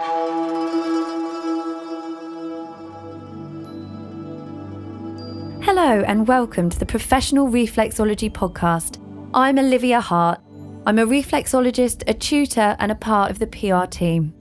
Hello, 0.00 0.14
and 6.06 6.28
welcome 6.28 6.70
to 6.70 6.78
the 6.78 6.86
Professional 6.86 7.48
Reflexology 7.48 8.30
Podcast. 8.30 9.02
I'm 9.34 9.58
Olivia 9.58 10.00
Hart. 10.00 10.40
I'm 10.86 11.00
a 11.00 11.04
reflexologist, 11.04 12.04
a 12.06 12.14
tutor, 12.14 12.76
and 12.78 12.92
a 12.92 12.94
part 12.94 13.32
of 13.32 13.40
the 13.40 13.48
PR 13.48 13.86
team. 13.86 14.32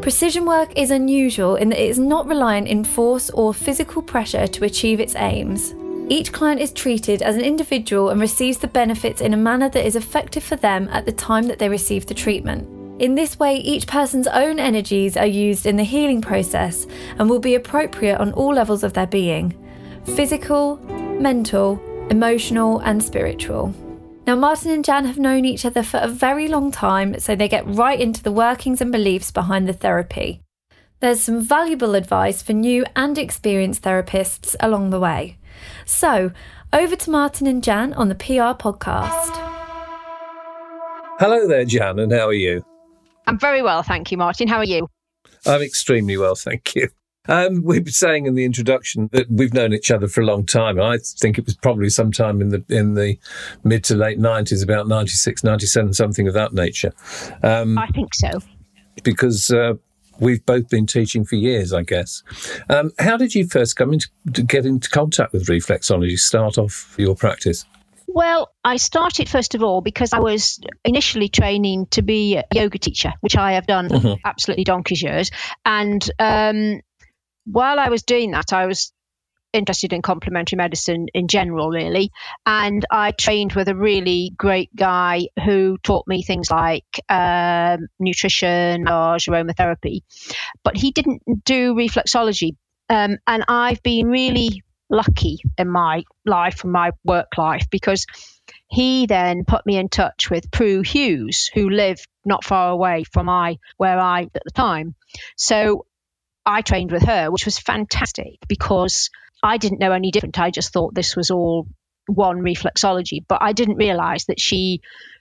Precision 0.00 0.46
work 0.46 0.70
is 0.78 0.92
unusual 0.92 1.56
in 1.56 1.70
that 1.70 1.82
it 1.82 1.90
is 1.90 1.98
not 1.98 2.28
reliant 2.28 2.68
in 2.68 2.84
force 2.84 3.30
or 3.30 3.52
physical 3.52 4.00
pressure 4.00 4.46
to 4.46 4.64
achieve 4.64 5.00
its 5.00 5.16
aims. 5.16 5.74
Each 6.08 6.32
client 6.32 6.60
is 6.60 6.72
treated 6.72 7.22
as 7.22 7.34
an 7.34 7.42
individual 7.42 8.10
and 8.10 8.20
receives 8.20 8.58
the 8.58 8.68
benefits 8.68 9.20
in 9.20 9.34
a 9.34 9.36
manner 9.36 9.68
that 9.70 9.84
is 9.84 9.96
effective 9.96 10.44
for 10.44 10.54
them 10.54 10.88
at 10.92 11.04
the 11.04 11.10
time 11.10 11.48
that 11.48 11.58
they 11.58 11.68
receive 11.68 12.06
the 12.06 12.14
treatment. 12.14 12.77
In 12.98 13.14
this 13.14 13.38
way, 13.38 13.56
each 13.56 13.86
person's 13.86 14.26
own 14.26 14.58
energies 14.58 15.16
are 15.16 15.26
used 15.26 15.66
in 15.66 15.76
the 15.76 15.84
healing 15.84 16.20
process 16.20 16.84
and 17.16 17.30
will 17.30 17.38
be 17.38 17.54
appropriate 17.54 18.18
on 18.18 18.32
all 18.32 18.52
levels 18.52 18.82
of 18.82 18.92
their 18.92 19.06
being 19.06 19.54
physical, 20.16 20.76
mental, 21.20 21.80
emotional, 22.10 22.80
and 22.80 23.02
spiritual. 23.02 23.74
Now, 24.26 24.34
Martin 24.36 24.72
and 24.72 24.84
Jan 24.84 25.04
have 25.04 25.18
known 25.18 25.44
each 25.44 25.64
other 25.64 25.82
for 25.82 25.98
a 25.98 26.08
very 26.08 26.48
long 26.48 26.72
time, 26.72 27.20
so 27.20 27.36
they 27.36 27.46
get 27.46 27.66
right 27.66 28.00
into 28.00 28.22
the 28.22 28.32
workings 28.32 28.80
and 28.80 28.90
beliefs 28.90 29.30
behind 29.30 29.68
the 29.68 29.72
therapy. 29.72 30.40
There's 31.00 31.20
some 31.20 31.40
valuable 31.40 31.94
advice 31.94 32.42
for 32.42 32.52
new 32.52 32.84
and 32.96 33.16
experienced 33.16 33.82
therapists 33.82 34.56
along 34.60 34.90
the 34.90 35.00
way. 35.00 35.36
So, 35.84 36.32
over 36.72 36.96
to 36.96 37.10
Martin 37.10 37.46
and 37.46 37.62
Jan 37.62 37.92
on 37.94 38.08
the 38.08 38.14
PR 38.14 38.56
podcast. 38.58 39.36
Hello 41.20 41.46
there, 41.46 41.64
Jan, 41.64 41.98
and 41.98 42.12
how 42.12 42.28
are 42.28 42.32
you? 42.32 42.64
I'm 43.28 43.38
very 43.38 43.62
well, 43.62 43.82
thank 43.82 44.10
you, 44.10 44.16
Martin. 44.16 44.48
How 44.48 44.56
are 44.56 44.64
you? 44.64 44.88
I'm 45.46 45.60
extremely 45.60 46.16
well, 46.16 46.34
thank 46.34 46.74
you. 46.74 46.88
Um, 47.28 47.62
we 47.62 47.78
were 47.78 47.90
saying 47.90 48.24
in 48.24 48.34
the 48.34 48.46
introduction 48.46 49.10
that 49.12 49.30
we've 49.30 49.52
known 49.52 49.74
each 49.74 49.90
other 49.90 50.08
for 50.08 50.22
a 50.22 50.24
long 50.24 50.46
time. 50.46 50.80
I 50.80 50.96
think 50.96 51.36
it 51.36 51.44
was 51.44 51.54
probably 51.56 51.90
sometime 51.90 52.40
in 52.40 52.48
the 52.48 52.64
in 52.70 52.94
the 52.94 53.18
mid 53.64 53.84
to 53.84 53.96
late 53.96 54.18
nineties, 54.18 54.62
about 54.62 54.88
96, 54.88 55.44
97, 55.44 55.92
something 55.92 56.26
of 56.26 56.32
that 56.32 56.54
nature. 56.54 56.94
Um, 57.42 57.76
I 57.76 57.88
think 57.88 58.14
so. 58.14 58.40
Because 59.04 59.50
uh, 59.50 59.74
we've 60.18 60.44
both 60.46 60.70
been 60.70 60.86
teaching 60.86 61.26
for 61.26 61.36
years, 61.36 61.74
I 61.74 61.82
guess. 61.82 62.22
Um, 62.70 62.92
how 62.98 63.18
did 63.18 63.34
you 63.34 63.46
first 63.46 63.76
come 63.76 63.92
into 63.92 64.08
get 64.44 64.64
into 64.64 64.88
contact 64.88 65.34
with 65.34 65.48
reflexology? 65.48 66.18
Start 66.18 66.56
off 66.56 66.94
your 66.98 67.14
practice. 67.14 67.66
Well, 68.10 68.50
I 68.64 68.78
started 68.78 69.28
first 69.28 69.54
of 69.54 69.62
all 69.62 69.82
because 69.82 70.14
I 70.14 70.20
was 70.20 70.58
initially 70.82 71.28
training 71.28 71.86
to 71.90 72.02
be 72.02 72.36
a 72.36 72.44
yoga 72.52 72.78
teacher, 72.78 73.12
which 73.20 73.36
I 73.36 73.52
have 73.52 73.66
done 73.66 73.90
mm-hmm. 73.90 74.14
absolutely 74.24 74.64
donkey's 74.64 75.02
years. 75.02 75.30
And 75.64 76.10
um, 76.18 76.80
while 77.44 77.78
I 77.78 77.90
was 77.90 78.02
doing 78.02 78.30
that, 78.30 78.54
I 78.54 78.66
was 78.66 78.92
interested 79.52 79.92
in 79.92 80.00
complementary 80.00 80.56
medicine 80.56 81.08
in 81.12 81.28
general, 81.28 81.68
really. 81.68 82.10
And 82.46 82.84
I 82.90 83.12
trained 83.12 83.52
with 83.52 83.68
a 83.68 83.74
really 83.74 84.32
great 84.36 84.74
guy 84.74 85.28
who 85.44 85.76
taught 85.82 86.06
me 86.08 86.22
things 86.22 86.50
like 86.50 87.00
um, 87.10 87.88
nutrition, 87.98 88.84
massage, 88.84 89.28
aromatherapy. 89.28 90.00
But 90.64 90.78
he 90.78 90.92
didn't 90.92 91.22
do 91.44 91.74
reflexology. 91.74 92.56
Um, 92.88 93.18
and 93.26 93.44
I've 93.48 93.82
been 93.82 94.06
really 94.06 94.62
lucky 94.90 95.38
in 95.56 95.68
my 95.68 96.04
life 96.24 96.64
and 96.64 96.72
my 96.72 96.92
work 97.04 97.36
life 97.36 97.68
because 97.70 98.06
he 98.68 99.06
then 99.06 99.44
put 99.44 99.66
me 99.66 99.76
in 99.76 99.88
touch 99.88 100.30
with 100.30 100.50
Prue 100.50 100.82
Hughes, 100.82 101.50
who 101.54 101.68
lived 101.68 102.06
not 102.24 102.44
far 102.44 102.70
away 102.70 103.04
from 103.04 103.28
I 103.28 103.58
where 103.76 103.98
I 103.98 104.22
at 104.22 104.42
the 104.44 104.50
time. 104.50 104.94
So 105.36 105.86
I 106.44 106.62
trained 106.62 106.92
with 106.92 107.02
her, 107.02 107.30
which 107.30 107.44
was 107.44 107.58
fantastic 107.58 108.38
because 108.48 109.10
I 109.42 109.56
didn't 109.58 109.80
know 109.80 109.92
any 109.92 110.10
different. 110.10 110.38
I 110.38 110.50
just 110.50 110.72
thought 110.72 110.94
this 110.94 111.16
was 111.16 111.30
all 111.30 111.66
one 112.06 112.38
reflexology, 112.38 113.24
but 113.26 113.42
I 113.42 113.52
didn't 113.52 113.76
realize 113.76 114.26
that 114.26 114.40
she 114.40 114.80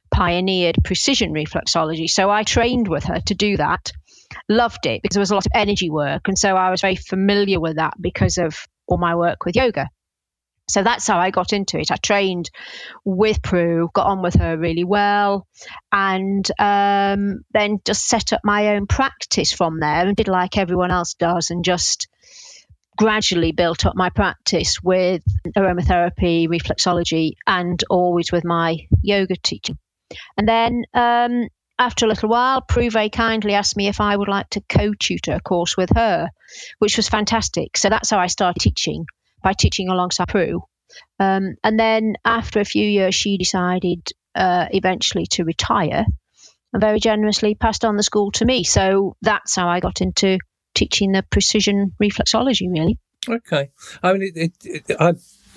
pioneered 0.09 0.77
precision 0.83 1.33
reflexology. 1.33 2.09
So 2.09 2.29
I 2.29 2.43
trained 2.43 2.87
with 2.87 3.05
her 3.05 3.19
to 3.21 3.35
do 3.35 3.57
that. 3.57 3.91
Loved 4.49 4.85
it 4.85 5.01
because 5.01 5.15
there 5.15 5.21
was 5.21 5.31
a 5.31 5.35
lot 5.35 5.45
of 5.45 5.51
energy 5.53 5.89
work. 5.89 6.27
And 6.27 6.37
so 6.37 6.55
I 6.55 6.69
was 6.69 6.81
very 6.81 6.95
familiar 6.95 7.59
with 7.59 7.75
that 7.77 7.93
because 7.99 8.37
of 8.37 8.57
all 8.87 8.97
my 8.97 9.15
work 9.15 9.45
with 9.45 9.55
yoga. 9.55 9.89
So 10.69 10.83
that's 10.83 11.07
how 11.07 11.17
I 11.17 11.31
got 11.31 11.53
into 11.53 11.79
it. 11.79 11.91
I 11.91 11.95
trained 11.95 12.49
with 13.05 13.41
Prue, 13.41 13.89
got 13.93 14.07
on 14.07 14.21
with 14.21 14.35
her 14.35 14.57
really 14.57 14.83
well, 14.83 15.47
and 15.93 16.45
um, 16.59 17.39
then 17.53 17.79
just 17.85 18.05
set 18.05 18.33
up 18.33 18.41
my 18.43 18.75
own 18.75 18.85
practice 18.85 19.53
from 19.53 19.79
there 19.79 20.05
and 20.05 20.15
did 20.15 20.27
like 20.27 20.57
everyone 20.57 20.91
else 20.91 21.13
does 21.13 21.51
and 21.51 21.63
just 21.63 22.09
gradually 22.97 23.53
built 23.53 23.85
up 23.85 23.95
my 23.95 24.09
practice 24.09 24.83
with 24.83 25.23
aromatherapy, 25.55 26.49
reflexology, 26.49 27.33
and 27.45 27.81
always 27.89 28.31
with 28.31 28.43
my 28.43 28.75
yoga 29.01 29.35
teaching. 29.41 29.77
And 30.37 30.47
then 30.47 30.83
um, 30.93 31.47
after 31.79 32.05
a 32.05 32.09
little 32.09 32.29
while, 32.29 32.61
Prue 32.61 32.89
very 32.89 33.09
kindly 33.09 33.53
asked 33.53 33.77
me 33.77 33.87
if 33.87 34.01
I 34.01 34.15
would 34.15 34.27
like 34.27 34.49
to 34.51 34.61
co 34.61 34.93
tutor 34.93 35.33
a 35.33 35.39
course 35.39 35.77
with 35.77 35.89
her, 35.95 36.29
which 36.79 36.97
was 36.97 37.07
fantastic. 37.07 37.77
So 37.77 37.89
that's 37.89 38.09
how 38.09 38.19
I 38.19 38.27
started 38.27 38.59
teaching 38.59 39.05
by 39.43 39.53
teaching 39.53 39.89
alongside 39.89 40.27
Prue. 40.27 40.63
Um, 41.19 41.55
and 41.63 41.79
then 41.79 42.15
after 42.25 42.59
a 42.59 42.65
few 42.65 42.85
years, 42.85 43.13
she 43.13 43.37
decided 43.37 44.09
uh, 44.35 44.67
eventually 44.71 45.25
to 45.31 45.43
retire 45.43 46.05
and 46.73 46.81
very 46.81 46.99
generously 46.99 47.55
passed 47.55 47.85
on 47.85 47.97
the 47.97 48.03
school 48.03 48.31
to 48.31 48.45
me. 48.45 48.63
So 48.63 49.15
that's 49.21 49.55
how 49.55 49.67
I 49.67 49.79
got 49.79 50.01
into 50.01 50.37
teaching 50.75 51.11
the 51.11 51.23
precision 51.23 51.93
reflexology, 52.01 52.71
really. 52.71 52.97
Okay. 53.27 53.69
I 54.01 54.13
mean, 54.13 54.21
it, 54.23 54.37
it, 54.63 54.89
it, 54.89 54.97
I 54.99 55.13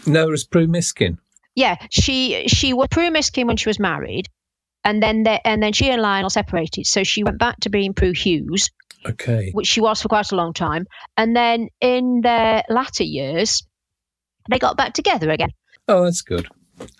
know 0.06 0.28
her 0.28 0.32
as 0.32 0.44
Prue 0.44 0.66
Miskin. 0.66 1.18
Yeah, 1.54 1.76
she 1.90 2.46
she 2.48 2.72
was 2.72 2.88
Prue 2.90 3.10
Miskin 3.10 3.46
when 3.46 3.56
she 3.56 3.68
was 3.68 3.78
married, 3.78 4.28
and 4.84 5.02
then 5.02 5.22
they, 5.22 5.40
and 5.44 5.62
then 5.62 5.72
she 5.72 5.90
and 5.90 6.00
Lionel 6.02 6.30
separated. 6.30 6.86
So 6.86 7.04
she 7.04 7.24
went 7.24 7.38
back 7.38 7.60
to 7.60 7.70
being 7.70 7.94
Prue 7.94 8.12
Hughes, 8.12 8.70
okay, 9.06 9.50
which 9.52 9.66
she 9.66 9.80
was 9.80 10.00
for 10.02 10.08
quite 10.08 10.32
a 10.32 10.36
long 10.36 10.52
time. 10.52 10.86
And 11.16 11.36
then 11.36 11.68
in 11.80 12.20
their 12.22 12.62
latter 12.68 13.04
years, 13.04 13.62
they 14.50 14.58
got 14.58 14.76
back 14.76 14.94
together 14.94 15.30
again. 15.30 15.50
Oh, 15.88 16.04
that's 16.04 16.22
good. 16.22 16.48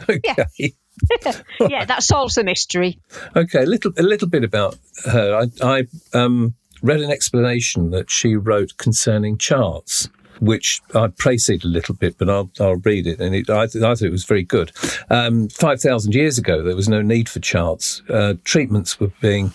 Okay. 0.09 0.21
Yeah. 0.59 0.69
yeah, 1.61 1.85
that 1.87 2.03
solves 2.03 2.35
the 2.35 2.45
mystery. 2.45 2.99
Okay, 3.35 3.63
a 3.63 3.67
little 3.67 3.93
a 3.97 4.03
little 4.03 4.29
bit 4.29 4.45
about 4.45 4.77
her. 5.07 5.49
I, 5.63 5.67
I 5.67 5.87
um, 6.13 6.55
read 6.83 7.01
an 7.01 7.11
explanation 7.11 7.91
that 7.91 8.11
she 8.11 8.37
wrote 8.37 8.77
concerning 8.77 9.39
charts 9.39 10.09
which 10.39 10.81
I 10.95 11.09
praised 11.09 11.51
a 11.51 11.59
little 11.67 11.95
bit, 11.95 12.17
but 12.19 12.31
I'll, 12.31 12.51
I'll 12.61 12.77
read 12.77 13.07
it. 13.07 13.21
And 13.21 13.35
it, 13.35 13.51
I, 13.51 13.63
I, 13.63 13.67
thought 13.67 14.03
it 14.03 14.11
was 14.11 14.25
very 14.25 14.43
good. 14.43 14.73
Um, 15.11 15.49
5,000 15.49 16.15
years 16.15 16.39
ago, 16.39 16.63
there 16.63 16.77
was 16.77 16.89
no 16.89 17.03
need 17.03 17.29
for 17.29 17.41
charts. 17.41 18.03
Uh, 18.09 18.35
treatments 18.45 19.01
were 19.01 19.13
being 19.21 19.53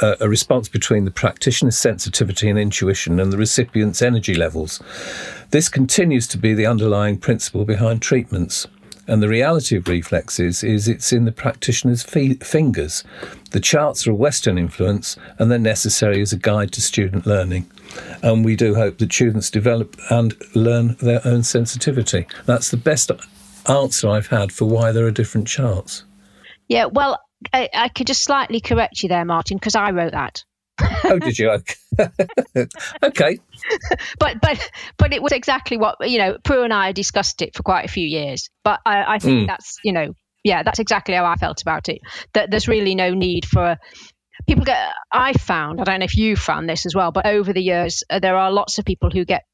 uh, 0.00 0.16
a 0.20 0.28
response 0.28 0.68
between 0.68 1.04
the 1.04 1.10
practitioner's 1.10 1.78
sensitivity 1.78 2.48
and 2.48 2.58
intuition 2.58 3.18
and 3.20 3.32
the 3.32 3.38
recipient's 3.38 4.02
energy 4.02 4.34
levels. 4.34 4.82
This 5.50 5.68
continues 5.68 6.26
to 6.28 6.38
be 6.38 6.54
the 6.54 6.66
underlying 6.66 7.18
principle 7.18 7.64
behind 7.64 8.02
treatments. 8.02 8.66
And 9.08 9.22
the 9.22 9.28
reality 9.28 9.76
of 9.76 9.88
reflexes 9.88 10.62
is 10.62 10.86
it's 10.86 11.12
in 11.12 11.24
the 11.24 11.32
practitioner's 11.32 12.04
fi- 12.04 12.34
fingers. 12.34 13.02
The 13.50 13.60
charts 13.60 14.06
are 14.06 14.12
a 14.12 14.14
Western 14.14 14.58
influence 14.58 15.16
and 15.38 15.50
they're 15.50 15.58
necessary 15.58 16.20
as 16.20 16.32
a 16.32 16.38
guide 16.38 16.72
to 16.72 16.80
student 16.80 17.26
learning. 17.26 17.68
And 18.22 18.44
we 18.44 18.56
do 18.56 18.74
hope 18.74 18.98
that 18.98 19.12
students 19.12 19.50
develop 19.50 19.96
and 20.10 20.34
learn 20.54 20.96
their 21.00 21.20
own 21.24 21.42
sensitivity. 21.42 22.26
That's 22.46 22.70
the 22.70 22.76
best 22.76 23.10
answer 23.68 24.08
I've 24.08 24.28
had 24.28 24.52
for 24.52 24.66
why 24.66 24.92
there 24.92 25.06
are 25.06 25.10
different 25.10 25.48
charts. 25.48 26.04
Yeah, 26.68 26.86
well, 26.86 27.20
I, 27.52 27.68
I 27.74 27.88
could 27.88 28.06
just 28.06 28.24
slightly 28.24 28.60
correct 28.60 29.02
you 29.02 29.08
there, 29.08 29.24
Martin, 29.24 29.56
because 29.56 29.74
I 29.74 29.90
wrote 29.90 30.12
that. 30.12 30.44
oh, 31.04 31.18
did 31.18 31.38
you? 31.38 31.50
okay. 33.02 33.38
but 34.18 34.40
but 34.40 34.70
but 34.96 35.12
it 35.12 35.22
was 35.22 35.32
exactly 35.32 35.76
what 35.76 35.96
you 36.08 36.18
know. 36.18 36.38
Prue 36.42 36.64
and 36.64 36.72
I 36.72 36.92
discussed 36.92 37.42
it 37.42 37.54
for 37.54 37.62
quite 37.62 37.84
a 37.84 37.88
few 37.88 38.06
years. 38.06 38.48
But 38.64 38.80
I, 38.86 39.14
I 39.14 39.18
think 39.18 39.44
mm. 39.44 39.46
that's 39.46 39.76
you 39.84 39.92
know 39.92 40.14
yeah, 40.44 40.62
that's 40.62 40.78
exactly 40.78 41.14
how 41.14 41.24
I 41.24 41.36
felt 41.36 41.62
about 41.62 41.88
it. 41.88 42.00
That 42.34 42.50
there's 42.50 42.68
really 42.68 42.94
no 42.94 43.14
need 43.14 43.46
for 43.46 43.76
people 44.46 44.64
get. 44.64 44.92
I 45.10 45.32
found 45.32 45.80
I 45.80 45.84
don't 45.84 46.00
know 46.00 46.04
if 46.04 46.16
you 46.16 46.36
found 46.36 46.68
this 46.68 46.86
as 46.86 46.94
well, 46.94 47.12
but 47.12 47.26
over 47.26 47.52
the 47.52 47.62
years 47.62 48.02
uh, 48.10 48.18
there 48.18 48.36
are 48.36 48.52
lots 48.52 48.78
of 48.78 48.84
people 48.84 49.10
who 49.10 49.24
get 49.24 49.44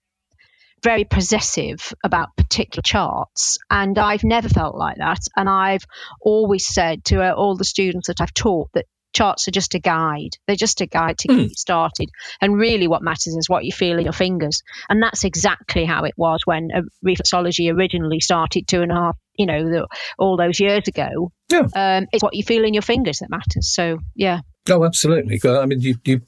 very 0.83 1.05
possessive 1.05 1.93
about 2.05 2.37
particular 2.37 2.83
charts. 2.83 3.59
And 3.71 3.99
I've 3.99 4.25
never 4.25 4.49
felt 4.49 4.77
like 4.77 4.99
that. 4.99 5.21
And 5.37 5.49
I've 5.49 5.85
always 6.21 6.67
said 6.67 7.05
to 7.07 7.23
uh, 7.23 7.35
all 7.35 7.57
the 7.57 7.65
students 7.65 8.09
that 8.09 8.21
I've 8.21 8.35
taught 8.35 8.71
that 8.75 8.87
charts 9.13 9.49
are 9.49 9.53
just 9.53 9.75
a 9.75 9.79
guide. 9.79 10.37
They're 10.47 10.57
just 10.57 10.81
a 10.81 10.87
guide 10.87 11.19
to 11.19 11.29
mm. 11.29 11.49
get 11.49 11.59
started. 11.59 12.11
And 12.41 12.57
really, 12.57 12.89
what 12.89 13.03
matters 13.03 13.35
is 13.35 13.49
what 13.49 13.65
you 13.65 13.73
feel 13.73 13.99
in 13.99 14.05
your 14.05 14.13
fingers. 14.13 14.63
And 14.89 15.03
that's 15.03 15.25
exactly 15.25 15.85
how 15.85 16.05
it 16.05 16.15
was 16.17 16.41
when 16.45 16.69
uh, 16.75 16.83
reflexology 17.05 17.73
originally 17.73 18.21
started 18.21 18.69
two 18.69 18.83
and 18.83 18.93
a 18.93 18.95
half, 18.95 19.17
you 19.37 19.47
know, 19.47 19.65
the, 19.65 19.87
all 20.19 20.37
those 20.37 20.61
years 20.61 20.87
ago. 20.87 21.33
Yeah. 21.51 21.67
Um, 21.75 22.07
it's 22.13 22.23
what 22.23 22.35
you 22.35 22.43
feel 22.43 22.65
in 22.65 22.75
your 22.75 22.83
fingers 22.83 23.19
that 23.19 23.31
matters. 23.31 23.73
So, 23.73 23.99
yeah. 24.15 24.41
Oh, 24.71 24.85
absolutely. 24.85 25.41
I 25.45 25.67
mean, 25.67 25.81
you, 25.81 25.97
you 26.05 26.21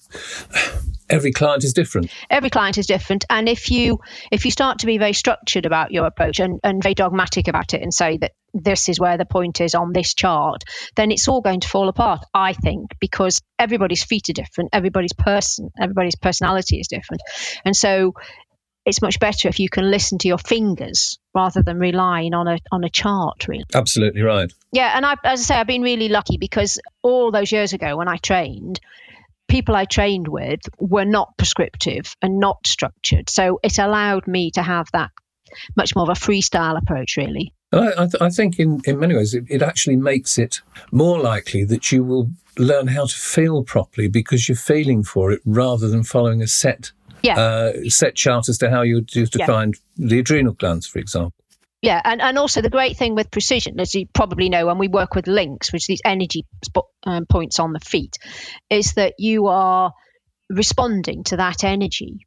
every 1.08 1.32
client 1.32 1.64
is 1.64 1.72
different. 1.72 2.10
Every 2.28 2.50
client 2.50 2.78
is 2.78 2.87
different. 2.87 3.25
And 3.28 3.48
if 3.48 3.70
you 3.70 4.00
if 4.31 4.44
you 4.44 4.50
start 4.50 4.81
to 4.81 4.87
be 4.87 4.98
very 4.98 5.12
structured 5.12 5.66
about 5.66 5.92
your 5.92 6.06
approach 6.06 6.40
and, 6.40 6.60
and 6.62 6.82
very 6.82 6.94
dogmatic 6.94 7.48
about 7.48 7.75
it 7.75 7.82
and 7.82 7.92
say 7.92 8.19
that 8.19 8.32
this 8.52 8.88
is 8.88 8.98
where 8.98 9.16
the 9.16 9.25
point 9.25 9.60
is 9.60 9.76
on 9.76 9.92
this 9.92 10.12
chart 10.12 10.64
then 10.96 11.12
it's 11.12 11.28
all 11.28 11.40
going 11.40 11.60
to 11.60 11.69
fall 11.69 11.88
apart 11.88 12.19
i 12.34 12.52
think 12.52 12.90
because 12.98 13.40
everybody's 13.60 14.02
feet 14.02 14.28
are 14.28 14.32
different 14.32 14.70
everybody's 14.72 15.12
person 15.12 15.70
everybody's 15.81 16.16
personality 16.16 16.81
is 16.81 16.88
different. 16.88 17.22
And 17.64 17.75
so 17.75 18.14
it's 18.87 19.03
much 19.03 19.21
better 19.21 19.49
if 19.49 19.59
you 19.59 19.69
can 19.69 19.91
listen 19.91 20.19
to 20.19 20.29
your 20.29 20.38
fingers 20.38 21.19
rather 21.35 21.62
than 21.62 21.79
relying 21.79 22.35
on 22.35 22.49
a 22.49 22.59
on 22.73 22.85
a 22.85 22.91
chart 22.91 23.47
really 23.49 23.65
absolutely 23.75 24.23
right 24.23 24.53
yeah 24.73 24.93
and 24.97 25.05
I, 25.05 25.17
as 25.25 25.41
i 25.41 25.43
say 25.43 25.55
i've 25.55 25.67
been 25.67 25.82
really 25.82 26.09
lucky 26.09 26.38
because 26.38 26.81
all 27.03 27.31
those 27.31 27.53
years 27.53 27.73
ago 27.73 27.97
when 27.97 28.09
i 28.09 28.17
trained 28.17 28.81
people 29.50 29.75
I 29.75 29.85
trained 29.85 30.29
with 30.29 30.61
were 30.79 31.05
not 31.05 31.37
prescriptive 31.37 32.17
and 32.23 32.38
not 32.38 32.67
structured. 32.67 33.29
So 33.29 33.59
it 33.62 33.79
allowed 33.79 34.27
me 34.27 34.53
to 34.53 34.62
have 34.62 34.87
that 34.93 35.11
much 35.77 35.97
more 35.97 36.05
of 36.05 36.09
a 36.09 36.21
freestyle 36.21 36.79
approach, 36.81 37.17
really. 37.17 37.53
I, 37.73 37.88
I, 37.99 38.06
th- 38.06 38.21
I 38.21 38.31
think 38.31 38.59
in, 38.59 38.81
in 38.85 38.99
many 38.99 39.15
ways 39.15 39.35
it, 39.35 39.44
it 39.49 39.62
actually 39.62 39.97
makes 39.97 40.38
it 40.38 40.61
more 40.93 41.19
likely 41.19 41.65
that 41.65 41.91
you 41.91 42.05
will 42.05 42.31
learn 42.56 42.88
how 42.88 43.06
to 43.06 43.15
feel 43.15 43.62
properly 43.65 44.09
because 44.09 44.49
you're 44.49 44.56
feeling 44.56 45.03
for 45.03 45.32
it 45.32 45.41
rather 45.44 45.88
than 45.88 46.05
following 46.05 46.43
a 46.43 46.47
set 46.47 46.93
yeah. 47.22 47.38
uh, 47.38 47.72
set 47.88 48.14
chart 48.14 48.49
as 48.49 48.58
to 48.58 48.70
how 48.70 48.82
you 48.82 49.00
define 49.00 49.28
yeah. 49.38 49.46
Find 49.46 49.75
the 49.96 50.19
adrenal 50.19 50.52
glands, 50.52 50.87
for 50.87 50.99
example. 50.99 51.34
Yeah, 51.82 52.00
and, 52.05 52.20
and 52.20 52.38
also 52.38 52.61
the 52.61 52.69
great 52.69 52.99
thing 52.99 53.14
with 53.14 53.31
precision, 53.31 53.81
as 53.81 53.94
you 53.94 54.06
probably 54.12 54.50
know, 54.50 54.67
when 54.67 54.76
we 54.76 54.88
work 54.88 55.14
with 55.14 55.26
links, 55.26 55.72
which 55.72 55.87
these 55.87 56.02
energy 56.05 56.44
sp- 56.61 56.93
um, 57.05 57.25
points 57.25 57.58
on 57.58 57.72
the 57.72 57.81
feet, 57.81 58.19
is 58.69 58.94
that 58.94 59.14
you 59.19 59.46
are 59.46 59.94
responding 60.50 61.25
to 61.25 61.38
that 61.38 61.64
energy. 61.64 62.26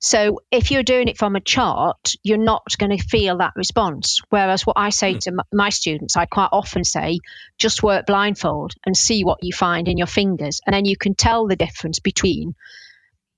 So 0.00 0.40
if 0.50 0.70
you're 0.70 0.82
doing 0.82 1.08
it 1.08 1.18
from 1.18 1.36
a 1.36 1.40
chart, 1.40 2.12
you're 2.22 2.38
not 2.38 2.64
going 2.78 2.96
to 2.96 3.02
feel 3.02 3.38
that 3.38 3.52
response. 3.56 4.20
Whereas 4.30 4.64
what 4.66 4.78
I 4.78 4.90
say 4.90 5.14
mm. 5.14 5.20
to 5.20 5.30
m- 5.30 5.40
my 5.52 5.68
students, 5.68 6.16
I 6.16 6.24
quite 6.24 6.50
often 6.52 6.84
say, 6.84 7.18
just 7.58 7.82
work 7.82 8.06
blindfold 8.06 8.72
and 8.86 8.96
see 8.96 9.24
what 9.24 9.38
you 9.42 9.52
find 9.52 9.88
in 9.88 9.98
your 9.98 10.06
fingers, 10.06 10.60
and 10.66 10.72
then 10.72 10.86
you 10.86 10.96
can 10.96 11.14
tell 11.14 11.46
the 11.46 11.56
difference 11.56 11.98
between 11.98 12.54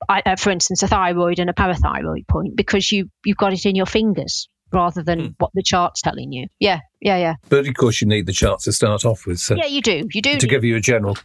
uh, 0.09 0.37
for 0.37 0.50
instance, 0.50 0.83
a 0.83 0.89
thyroid 0.89 1.39
and 1.39 1.50
a 1.50 1.53
parathyroid 1.53 2.27
point 2.29 2.56
because 2.56 2.91
you 2.93 3.11
you've 3.25 3.37
got 3.37 3.53
it 3.53 3.67
in 3.67 3.77
your 3.77 3.87
fingers 3.87 4.49
rather 4.73 5.03
than 5.03 5.21
mm. 5.21 5.35
what 5.39 5.50
the 5.55 5.62
chart's 5.62 6.03
telling 6.03 6.33
you. 6.33 6.47
Yeah, 6.59 6.81
yeah, 7.00 7.17
yeah. 7.17 7.35
But 7.49 7.67
of 7.67 7.75
course, 7.75 8.00
you 8.00 8.06
need 8.06 8.27
the 8.27 8.33
chart 8.33 8.61
to 8.61 8.73
start 8.73 9.05
off 9.05 9.27
with. 9.27 9.39
So 9.41 9.55
yeah, 9.55 9.67
you 9.67 9.81
do. 9.81 10.06
You 10.12 10.23
do 10.23 10.39
to 10.39 10.47
give 10.47 10.65
you 10.65 10.77
a 10.77 10.81
general, 10.81 11.17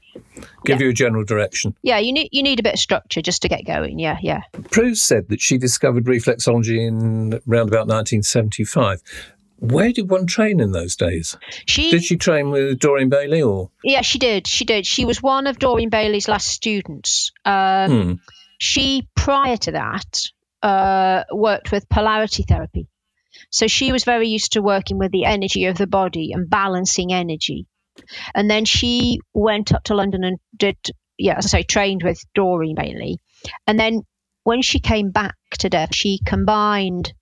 give 0.66 0.80
yeah. 0.80 0.86
you 0.86 0.90
a 0.90 0.94
general 0.94 1.24
direction. 1.24 1.76
Yeah, 1.82 2.00
you 2.00 2.14
need 2.14 2.30
you 2.32 2.44
need 2.44 2.60
a 2.60 2.64
bit 2.64 2.74
of 2.74 2.80
structure 2.80 3.22
just 3.22 3.42
to 3.44 3.50
get 3.50 3.66
going. 3.66 4.00
Yeah, 4.00 4.18
yeah. 4.22 4.42
Prue 4.72 4.96
said 4.96 5.30
that 5.30 5.42
she 5.42 5.58
discovered 5.58 6.06
reflexology 6.06 6.86
in 6.88 7.34
around 7.48 7.70
about 7.70 7.88
1975. 7.88 9.02
Where 9.60 9.94
did 9.94 10.10
one 10.10 10.28
train 10.28 10.60
in 10.60 10.74
those 10.74 10.98
days? 10.98 11.38
She 11.66 11.90
did 11.90 12.04
she 12.04 12.18
train 12.18 12.52
with 12.52 12.80
Doreen 12.80 13.08
Bayly 13.08 13.42
or? 13.42 13.70
Yeah, 13.82 14.02
she 14.02 14.20
did. 14.20 14.46
She 14.46 14.66
did. 14.66 14.86
She 14.86 15.06
was 15.06 15.24
one 15.24 15.48
of 15.48 15.58
Doreen 15.58 15.90
Bayly's 15.90 16.28
last 16.28 16.48
students. 16.48 17.32
Um, 17.46 17.92
hmm. 17.92 18.14
She 18.64 19.10
prior 19.14 19.58
to 19.58 19.72
that 19.74 20.22
uh, 20.62 21.26
worked 21.34 21.74
with 21.74 21.90
polarity 21.90 22.44
therapy. 22.48 22.88
So 23.52 23.68
she 23.68 23.92
was 23.92 24.06
very 24.06 24.30
used 24.30 24.54
to 24.54 24.62
working 24.62 24.98
with 24.98 25.12
the 25.12 25.26
energy 25.26 25.66
of 25.66 25.78
the 25.78 25.86
body 25.86 26.32
and 26.32 26.50
balancing 26.50 27.12
energy. 27.12 27.68
And 28.34 28.50
then 28.50 28.64
she 28.64 29.20
went 29.34 29.74
up 29.74 29.84
to 29.86 29.96
London 29.96 30.24
and 30.24 30.38
did, 30.56 30.78
yeah, 31.18 31.38
as 31.38 31.48
I 31.48 31.50
say, 31.50 31.64
trained 31.64 32.04
with 32.04 32.24
Doreen 32.34 32.76
mainly. 32.78 33.18
And 33.68 33.78
then 33.78 34.04
when 34.46 34.62
she 34.62 34.80
came 34.80 35.12
back 35.12 35.36
to 35.60 35.70
Dev, 35.70 35.90
she 35.92 36.20
combined 36.26 37.14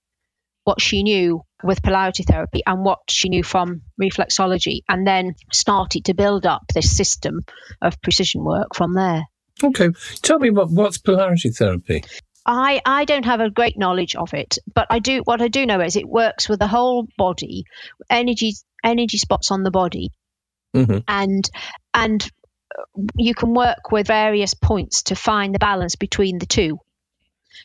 what 0.64 0.80
she 0.80 1.02
knew 1.02 1.42
with 1.64 1.82
polarity 1.82 2.22
therapy 2.22 2.62
and 2.68 2.86
what 2.86 3.00
she 3.10 3.30
knew 3.30 3.42
from 3.42 3.82
reflexology, 4.00 4.82
and 4.88 5.08
then 5.08 5.34
started 5.52 6.06
to 6.06 6.14
build 6.14 6.46
up 6.46 6.66
this 6.72 6.96
system 6.96 7.40
of 7.82 8.00
precision 8.02 8.44
work 8.44 8.76
from 8.76 8.94
there. 8.94 9.24
Okay, 9.64 9.90
tell 10.22 10.40
me 10.40 10.50
what, 10.50 10.70
what's 10.70 10.98
polarity 10.98 11.50
therapy? 11.50 12.04
I, 12.46 12.82
I 12.86 13.06
don't 13.06 13.26
have 13.26 13.40
a 13.40 13.50
great 13.50 13.78
knowledge 13.78 14.16
of 14.16 14.34
it, 14.34 14.58
but 14.74 14.88
I 14.90 15.00
do 15.00 15.22
what 15.24 15.42
I 15.42 15.48
do 15.48 15.66
know 15.66 15.80
is 15.80 15.96
it 15.96 16.08
works 16.08 16.50
with 16.50 16.60
the 16.60 16.68
whole 16.68 17.08
body, 17.18 17.66
energy 18.10 18.56
energy 18.84 19.18
spots 19.18 19.52
on 19.52 19.64
the 19.64 19.72
body, 19.72 20.10
mm-hmm. 20.76 21.00
and 21.08 21.50
and 21.94 22.28
you 23.16 23.36
can 23.36 23.54
work 23.54 23.92
with 23.92 24.08
various 24.08 24.54
points 24.54 25.04
to 25.04 25.16
find 25.16 25.54
the 25.54 25.60
balance 25.60 25.96
between 25.96 26.40
the 26.40 26.46
two. 26.46 26.80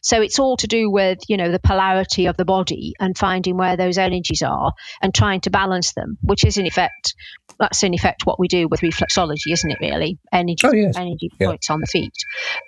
So 0.03 0.23
it's 0.23 0.39
all 0.39 0.57
to 0.59 0.67
do 0.67 0.91
with, 0.91 1.19
you 1.29 1.37
know, 1.37 1.51
the 1.51 1.59
polarity 1.59 2.27
of 2.27 2.37
the 2.37 2.45
body 2.45 2.95
and 2.99 3.17
finding 3.17 3.57
where 3.57 3.77
those 3.77 3.99
energies 3.99 4.43
are 4.43 4.73
and 5.03 5.15
trying 5.15 5.41
to 5.43 5.51
balance 5.51 5.93
them, 5.95 6.19
which 6.23 6.45
is 6.45 6.59
in 6.59 6.67
effect 6.67 7.15
that's 7.59 7.83
in 7.83 7.95
effect 7.95 8.27
what 8.27 8.39
we 8.39 8.49
do 8.49 8.69
with 8.69 8.81
reflexology, 8.81 9.53
isn't 9.53 9.71
it? 9.71 9.79
Really, 9.81 10.19
energy, 10.33 10.67
oh, 10.67 10.73
yes. 10.73 10.97
energy 10.97 11.31
yeah. 11.39 11.49
points 11.49 11.71
on 11.71 11.81
the 11.81 11.87
feet. 11.87 12.13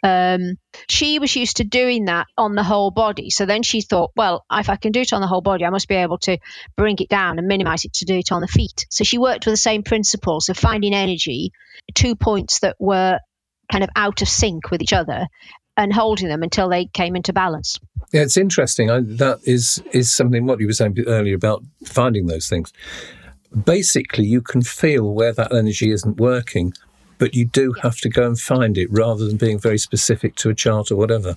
Um, 0.03 0.59
she 0.89 1.19
was 1.19 1.35
used 1.37 1.59
to 1.59 1.65
doing 1.65 2.07
that 2.07 2.27
on 2.37 2.55
the 2.55 2.63
whole 2.63 2.91
body, 2.91 3.31
so 3.31 3.47
then 3.47 3.63
she 3.63 3.81
thought, 3.81 4.13
well, 4.17 4.45
if 4.51 4.69
I 4.69 4.77
can 4.77 4.93
do 4.93 5.01
it 5.01 5.13
on 5.13 5.21
the 5.21 5.27
whole 5.27 5.41
body, 5.41 5.65
I 5.65 5.71
must 5.71 5.89
be 5.89 5.97
able 5.97 6.19
to 6.19 6.39
bring 6.77 6.97
it 6.99 7.09
down 7.09 7.39
and 7.39 7.47
minimize 7.47 7.85
it 7.85 7.95
to 7.95 8.05
do 8.05 8.17
it 8.17 8.33
on 8.33 8.41
the 8.41 8.49
feet. 8.49 8.87
So 8.91 9.05
she 9.05 9.19
worked 9.19 9.47
with 9.47 9.53
the 9.53 9.59
same 9.59 9.83
principles 9.83 10.49
of 10.49 10.57
finding 10.57 10.95
energy, 10.95 11.53
two 11.95 12.15
points 12.15 12.61
that 12.61 12.77
were 12.79 13.19
kind 13.71 13.85
of 13.85 13.91
out 13.95 14.23
of 14.23 14.29
sync 14.29 14.71
with 14.71 14.81
each 14.81 14.95
other 14.95 15.27
and 15.79 15.93
holding 15.93 16.29
them 16.29 16.43
until 16.43 16.69
they 16.69 16.87
came 16.87 17.17
into 17.17 17.33
balance. 17.33 17.79
Yeah, 18.13 18.23
it's 18.23 18.37
interesting. 18.37 18.91
I, 18.91 19.01
that 19.01 19.39
is 19.45 19.83
is 19.93 20.13
something 20.13 20.45
what 20.45 20.61
you 20.61 20.67
were 20.67 20.73
saying 20.73 20.97
earlier 21.07 21.37
about 21.37 21.63
finding 21.87 22.27
those 22.27 22.49
things. 22.49 22.73
Basically, 23.65 24.27
you 24.27 24.43
can 24.43 24.61
feel 24.61 25.15
where 25.15 25.33
that 25.33 25.55
energy 25.55 25.91
isn't 25.91 26.19
working, 26.19 26.75
but 27.17 27.35
you 27.35 27.47
do 27.47 27.73
have 27.83 27.97
to 27.99 28.09
go 28.11 28.27
and 28.27 28.39
find 28.39 28.77
it 28.77 28.89
rather 28.91 29.27
than 29.27 29.37
being 29.37 29.59
very 29.59 29.79
specific 29.79 30.35
to 30.37 30.51
a 30.51 30.55
chart 30.55 30.91
or 30.91 30.97
whatever. 30.97 31.37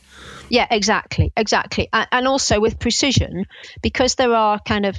Yeah, 0.50 0.68
exactly, 0.70 1.32
exactly. 1.38 1.88
And 1.94 2.28
also 2.28 2.60
with 2.60 2.80
precision, 2.80 3.46
because 3.82 4.16
there 4.16 4.34
are 4.34 4.60
kind 4.60 4.86
of 4.86 4.98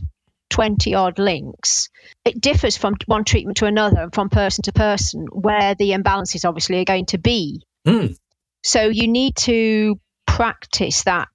20 0.50 0.94
odd 0.94 1.18
links, 1.18 1.88
it 2.24 2.40
differs 2.40 2.76
from 2.76 2.94
one 3.06 3.24
treatment 3.24 3.58
to 3.58 3.66
another 3.66 4.02
and 4.02 4.14
from 4.14 4.30
person 4.30 4.62
to 4.62 4.72
person 4.72 5.26
where 5.32 5.74
the 5.74 5.90
imbalances 5.90 6.46
obviously 6.48 6.78
are 6.80 6.84
going 6.84 7.06
to 7.06 7.18
be. 7.18 7.62
Mm. 7.86 8.16
So 8.62 8.88
you 8.88 9.08
need 9.08 9.36
to 9.36 10.00
practice 10.26 11.04
that 11.04 11.28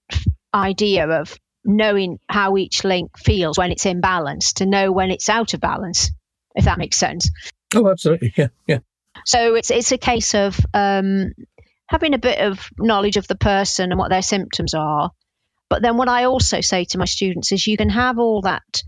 idea 0.53 1.07
of 1.07 1.37
knowing 1.63 2.19
how 2.29 2.57
each 2.57 2.83
link 2.83 3.17
feels 3.17 3.57
when 3.57 3.71
it's 3.71 3.85
in 3.85 3.99
balance 3.99 4.53
to 4.53 4.65
know 4.65 4.91
when 4.91 5.11
it's 5.11 5.29
out 5.29 5.53
of 5.53 5.59
balance, 5.59 6.11
if 6.55 6.65
that 6.65 6.77
makes 6.77 6.97
sense. 6.97 7.29
Oh, 7.75 7.89
absolutely. 7.89 8.33
Yeah. 8.37 8.47
Yeah. 8.65 8.79
So 9.25 9.55
it's 9.55 9.71
it's 9.71 9.91
a 9.91 9.97
case 9.97 10.35
of 10.35 10.57
um, 10.73 11.33
having 11.87 12.13
a 12.13 12.19
bit 12.19 12.39
of 12.39 12.69
knowledge 12.77 13.17
of 13.17 13.27
the 13.27 13.35
person 13.35 13.91
and 13.91 13.99
what 13.99 14.09
their 14.09 14.21
symptoms 14.21 14.73
are. 14.73 15.11
But 15.69 15.81
then 15.81 15.97
what 15.97 16.07
I 16.07 16.25
also 16.25 16.61
say 16.61 16.85
to 16.85 16.97
my 16.97 17.05
students 17.05 17.51
is 17.51 17.67
you 17.67 17.75
can 17.75 17.89
have 17.89 18.19
all 18.19 18.41
that 18.43 18.83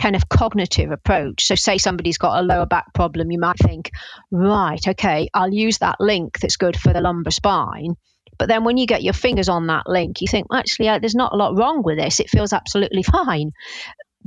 kind 0.00 0.16
of 0.16 0.28
cognitive 0.28 0.90
approach. 0.90 1.46
So, 1.46 1.54
say 1.54 1.78
somebody's 1.78 2.18
got 2.18 2.38
a 2.38 2.42
lower 2.42 2.66
back 2.66 2.92
problem, 2.94 3.30
you 3.30 3.38
might 3.38 3.58
think, 3.58 3.90
right, 4.30 4.80
okay, 4.88 5.28
I'll 5.32 5.52
use 5.52 5.78
that 5.78 6.00
link 6.00 6.38
that's 6.38 6.56
good 6.56 6.76
for 6.76 6.92
the 6.92 7.00
lumbar 7.00 7.30
spine. 7.30 7.96
But 8.36 8.48
then 8.48 8.64
when 8.64 8.76
you 8.76 8.86
get 8.86 9.04
your 9.04 9.12
fingers 9.12 9.48
on 9.48 9.68
that 9.68 9.86
link, 9.86 10.20
you 10.20 10.26
think, 10.26 10.48
actually, 10.52 10.88
uh, 10.88 10.98
there's 10.98 11.14
not 11.14 11.32
a 11.32 11.36
lot 11.36 11.56
wrong 11.56 11.82
with 11.84 11.98
this. 11.98 12.18
It 12.18 12.30
feels 12.30 12.52
absolutely 12.52 13.02
fine. 13.02 13.52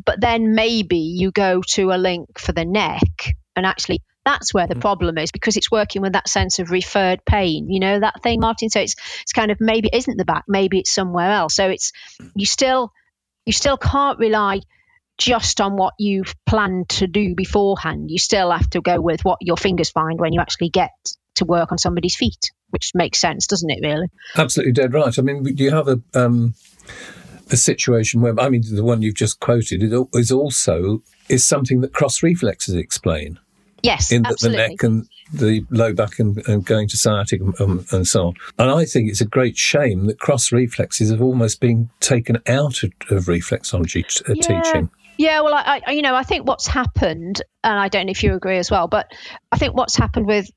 but 0.05 0.21
then 0.21 0.53
maybe 0.53 0.97
you 0.97 1.31
go 1.31 1.61
to 1.61 1.91
a 1.91 1.97
link 1.97 2.39
for 2.39 2.51
the 2.51 2.65
neck 2.65 3.35
and 3.55 3.65
actually 3.65 4.01
that's 4.25 4.53
where 4.53 4.67
the 4.67 4.75
mm. 4.75 4.81
problem 4.81 5.17
is 5.17 5.31
because 5.31 5.57
it's 5.57 5.71
working 5.71 6.01
with 6.01 6.13
that 6.13 6.27
sense 6.27 6.59
of 6.59 6.69
referred 6.69 7.23
pain 7.25 7.69
you 7.69 7.79
know 7.79 7.99
that 7.99 8.21
thing 8.21 8.39
martin 8.39 8.69
so 8.69 8.79
it's 8.79 8.95
it's 9.21 9.33
kind 9.33 9.51
of 9.51 9.59
maybe 9.59 9.89
it 9.91 9.97
isn't 9.97 10.17
the 10.17 10.25
back 10.25 10.43
maybe 10.47 10.79
it's 10.79 10.91
somewhere 10.91 11.31
else 11.31 11.55
so 11.55 11.69
it's 11.69 11.91
you 12.35 12.45
still 12.45 12.91
you 13.45 13.53
still 13.53 13.77
can't 13.77 14.19
rely 14.19 14.59
just 15.17 15.61
on 15.61 15.75
what 15.75 15.93
you've 15.97 16.35
planned 16.45 16.89
to 16.89 17.07
do 17.07 17.35
beforehand 17.35 18.09
you 18.09 18.17
still 18.17 18.51
have 18.51 18.69
to 18.69 18.81
go 18.81 18.99
with 19.01 19.21
what 19.23 19.37
your 19.41 19.57
fingers 19.57 19.89
find 19.89 20.19
when 20.19 20.33
you 20.33 20.39
actually 20.39 20.69
get 20.69 20.91
to 21.35 21.45
work 21.45 21.71
on 21.71 21.77
somebody's 21.77 22.15
feet 22.15 22.51
which 22.69 22.91
makes 22.93 23.19
sense 23.19 23.47
doesn't 23.47 23.69
it 23.69 23.79
really 23.81 24.07
absolutely 24.35 24.73
dead 24.73 24.93
right 24.93 25.17
i 25.17 25.21
mean 25.21 25.43
do 25.43 25.63
you 25.63 25.71
have 25.71 25.87
a 25.87 25.99
um 26.13 26.53
a 27.51 27.57
situation 27.57 28.21
where 28.21 28.39
I 28.39 28.49
mean 28.49 28.63
the 28.69 28.83
one 28.83 29.01
you've 29.01 29.15
just 29.15 29.39
quoted 29.39 29.81
is 30.13 30.31
also 30.31 31.01
is 31.29 31.45
something 31.45 31.81
that 31.81 31.93
cross 31.93 32.23
reflexes 32.23 32.75
explain. 32.75 33.39
Yes, 33.83 34.11
in 34.11 34.23
the, 34.23 34.35
the, 34.41 34.49
neck 34.49 34.81
and 34.81 35.07
the 35.31 35.63
low 35.69 35.93
back 35.93 36.17
and, 36.17 36.45
and 36.47 36.65
going 36.65 36.87
to 36.87 36.97
sciatic 36.97 37.39
and, 37.39 37.61
um, 37.61 37.85
and, 37.91 38.07
so 38.07 38.27
on. 38.27 38.33
And 38.57 38.71
I 38.71 38.85
think 38.85 39.07
it's 39.09 39.21
a 39.21 39.25
great 39.25 39.55
shame 39.55 40.07
that 40.07 40.19
cross 40.19 40.51
reflexes 40.51 41.11
have 41.11 41.21
almost 41.21 41.61
been 41.61 41.89
taken 41.99 42.37
out 42.47 42.81
of, 42.81 42.91
of 43.11 43.25
reflexology 43.25 44.07
t- 44.07 44.23
uh, 44.27 44.33
yeah. 44.35 44.61
teaching. 44.61 44.89
Yeah, 45.17 45.41
well, 45.41 45.53
I, 45.53 45.81
I, 45.85 45.91
you 45.91 46.01
know, 46.01 46.15
I 46.15 46.23
think 46.23 46.47
what's 46.47 46.67
happened, 46.67 47.41
and 47.63 47.79
I 47.79 47.87
don't 47.89 48.05
know 48.05 48.11
if 48.11 48.23
you 48.23 48.35
agree 48.35 48.57
as 48.57 48.69
well, 48.69 48.87
but 48.87 49.11
I 49.51 49.57
think 49.57 49.75
what's 49.75 49.95
happened 49.95 50.27
with, 50.27 50.49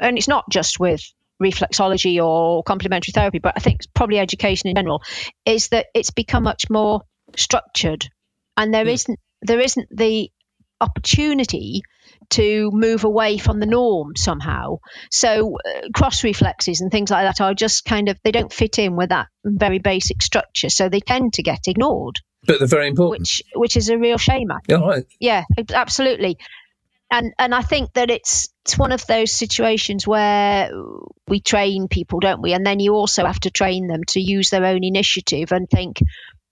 and 0.00 0.16
it's 0.16 0.28
not 0.28 0.48
just 0.50 0.80
with 0.80 1.02
reflexology 1.42 2.24
or 2.24 2.62
complementary 2.62 3.12
therapy, 3.12 3.38
but 3.38 3.54
I 3.56 3.60
think 3.60 3.80
probably 3.94 4.18
education 4.18 4.68
in 4.68 4.76
general, 4.76 5.02
is 5.44 5.68
that 5.68 5.86
it's 5.94 6.10
become 6.10 6.44
much 6.44 6.70
more 6.70 7.02
structured, 7.36 8.08
and 8.56 8.72
there 8.72 8.84
mm. 8.84 9.08
not 9.08 9.18
there 9.42 9.60
isn't 9.60 9.88
the 9.90 10.30
opportunity 10.80 11.82
to 12.30 12.70
move 12.72 13.04
away 13.04 13.38
from 13.38 13.60
the 13.60 13.66
norm 13.66 14.16
somehow. 14.16 14.78
So 15.10 15.58
uh, 15.58 15.88
cross 15.94 16.24
reflexes 16.24 16.80
and 16.80 16.90
things 16.90 17.10
like 17.10 17.26
that 17.26 17.44
are 17.44 17.54
just 17.54 17.84
kind 17.84 18.08
of 18.08 18.18
they 18.24 18.32
don't 18.32 18.52
fit 18.52 18.78
in 18.78 18.96
with 18.96 19.10
that 19.10 19.28
very 19.44 19.78
basic 19.78 20.22
structure, 20.22 20.70
so 20.70 20.88
they 20.88 21.00
tend 21.00 21.34
to 21.34 21.42
get 21.42 21.68
ignored. 21.68 22.20
But 22.46 22.58
they're 22.58 22.68
very 22.68 22.88
important, 22.88 23.20
which 23.20 23.42
which 23.54 23.76
is 23.76 23.88
a 23.88 23.98
real 23.98 24.18
shame. 24.18 24.50
Yeah, 24.68 24.76
right. 24.76 25.04
Yeah, 25.20 25.44
absolutely 25.72 26.38
and 27.14 27.32
and 27.38 27.54
I 27.54 27.62
think 27.62 27.92
that 27.94 28.10
it's 28.10 28.48
it's 28.64 28.78
one 28.78 28.92
of 28.92 29.06
those 29.06 29.32
situations 29.32 30.06
where 30.06 30.70
we 31.28 31.40
train 31.40 31.86
people, 31.88 32.18
don't 32.18 32.42
we? 32.42 32.54
And 32.54 32.66
then 32.66 32.80
you 32.80 32.94
also 32.94 33.24
have 33.24 33.40
to 33.40 33.50
train 33.50 33.86
them 33.86 34.04
to 34.08 34.20
use 34.20 34.50
their 34.50 34.64
own 34.64 34.82
initiative 34.82 35.52
and 35.52 35.68
think, 35.68 35.98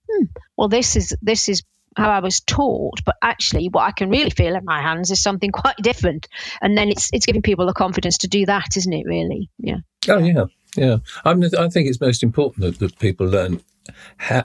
hmm, 0.09 0.25
well, 0.57 0.69
this 0.69 0.97
is 0.97 1.17
this 1.23 1.49
is 1.49 1.63
how 1.97 2.11
I 2.11 2.21
was 2.21 2.41
taught, 2.41 3.05
but 3.05 3.17
actually, 3.21 3.69
what 3.69 3.83
I 3.83 3.93
can 3.93 4.09
really 4.09 4.31
feel 4.31 4.55
in 4.55 4.65
my 4.65 4.81
hands 4.81 5.11
is 5.11 5.23
something 5.23 5.51
quite 5.63 5.77
different. 5.77 6.29
And 6.61 6.77
then 6.77 6.89
it's 6.89 7.11
it's 7.13 7.27
giving 7.27 7.43
people 7.43 7.67
the 7.67 7.73
confidence 7.73 8.19
to 8.19 8.29
do 8.29 8.47
that, 8.47 8.77
isn't 8.77 8.93
it? 8.93 9.07
Really, 9.07 9.51
yeah. 9.59 9.79
Oh 10.09 10.19
yeah, 10.19 10.45
yeah. 10.77 10.99
I 11.25 11.35
mean, 11.35 11.51
I 11.59 11.69
think 11.69 11.89
it's 11.89 12.01
most 12.01 12.23
important 12.23 12.65
that, 12.65 12.79
that 12.79 12.99
people 12.99 13.27
learn 13.27 13.63
how, 14.17 14.43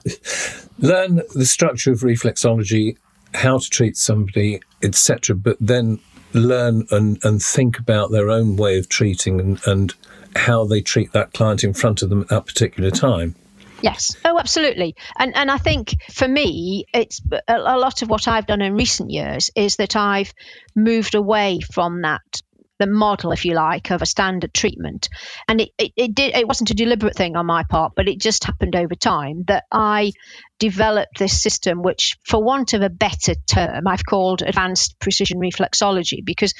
learn 0.78 1.22
the 1.34 1.46
structure 1.46 1.92
of 1.92 2.00
reflexology 2.00 2.96
how 3.34 3.58
to 3.58 3.70
treat 3.70 3.96
somebody, 3.96 4.60
etc., 4.82 5.36
but 5.36 5.56
then 5.60 6.00
learn 6.32 6.86
and, 6.90 7.18
and 7.24 7.42
think 7.42 7.78
about 7.78 8.10
their 8.10 8.30
own 8.30 8.56
way 8.56 8.78
of 8.78 8.88
treating 8.88 9.40
and, 9.40 9.60
and 9.66 9.94
how 10.36 10.64
they 10.64 10.80
treat 10.80 11.12
that 11.12 11.32
client 11.32 11.64
in 11.64 11.74
front 11.74 12.02
of 12.02 12.10
them 12.10 12.22
at 12.22 12.28
that 12.28 12.46
particular 12.46 12.90
time. 12.90 13.34
Yes. 13.80 14.16
Oh, 14.24 14.38
absolutely. 14.38 14.96
And 15.16 15.36
and 15.36 15.50
I 15.52 15.58
think 15.58 15.94
for 16.12 16.26
me, 16.26 16.84
it's 16.92 17.20
a, 17.30 17.58
a, 17.58 17.78
lot 17.78 18.02
of 18.02 18.10
what 18.10 18.26
I've 18.26 18.46
done 18.46 18.60
in 18.60 18.74
recent 18.74 19.10
years 19.10 19.50
is 19.54 19.76
that 19.76 19.94
I've 19.94 20.34
moved 20.74 21.14
away 21.14 21.60
from 21.60 22.02
that 22.02 22.42
the 22.78 22.86
model, 22.86 23.32
if 23.32 23.44
you 23.44 23.54
like, 23.54 23.90
of 23.90 24.02
a 24.02 24.06
standard 24.06 24.54
treatment. 24.54 25.08
And 25.46 25.60
it, 25.60 25.70
it, 25.78 25.92
it, 25.96 26.14
did 26.14 26.34
it 26.34 26.46
wasn't 26.46 26.70
a 26.70 26.74
deliberate 26.74 27.16
thing 27.16 27.36
on 27.36 27.46
my 27.46 27.64
part, 27.64 27.92
but 27.96 28.08
it 28.08 28.20
just 28.20 28.44
happened 28.44 28.76
over 28.76 28.94
time 28.94 29.44
that 29.48 29.64
I 29.72 30.12
developed 30.58 31.18
this 31.18 31.40
system, 31.40 31.82
which, 31.82 32.16
for 32.24 32.42
want 32.42 32.74
of 32.74 32.82
a 32.82 32.90
better 32.90 33.34
term, 33.46 33.86
I've 33.86 34.04
called 34.04 34.42
advanced 34.42 34.98
precision 34.98 35.38
reflexology 35.38 36.24
because 36.24 36.54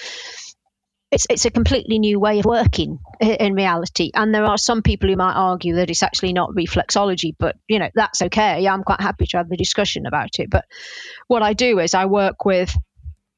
it's 1.10 1.26
it's 1.30 1.46
a 1.46 1.50
completely 1.50 1.98
new 1.98 2.20
way 2.20 2.38
of 2.38 2.44
working 2.44 2.98
in 3.20 3.54
reality. 3.54 4.10
And 4.14 4.34
there 4.34 4.44
are 4.44 4.58
some 4.58 4.82
people 4.82 5.08
who 5.08 5.16
might 5.16 5.34
argue 5.34 5.76
that 5.76 5.90
it's 5.90 6.02
actually 6.02 6.32
not 6.32 6.50
reflexology, 6.50 7.34
but 7.38 7.56
you 7.66 7.78
know 7.78 7.88
that's 7.94 8.22
okay. 8.22 8.66
I'm 8.66 8.84
quite 8.84 9.00
happy 9.00 9.26
to 9.28 9.38
have 9.38 9.48
the 9.48 9.56
discussion 9.56 10.06
about 10.06 10.38
it. 10.38 10.50
But 10.50 10.66
what 11.26 11.42
I 11.42 11.54
do 11.54 11.78
is 11.78 11.94
I 11.94 12.06
work 12.06 12.44
with 12.44 12.76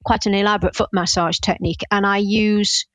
quite 0.04 0.26
an 0.26 0.35
elaborate 0.35 0.76
foot 0.76 0.90
massage 0.92 1.38
technique, 1.38 1.83
and 1.90 2.07
I 2.07 2.19
use 2.19 2.87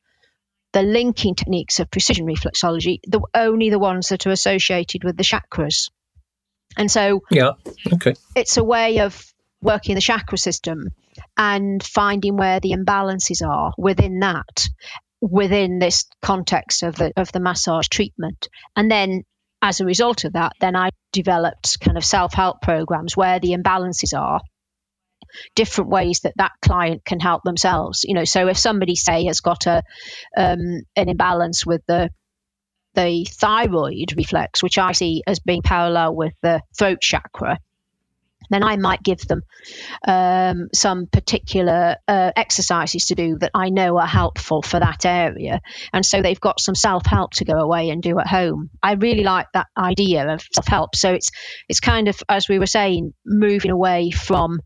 the 0.74 0.82
linking 0.82 1.36
techniques 1.36 1.80
of 1.80 1.90
precision 1.90 2.26
reflexology, 2.26 3.00
the 3.08 3.22
only 3.34 3.70
the 3.70 3.80
ones 3.80 4.10
that 4.10 4.28
are 4.28 4.32
associated 4.32 5.04
with 5.04 5.16
the 5.16 5.24
chakras. 5.24 5.90
And 6.78 6.92
so, 6.92 7.22
yeah, 7.32 7.52
okay, 7.94 8.16
it's 8.36 8.58
a 8.58 8.64
way 8.64 9.00
of 9.00 9.24
working 9.62 9.96
the 9.96 10.02
chakra 10.02 10.38
system 10.38 10.90
and 11.38 11.82
finding 11.82 12.36
where 12.36 12.60
the 12.60 12.72
imbalances 12.72 13.48
are 13.48 13.72
within 13.78 14.20
that, 14.20 14.68
within 15.22 15.80
this 15.80 16.06
context 16.22 16.84
of 16.84 16.96
the 16.96 17.14
of 17.16 17.32
the 17.32 17.40
massage 17.40 17.88
treatment, 17.88 18.50
and 18.76 18.92
then 18.92 19.24
as 19.62 19.80
a 19.80 19.86
result 19.86 20.26
of 20.26 20.34
that, 20.34 20.52
then 20.60 20.76
I 20.76 20.90
developed 21.14 21.80
kind 21.80 21.98
of 21.98 22.04
self 22.04 22.34
help 22.34 22.62
programs 22.62 23.16
where 23.16 23.40
the 23.40 23.54
imbalances 23.54 24.18
are 24.18 24.42
different 25.56 25.90
ways 25.90 26.22
that 26.22 26.34
that 26.38 26.52
client 26.62 27.06
can 27.06 27.20
help 27.20 27.44
themselves. 27.44 28.04
You 28.04 28.14
know, 28.14 28.26
so 28.26 28.48
if 28.48 28.58
somebody 28.58 28.96
say 28.96 29.26
has 29.26 29.42
got 29.42 29.68
a 29.68 29.84
um, 30.38 30.82
an 30.96 31.10
imbalance 31.10 31.66
with 31.66 31.82
the 31.88 32.10
the 32.94 33.26
thyroid 33.30 34.14
reflex, 34.16 34.64
which 34.64 34.78
I 34.78 34.94
see 34.94 35.22
as 35.28 35.40
being 35.40 35.62
parallel 35.62 36.16
with 36.16 36.34
the 36.42 36.62
throat 36.78 37.02
chakra, 37.02 37.60
then 38.50 38.64
I 38.64 38.78
might 38.78 39.04
give 39.04 39.20
them 39.28 39.42
um, 40.08 40.70
some 40.74 41.08
particular 41.08 41.98
uh, 42.08 42.32
exercises 42.36 43.08
to 43.08 43.16
do 43.16 43.38
that 43.40 43.52
I 43.54 43.70
know 43.70 43.98
are 43.98 44.08
helpful 44.08 44.62
for 44.62 44.80
that 44.80 45.06
area. 45.06 45.62
And 45.94 46.06
so 46.06 46.22
they've 46.22 46.40
got 46.40 46.60
some 46.60 46.76
self 46.76 47.06
help 47.06 47.32
to 47.36 47.46
go 47.46 47.54
away 47.54 47.90
and 47.90 48.02
do 48.02 48.20
at 48.20 48.28
home. 48.28 48.70
I 48.82 48.94
really 48.94 49.24
like 49.24 49.48
that 49.54 49.68
idea 49.78 50.28
of 50.34 50.42
self 50.54 50.68
help. 50.68 50.96
So 50.96 51.14
it's 51.14 51.32
it's 51.68 51.80
kind 51.80 52.08
of 52.08 52.22
as 52.30 52.48
we 52.48 52.60
were 52.60 52.68
saying, 52.68 53.14
moving 53.26 53.72
away 53.72 54.12
from 54.12 54.60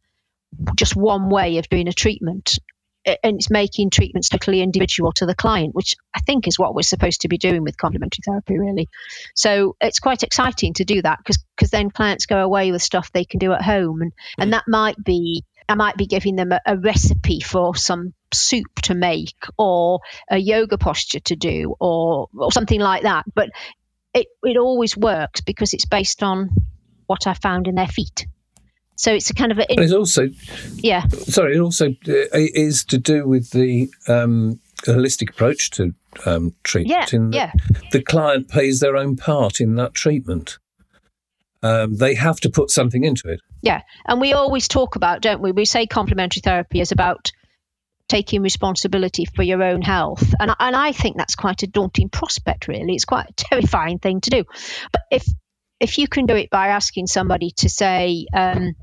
just 0.76 0.96
one 0.96 1.30
way 1.30 1.58
of 1.58 1.70
doing 1.70 1.88
a 1.88 1.94
treatment 1.94 2.58
and 3.06 3.38
it's 3.38 3.50
making 3.50 3.90
treatments 3.90 4.30
totally 4.30 4.62
individual 4.62 5.12
to 5.14 5.26
the 5.26 5.36
client, 5.36 5.74
which 5.74 5.96
I 6.14 6.20
think 6.20 6.48
is 6.48 6.60
what 6.60 6.76
we're 6.76 6.82
supposed 6.82 7.22
to 7.22 7.28
be 7.28 7.38
doing 7.38 7.64
with 7.64 7.78
complementary 7.78 8.22
therapy, 8.26 8.60
really. 8.60 8.90
So 9.36 9.76
it's 9.82 10.00
quite 10.00 10.24
exciting 10.24 10.74
to 10.76 10.86
do 10.86 11.02
that 11.02 11.20
because 11.20 11.44
because 11.56 11.72
then 11.72 11.92
clients 11.92 12.26
go 12.26 12.40
away 12.40 12.72
with 12.72 12.82
stuff 12.82 13.12
they 13.12 13.26
can 13.26 13.40
do 13.40 13.54
at 13.54 13.62
home, 13.62 14.02
and 14.02 14.12
mm. 14.12 14.16
and 14.38 14.54
that 14.54 14.66
might 14.68 15.02
be 15.02 15.44
I 15.68 15.76
might 15.76 15.98
be 15.98 16.08
giving 16.08 16.36
them 16.36 16.52
a, 16.52 16.60
a 16.66 16.78
recipe 16.78 17.40
for 17.40 17.76
some 17.76 18.14
soup 18.34 18.82
to 18.84 18.96
make 18.96 19.36
or 19.58 20.00
a 20.30 20.38
yoga 20.38 20.78
posture 20.78 21.20
to 21.22 21.36
do 21.36 21.76
or 21.80 22.28
or 22.38 22.52
something 22.52 22.80
like 22.80 23.04
that, 23.04 23.26
but 23.34 23.50
it 24.14 24.28
it 24.44 24.58
always 24.58 24.98
works 24.98 25.42
because 25.42 25.74
it's 25.74 25.86
based 25.86 26.22
on 26.22 26.50
what 27.08 27.28
I 27.28 27.34
found 27.34 27.68
in 27.68 27.76
their 27.76 27.88
feet. 27.88 28.28
So 29.00 29.14
it's 29.14 29.30
a 29.30 29.34
kind 29.34 29.54
of 29.54 29.60
a. 29.60 29.72
It, 29.72 29.80
it's 29.80 29.94
also. 29.94 30.28
Yeah. 30.76 31.08
Sorry, 31.08 31.56
it 31.56 31.62
also 31.62 31.92
uh, 32.06 32.28
is 32.34 32.84
to 32.84 32.98
do 32.98 33.26
with 33.26 33.52
the 33.52 33.90
um, 34.10 34.60
holistic 34.80 35.30
approach 35.30 35.70
to 35.72 35.94
um, 36.26 36.54
treatment. 36.66 37.14
Yeah. 37.14 37.18
In 37.18 37.32
yeah. 37.32 37.54
The 37.94 38.04
client 38.04 38.50
pays 38.50 38.82
their 38.82 38.98
own 38.98 39.16
part 39.16 39.62
in 39.62 39.76
that 39.76 39.94
treatment. 39.94 40.58
Um, 41.64 41.96
they 41.96 42.14
have 42.16 42.42
to 42.42 42.50
put 42.50 42.72
something 42.72 43.06
into 43.06 43.30
it. 43.30 43.40
Yeah, 43.62 43.84
and 44.06 44.20
we 44.20 44.34
always 44.34 44.68
talk 44.68 44.98
about, 44.98 45.22
don't 45.22 45.42
we? 45.42 45.54
We 45.54 45.64
say 45.64 45.88
complementary 45.88 46.42
therapy 46.42 46.82
is 46.82 46.92
about 46.92 47.32
taking 48.10 48.42
responsibility 48.42 49.24
for 49.34 49.44
your 49.44 49.64
own 49.64 49.82
health, 49.82 50.34
and 50.42 50.54
and 50.60 50.76
I 50.76 50.92
think 50.92 51.16
that's 51.16 51.36
quite 51.36 51.64
a 51.64 51.68
daunting 51.68 52.10
prospect. 52.10 52.68
Really, 52.68 52.96
it's 52.96 53.06
quite 53.06 53.30
a 53.30 53.34
terrifying 53.38 54.00
thing 54.00 54.20
to 54.22 54.30
do. 54.30 54.44
But 54.92 55.04
if 55.10 55.26
if 55.80 55.98
you 55.98 56.08
can 56.08 56.26
do 56.26 56.36
it 56.36 56.50
by 56.50 56.68
asking 56.68 57.08
somebody 57.08 57.52
to 57.58 57.70
say, 57.70 58.26
um, 58.34 58.76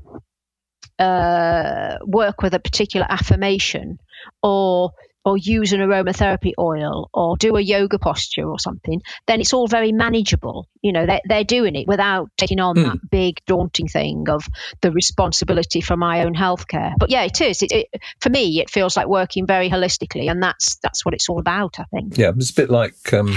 uh, 0.99 1.97
work 2.05 2.41
with 2.41 2.53
a 2.53 2.59
particular 2.59 3.05
affirmation 3.07 3.99
or 4.41 4.91
or 5.27 5.37
use 5.37 5.73
an 5.73 5.81
aromatherapy 5.81 6.53
oil 6.57 7.09
or 7.13 7.35
do 7.35 7.57
a 7.57 7.61
yoga 7.61 7.99
posture 7.99 8.49
or 8.49 8.57
something, 8.57 9.01
then 9.27 9.41
it's 9.41 9.51
all 9.51 9.67
very 9.67 9.91
manageable. 9.91 10.69
You 10.81 10.93
know, 10.93 11.05
they're, 11.05 11.19
they're 11.27 11.43
doing 11.43 11.75
it 11.75 11.85
without 11.85 12.29
taking 12.37 12.61
on 12.61 12.77
mm. 12.77 12.85
that 12.85 12.97
big, 13.11 13.41
daunting 13.45 13.89
thing 13.89 14.29
of 14.29 14.45
the 14.81 14.89
responsibility 14.89 15.81
for 15.81 15.97
my 15.97 16.23
own 16.23 16.33
healthcare. 16.33 16.93
But 16.97 17.09
yeah, 17.09 17.23
it 17.23 17.41
is. 17.41 17.61
It, 17.61 17.73
it, 17.73 17.87
for 18.21 18.29
me, 18.29 18.61
it 18.61 18.69
feels 18.69 18.95
like 18.95 19.07
working 19.07 19.45
very 19.45 19.69
holistically, 19.69 20.31
and 20.31 20.41
that's 20.41 20.77
that's 20.77 21.03
what 21.03 21.13
it's 21.13 21.27
all 21.27 21.39
about. 21.39 21.77
I 21.77 21.83
think. 21.91 22.17
Yeah, 22.17 22.31
it's 22.33 22.51
a 22.51 22.55
bit 22.55 22.69
like 22.69 23.11
um, 23.11 23.35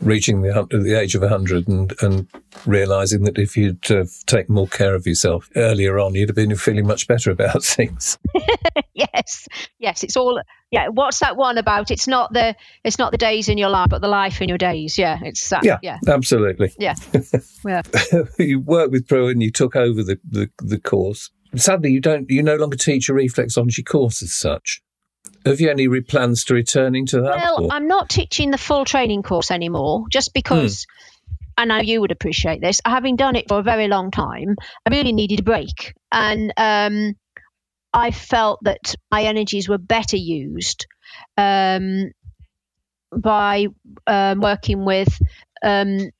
reaching 0.00 0.42
the, 0.42 0.66
the 0.70 0.98
age 0.98 1.14
of 1.14 1.22
100 1.22 1.68
and, 1.68 1.92
and 2.02 2.28
realizing 2.66 3.24
that 3.24 3.38
if 3.38 3.56
you'd 3.56 3.90
uh, 3.90 4.04
taken 4.26 4.54
more 4.54 4.68
care 4.68 4.94
of 4.94 5.06
yourself 5.06 5.48
earlier 5.56 5.98
on, 5.98 6.14
you'd 6.14 6.28
have 6.28 6.36
been 6.36 6.54
feeling 6.56 6.86
much 6.86 7.06
better 7.08 7.30
about 7.30 7.64
things. 7.64 8.18
yes, 8.94 9.48
yes, 9.78 10.02
it's 10.02 10.16
all. 10.16 10.40
Yeah, 10.70 10.88
what's 10.88 11.20
that 11.20 11.36
one 11.36 11.56
about? 11.56 11.90
It's 11.90 12.06
not 12.06 12.32
the 12.32 12.54
it's 12.84 12.98
not 12.98 13.10
the 13.10 13.18
days 13.18 13.48
in 13.48 13.58
your 13.58 13.70
life, 13.70 13.88
but 13.88 14.02
the 14.02 14.08
life 14.08 14.42
in 14.42 14.48
your 14.48 14.58
days. 14.58 14.98
Yeah, 14.98 15.18
it's 15.22 15.48
that. 15.48 15.64
Yeah, 15.64 15.78
yeah, 15.82 15.98
absolutely. 16.06 16.72
Yeah, 16.78 16.94
yeah. 17.66 17.82
you 18.38 18.60
worked 18.60 18.92
with 18.92 19.08
Prue 19.08 19.28
and 19.28 19.42
you 19.42 19.50
took 19.50 19.76
over 19.76 20.02
the, 20.02 20.18
the, 20.28 20.50
the 20.58 20.78
course. 20.78 21.30
Sadly, 21.56 21.90
you 21.90 22.00
don't. 22.00 22.30
You 22.30 22.42
no 22.42 22.56
longer 22.56 22.76
teach 22.76 23.08
a 23.08 23.12
reflexology 23.12 23.84
course 23.84 24.22
as 24.22 24.32
such. 24.32 24.82
Have 25.44 25.60
you 25.60 25.70
any 25.70 25.88
plans 26.00 26.44
to 26.44 26.54
returning 26.54 27.06
to 27.06 27.20
that? 27.22 27.36
Well, 27.36 27.64
or? 27.64 27.72
I'm 27.72 27.88
not 27.88 28.08
teaching 28.08 28.50
the 28.50 28.58
full 28.58 28.84
training 28.84 29.22
course 29.22 29.50
anymore, 29.50 30.04
just 30.10 30.34
because. 30.34 30.84
Hmm. 30.84 30.94
I 31.60 31.64
know 31.64 31.78
you 31.78 32.00
would 32.00 32.12
appreciate 32.12 32.60
this. 32.60 32.80
Having 32.84 33.16
done 33.16 33.34
it 33.34 33.48
for 33.48 33.58
a 33.58 33.64
very 33.64 33.88
long 33.88 34.12
time, 34.12 34.54
I 34.86 34.94
really 34.94 35.12
needed 35.12 35.40
a 35.40 35.42
break, 35.42 35.92
and 36.12 36.52
um, 36.56 37.16
I 37.92 38.12
felt 38.12 38.60
that 38.62 38.94
my 39.10 39.24
energies 39.24 39.68
were 39.68 39.76
better 39.76 40.16
used 40.16 40.86
um, 41.36 42.12
by 43.10 43.66
um, 44.06 44.40
working 44.40 44.84
with 44.84 45.08
um, 45.60 46.10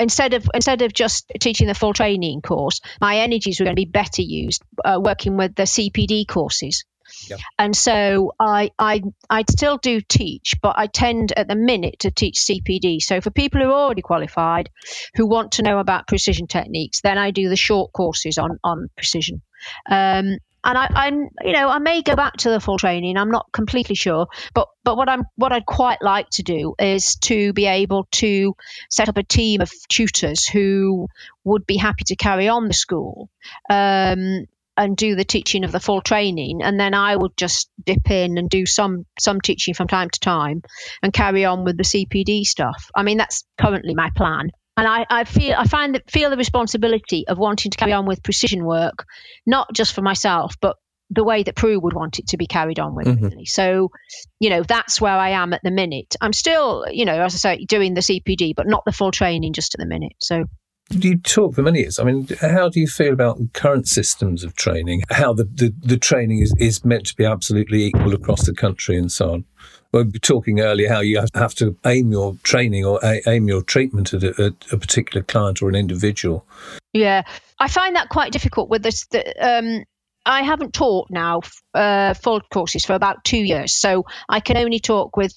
instead 0.00 0.34
of 0.34 0.48
instead 0.54 0.82
of 0.82 0.92
just 0.92 1.30
teaching 1.40 1.66
the 1.66 1.74
full 1.74 1.92
training 1.92 2.40
course, 2.40 2.80
my 3.00 3.18
energies 3.18 3.58
were 3.58 3.64
going 3.64 3.76
to 3.76 3.80
be 3.80 3.90
better 3.90 4.22
used 4.22 4.62
uh, 4.84 5.00
working 5.02 5.36
with 5.36 5.54
the 5.54 5.64
CPD 5.64 6.26
courses. 6.26 6.84
Yep. 7.28 7.40
And 7.58 7.76
so 7.76 8.32
I, 8.38 8.70
I 8.78 9.02
I 9.28 9.44
still 9.50 9.78
do 9.78 10.00
teach, 10.00 10.54
but 10.62 10.78
I 10.78 10.86
tend 10.86 11.32
at 11.36 11.48
the 11.48 11.56
minute 11.56 12.00
to 12.00 12.10
teach 12.10 12.40
CPD. 12.40 13.00
So 13.00 13.20
for 13.20 13.30
people 13.30 13.60
who 13.60 13.68
are 13.68 13.84
already 13.84 14.02
qualified, 14.02 14.70
who 15.14 15.26
want 15.26 15.52
to 15.52 15.62
know 15.62 15.78
about 15.78 16.06
precision 16.06 16.46
techniques, 16.46 17.00
then 17.00 17.18
I 17.18 17.30
do 17.30 17.48
the 17.48 17.56
short 17.56 17.92
courses 17.92 18.38
on 18.38 18.58
on 18.62 18.88
precision. 18.96 19.42
Um, 19.90 20.38
and 20.64 20.76
I, 20.76 20.88
I'm, 20.92 21.28
you 21.42 21.52
know, 21.52 21.68
I 21.68 21.78
may 21.78 22.02
go 22.02 22.16
back 22.16 22.36
to 22.38 22.50
the 22.50 22.60
full 22.60 22.78
training. 22.78 23.16
I'm 23.16 23.30
not 23.30 23.46
completely 23.52 23.94
sure, 23.94 24.26
but 24.54 24.68
but 24.84 24.96
what 24.96 25.08
I'm 25.08 25.24
what 25.36 25.52
I'd 25.52 25.66
quite 25.66 26.02
like 26.02 26.28
to 26.32 26.42
do 26.42 26.74
is 26.78 27.16
to 27.22 27.52
be 27.52 27.66
able 27.66 28.08
to 28.12 28.54
set 28.90 29.08
up 29.08 29.16
a 29.16 29.22
team 29.22 29.60
of 29.60 29.70
tutors 29.88 30.46
who 30.46 31.08
would 31.44 31.64
be 31.66 31.76
happy 31.76 32.04
to 32.06 32.16
carry 32.16 32.48
on 32.48 32.66
the 32.66 32.74
school. 32.74 33.30
Um, 33.70 34.46
and 34.78 34.96
do 34.96 35.16
the 35.16 35.24
teaching 35.24 35.64
of 35.64 35.72
the 35.72 35.80
full 35.80 36.00
training 36.00 36.62
and 36.62 36.78
then 36.78 36.94
I 36.94 37.14
would 37.14 37.36
just 37.36 37.68
dip 37.84 38.10
in 38.10 38.38
and 38.38 38.48
do 38.48 38.64
some 38.64 39.04
some 39.18 39.40
teaching 39.40 39.74
from 39.74 39.88
time 39.88 40.08
to 40.08 40.20
time 40.20 40.62
and 41.02 41.12
carry 41.12 41.44
on 41.44 41.64
with 41.64 41.76
the 41.76 41.82
CPD 41.82 42.44
stuff. 42.44 42.90
I 42.94 43.02
mean 43.02 43.18
that's 43.18 43.44
currently 43.60 43.94
my 43.94 44.10
plan. 44.16 44.50
And 44.76 44.86
I, 44.86 45.04
I 45.10 45.24
feel 45.24 45.56
I 45.58 45.64
find 45.64 45.96
that 45.96 46.08
feel 46.08 46.30
the 46.30 46.36
responsibility 46.36 47.26
of 47.26 47.36
wanting 47.36 47.72
to 47.72 47.76
carry 47.76 47.92
on 47.92 48.06
with 48.06 48.22
precision 48.22 48.64
work, 48.64 49.04
not 49.44 49.74
just 49.74 49.92
for 49.92 50.02
myself, 50.02 50.54
but 50.60 50.76
the 51.10 51.24
way 51.24 51.42
that 51.42 51.56
Prue 51.56 51.80
would 51.80 51.94
want 51.94 52.18
it 52.18 52.28
to 52.28 52.36
be 52.36 52.46
carried 52.46 52.78
on 52.78 52.94
with. 52.94 53.06
Mm-hmm. 53.06 53.24
Really. 53.24 53.44
So, 53.46 53.90
you 54.38 54.50
know, 54.50 54.62
that's 54.62 55.00
where 55.00 55.16
I 55.16 55.30
am 55.30 55.52
at 55.52 55.62
the 55.64 55.70
minute. 55.70 56.14
I'm 56.20 56.32
still, 56.32 56.86
you 56.90 57.06
know, 57.06 57.20
as 57.20 57.34
I 57.34 57.38
say, 57.38 57.64
doing 57.64 57.94
the 57.94 58.02
CPD, 58.02 58.54
but 58.54 58.68
not 58.68 58.84
the 58.84 58.92
full 58.92 59.10
training 59.10 59.52
just 59.52 59.74
at 59.74 59.80
the 59.80 59.86
minute. 59.86 60.14
So 60.18 60.44
you 60.90 61.18
talk 61.18 61.54
for 61.54 61.62
many 61.62 61.80
years. 61.80 61.98
I 61.98 62.04
mean, 62.04 62.28
how 62.40 62.68
do 62.68 62.80
you 62.80 62.86
feel 62.86 63.12
about 63.12 63.40
current 63.52 63.88
systems 63.88 64.44
of 64.44 64.54
training? 64.54 65.02
How 65.10 65.32
the, 65.32 65.44
the, 65.44 65.74
the 65.82 65.98
training 65.98 66.40
is, 66.40 66.54
is 66.58 66.84
meant 66.84 67.06
to 67.06 67.16
be 67.16 67.24
absolutely 67.24 67.84
equal 67.84 68.14
across 68.14 68.46
the 68.46 68.54
country 68.54 68.96
and 68.96 69.12
so 69.12 69.32
on? 69.32 69.44
We 69.92 70.02
were 70.02 70.10
talking 70.20 70.60
earlier 70.60 70.88
how 70.88 71.00
you 71.00 71.22
have 71.34 71.54
to 71.56 71.76
aim 71.86 72.12
your 72.12 72.36
training 72.42 72.84
or 72.84 73.00
aim 73.26 73.48
your 73.48 73.62
treatment 73.62 74.12
at 74.12 74.22
a, 74.22 74.28
at 74.28 74.72
a 74.72 74.76
particular 74.76 75.22
client 75.22 75.62
or 75.62 75.68
an 75.70 75.74
individual. 75.74 76.44
Yeah, 76.92 77.22
I 77.58 77.68
find 77.68 77.96
that 77.96 78.10
quite 78.10 78.32
difficult 78.32 78.68
with 78.68 78.82
this. 78.82 79.06
The, 79.06 79.24
um, 79.40 79.84
I 80.26 80.42
haven't 80.42 80.74
taught 80.74 81.10
now 81.10 81.40
uh, 81.72 82.12
full 82.12 82.40
courses 82.52 82.84
for 82.84 82.92
about 82.92 83.24
two 83.24 83.38
years, 83.38 83.74
so 83.74 84.04
I 84.28 84.40
can 84.40 84.58
only 84.58 84.78
talk 84.78 85.16
with 85.16 85.34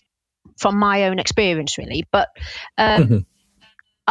from 0.58 0.78
my 0.78 1.06
own 1.06 1.20
experience, 1.20 1.78
really. 1.78 2.06
But 2.12 2.30
um, 2.78 3.04
mm-hmm. 3.04 3.18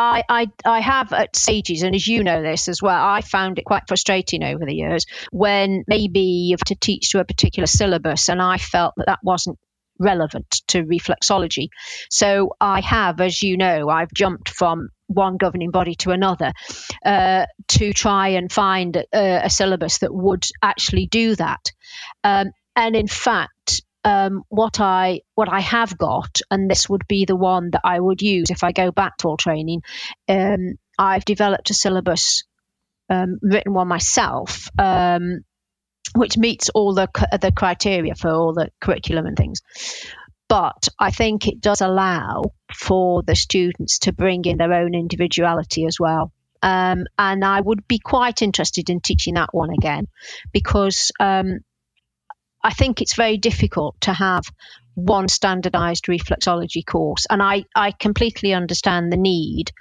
I, 0.00 0.22
I, 0.28 0.46
I 0.64 0.80
have 0.80 1.12
at 1.12 1.36
stages, 1.36 1.82
and 1.82 1.94
as 1.94 2.06
you 2.06 2.24
know 2.24 2.42
this 2.42 2.68
as 2.68 2.80
well, 2.80 3.04
I 3.04 3.20
found 3.20 3.58
it 3.58 3.64
quite 3.64 3.82
frustrating 3.86 4.42
over 4.42 4.64
the 4.64 4.74
years 4.74 5.04
when 5.30 5.84
maybe 5.86 6.20
you 6.20 6.54
have 6.54 6.66
to 6.68 6.74
teach 6.74 7.10
to 7.10 7.20
a 7.20 7.24
particular 7.24 7.66
syllabus, 7.66 8.30
and 8.30 8.40
I 8.40 8.56
felt 8.56 8.94
that 8.96 9.06
that 9.06 9.18
wasn't 9.22 9.58
relevant 9.98 10.62
to 10.68 10.84
reflexology. 10.84 11.68
So 12.08 12.54
I 12.60 12.80
have, 12.80 13.20
as 13.20 13.42
you 13.42 13.58
know, 13.58 13.90
I've 13.90 14.12
jumped 14.14 14.48
from 14.48 14.88
one 15.06 15.36
governing 15.36 15.70
body 15.70 15.94
to 15.96 16.12
another 16.12 16.52
uh, 17.04 17.44
to 17.68 17.92
try 17.92 18.28
and 18.28 18.50
find 18.50 18.96
a, 18.96 19.44
a, 19.44 19.50
syllabus 19.50 19.98
that 19.98 20.14
would 20.14 20.46
actually 20.62 21.06
do 21.06 21.34
that. 21.34 21.72
Um, 22.24 22.52
and 22.76 22.96
in 22.96 23.08
fact, 23.08 23.50
um, 24.04 24.42
what 24.48 24.80
I 24.80 25.20
what 25.34 25.48
I 25.48 25.60
have 25.60 25.96
got, 25.96 26.40
and 26.50 26.70
this 26.70 26.88
would 26.88 27.06
be 27.08 27.24
the 27.24 27.36
one 27.36 27.70
that 27.72 27.82
I 27.84 27.98
would 27.98 28.22
use 28.22 28.50
if 28.50 28.64
I 28.64 28.72
go 28.72 28.90
back 28.90 29.16
to 29.18 29.28
all 29.28 29.36
training. 29.36 29.82
Um, 30.28 30.74
I've 30.98 31.24
developed 31.24 31.70
a 31.70 31.74
syllabus, 31.74 32.44
um, 33.08 33.38
written 33.42 33.74
one 33.74 33.88
myself, 33.88 34.68
um, 34.78 35.40
which 36.14 36.38
meets 36.38 36.70
all 36.70 36.94
the 36.94 37.08
the 37.40 37.52
criteria 37.52 38.14
for 38.14 38.30
all 38.30 38.54
the 38.54 38.70
curriculum 38.80 39.26
and 39.26 39.36
things. 39.36 39.60
But 40.48 40.88
I 40.98 41.10
think 41.10 41.46
it 41.46 41.60
does 41.60 41.80
allow 41.80 42.52
for 42.74 43.22
the 43.22 43.36
students 43.36 44.00
to 44.00 44.12
bring 44.12 44.44
in 44.46 44.56
their 44.56 44.72
own 44.72 44.94
individuality 44.94 45.86
as 45.86 46.00
well. 46.00 46.32
Um, 46.62 47.04
and 47.18 47.44
I 47.44 47.60
would 47.60 47.86
be 47.86 47.98
quite 47.98 48.42
interested 48.42 48.90
in 48.90 49.00
teaching 49.00 49.34
that 49.34 49.50
one 49.52 49.70
again 49.70 50.08
because 50.52 51.10
um, 51.20 51.60
I 52.62 52.72
think 52.72 53.00
it's 53.00 53.14
very 53.14 53.38
difficult 53.38 54.00
to 54.02 54.12
have 54.12 54.44
one 54.94 55.28
standardized 55.28 56.06
reflexology 56.06 56.84
course. 56.84 57.26
And 57.30 57.42
I, 57.42 57.64
I 57.74 57.92
completely 57.92 58.52
understand 58.52 59.12
the 59.12 59.16
need 59.16 59.72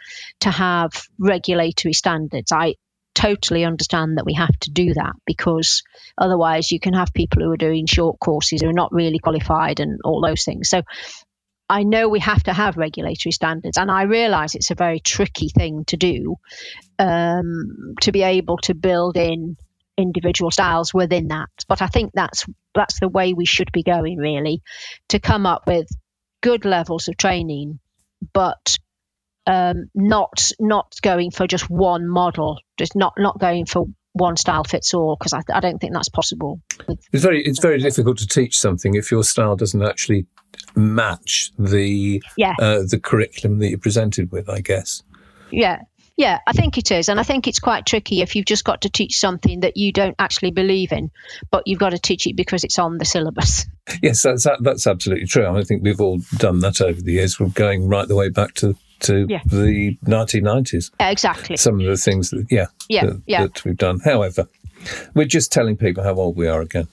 to 0.42 0.52
have 0.52 0.92
regulatory 1.18 1.94
standards. 1.94 2.52
I 2.52 2.76
totally 3.16 3.66
understand 3.66 4.18
that 4.18 4.26
we 4.26 4.34
have 4.34 4.58
to 4.62 4.72
do 4.72 4.94
that 4.94 5.14
because 5.26 5.84
otherwise 6.18 6.72
you 6.72 6.80
can 6.80 6.94
have 6.94 7.14
people 7.14 7.44
who 7.44 7.52
are 7.52 7.58
doing 7.58 7.86
short 7.86 8.18
courses 8.20 8.62
who 8.62 8.70
are 8.70 8.74
not 8.74 8.94
really 8.94 9.20
qualified 9.20 9.80
and 9.80 10.00
all 10.06 10.22
those 10.22 10.46
things. 10.46 10.70
So 10.70 10.84
I 11.68 11.84
know 11.84 12.10
we 12.10 12.20
have 12.22 12.44
to 12.44 12.54
have 12.54 12.78
regulatory 12.78 13.32
standards, 13.32 13.78
and 13.78 13.92
I 13.92 14.04
realize 14.04 14.56
it's 14.56 14.72
a 14.72 14.76
very 14.76 15.00
tricky 15.00 15.50
thing 15.50 15.86
to 15.86 15.98
do 15.98 16.38
um, 16.98 17.94
to 18.02 18.12
be 18.12 18.24
able 18.24 18.58
to 18.60 18.74
build 18.74 19.18
in 19.18 19.56
individual 20.00 20.52
styles 20.52 20.94
within 20.94 21.28
that. 21.28 21.50
But 21.68 21.82
I 21.82 21.88
think 21.88 22.12
that's 22.14 22.46
that's 22.74 23.00
the 23.00 23.10
way 23.10 23.34
we 23.34 23.46
should 23.46 23.72
be 23.72 23.84
going 23.84 24.18
really, 24.18 24.62
to 25.10 25.20
come 25.20 25.46
up 25.46 25.68
with 25.68 25.88
good 26.42 26.66
levels 26.66 27.08
of 27.08 27.18
training, 27.18 27.80
but 28.34 28.78
um, 29.46 29.90
not 29.94 30.52
not 30.60 30.96
going 31.02 31.32
for 31.32 31.48
just 31.48 31.70
one 31.70 32.08
model, 32.08 32.60
just 32.78 32.96
not 32.96 33.14
not 33.18 33.40
going 33.40 33.66
for 33.66 33.86
one 34.14 34.38
style 34.38 34.64
fits 34.64 34.94
all 34.94 35.16
because 35.18 35.34
I, 35.34 35.42
I, 35.54 35.60
don't 35.60 35.80
think 35.80 35.94
that's 35.94 36.10
possible. 36.10 36.60
It's 36.88 37.24
very 37.24 37.44
it's 37.44 37.60
very 37.60 37.80
difficult 37.80 38.18
to 38.20 38.28
teach 38.28 38.58
something 38.58 38.96
if 38.96 39.12
your 39.12 39.24
style 39.24 39.56
doesn't 39.56 39.84
actually 39.84 40.26
match 40.76 41.52
the 41.60 42.22
yeah. 42.38 42.56
uh, 42.60 42.84
the 42.88 43.00
curriculum 43.00 43.60
that 43.60 43.70
you're 43.70 43.80
presented 43.80 44.32
with. 44.32 44.50
I 44.50 44.62
guess. 44.62 45.04
Yeah, 45.52 45.82
yeah, 46.20 46.40
I 46.46 46.52
think 46.52 46.78
it 46.78 46.92
is. 46.92 47.08
And 47.08 47.18
I 47.18 47.24
think 47.24 47.48
it's 47.48 47.62
quite 47.62 47.86
tricky 47.86 48.22
if 48.22 48.36
you've 48.36 48.46
just 48.46 48.66
got 48.66 48.82
to 48.82 48.90
teach 48.90 49.18
something 49.18 49.62
that 49.62 49.78
you 49.78 49.94
don't 49.94 50.16
actually 50.20 50.52
believe 50.52 50.92
in, 50.92 51.12
but 51.50 51.66
you've 51.66 51.80
got 51.80 51.92
to 51.92 51.98
teach 51.98 52.28
it 52.28 52.36
because 52.36 52.66
it's 52.66 52.78
on 52.78 52.98
the 52.98 53.06
syllabus. 53.06 53.66
Yes, 54.04 54.22
that's, 54.22 54.46
that's 54.62 54.86
absolutely 54.86 55.26
true. 55.26 55.48
I 55.48 55.64
think 55.64 55.82
we've 55.82 56.00
all 56.00 56.20
done 56.38 56.60
that 56.60 56.80
over 56.80 57.02
the 57.02 57.14
years. 57.14 57.40
We're 57.40 57.48
going 57.48 57.88
right 57.88 58.08
the 58.08 58.16
way 58.16 58.30
back 58.30 58.54
to 58.56 58.76
to 59.00 59.26
yeah. 59.28 59.42
the 59.48 59.98
1990s. 60.06 60.92
Exactly. 61.00 61.58
Some 61.58 61.80
of 61.80 61.88
the 61.88 61.98
things 61.98 62.30
that, 62.30 62.46
yeah, 62.52 62.68
yeah, 62.88 63.08
that, 63.08 63.22
yeah. 63.26 63.42
that 63.48 63.66
we've 63.66 63.76
done. 63.76 64.00
However, 64.00 64.48
we're 65.16 65.26
just 65.26 65.52
telling 65.52 65.76
people 65.76 66.04
how 66.04 66.14
old 66.14 66.36
we 66.36 66.48
are 66.48 66.62
again. 66.62 66.88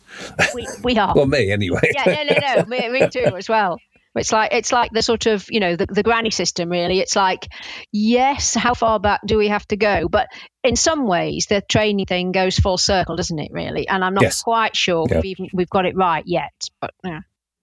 We, 0.55 0.67
we 0.83 0.97
are. 0.97 1.13
well, 1.17 1.27
me 1.27 1.51
anyway. 1.51 1.93
yeah, 1.95 2.23
no, 2.23 2.35
no, 2.35 2.63
no. 2.63 2.65
Me, 2.65 2.89
me 2.89 3.09
too 3.11 3.37
as 3.37 3.47
well. 3.47 3.79
It's 4.17 4.33
like 4.33 4.53
it's 4.53 4.73
like 4.73 4.91
the 4.93 5.03
sort 5.03 5.27
of 5.27 5.47
you 5.51 5.61
know 5.61 5.77
the, 5.77 5.87
the 5.87 6.03
granny 6.03 6.31
system 6.31 6.69
really. 6.69 7.01
It's 7.01 7.17
like 7.17 7.49
yes, 7.93 8.55
how 8.55 8.75
far 8.75 8.99
back 8.99 9.21
do 9.27 9.39
we 9.39 9.49
have 9.49 9.67
to 9.69 9.77
go? 9.77 10.09
But 10.09 10.29
in 10.65 10.77
some 10.77 11.07
ways, 11.07 11.47
the 11.49 11.63
training 11.69 12.07
thing 12.07 12.33
goes 12.33 12.59
full 12.59 12.79
circle, 12.79 13.17
doesn't 13.17 13.39
it? 13.39 13.51
Really, 13.53 13.89
and 13.89 14.05
I'm 14.05 14.15
not 14.15 14.25
yes. 14.25 14.43
quite 14.43 14.77
sure 14.77 15.07
yeah. 15.09 15.17
we've 15.17 15.25
even, 15.27 15.49
we've 15.53 15.71
got 15.71 15.87
it 15.87 15.97
right 15.97 16.25
yet. 16.27 16.53
But 16.81 16.93
yeah. 17.05 17.21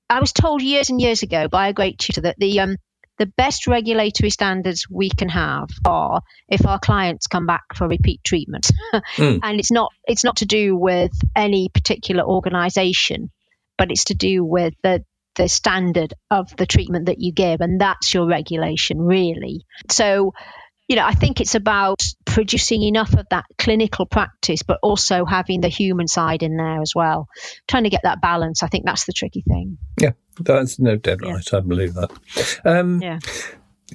I 0.09 0.19
was 0.19 0.31
told 0.31 0.61
years 0.61 0.89
and 0.89 1.01
years 1.01 1.23
ago 1.23 1.47
by 1.47 1.69
a 1.69 1.73
great 1.73 1.97
tutor 1.97 2.21
that 2.21 2.37
the 2.37 2.59
um, 2.59 2.77
the 3.19 3.25
best 3.25 3.67
regulatory 3.67 4.29
standards 4.29 4.87
we 4.89 5.09
can 5.09 5.29
have 5.29 5.69
are 5.85 6.21
if 6.49 6.65
our 6.65 6.79
clients 6.79 7.27
come 7.27 7.45
back 7.45 7.63
for 7.75 7.87
repeat 7.87 8.23
treatment 8.23 8.71
mm. 9.15 9.39
and 9.41 9.59
it's 9.59 9.71
not 9.71 9.91
it's 10.05 10.23
not 10.23 10.37
to 10.37 10.45
do 10.45 10.75
with 10.75 11.11
any 11.35 11.69
particular 11.69 12.23
organization 12.23 13.29
but 13.77 13.91
it's 13.91 14.05
to 14.05 14.15
do 14.15 14.43
with 14.43 14.73
the 14.83 15.03
the 15.35 15.49
standard 15.49 16.13
of 16.29 16.55
the 16.55 16.65
treatment 16.65 17.07
that 17.07 17.19
you 17.19 17.33
give, 17.33 17.61
and 17.61 17.79
that's 17.79 18.13
your 18.13 18.27
regulation, 18.27 18.99
really. 18.99 19.65
So, 19.89 20.33
you 20.87 20.95
know, 20.95 21.05
I 21.05 21.13
think 21.13 21.41
it's 21.41 21.55
about 21.55 22.03
producing 22.25 22.83
enough 22.83 23.13
of 23.13 23.25
that 23.29 23.45
clinical 23.57 24.05
practice, 24.05 24.63
but 24.63 24.79
also 24.83 25.25
having 25.25 25.61
the 25.61 25.69
human 25.69 26.07
side 26.07 26.43
in 26.43 26.57
there 26.57 26.81
as 26.81 26.93
well. 26.95 27.27
Trying 27.67 27.83
to 27.83 27.89
get 27.89 28.01
that 28.03 28.21
balance, 28.21 28.63
I 28.63 28.67
think 28.67 28.85
that's 28.85 29.05
the 29.05 29.13
tricky 29.13 29.43
thing. 29.47 29.77
Yeah, 29.99 30.11
that's 30.39 30.79
no 30.79 30.95
dead 30.95 31.19
yeah. 31.23 31.33
right. 31.33 31.53
I 31.53 31.59
believe 31.61 31.93
that. 31.93 32.11
Um, 32.65 33.01
yeah. 33.01 33.19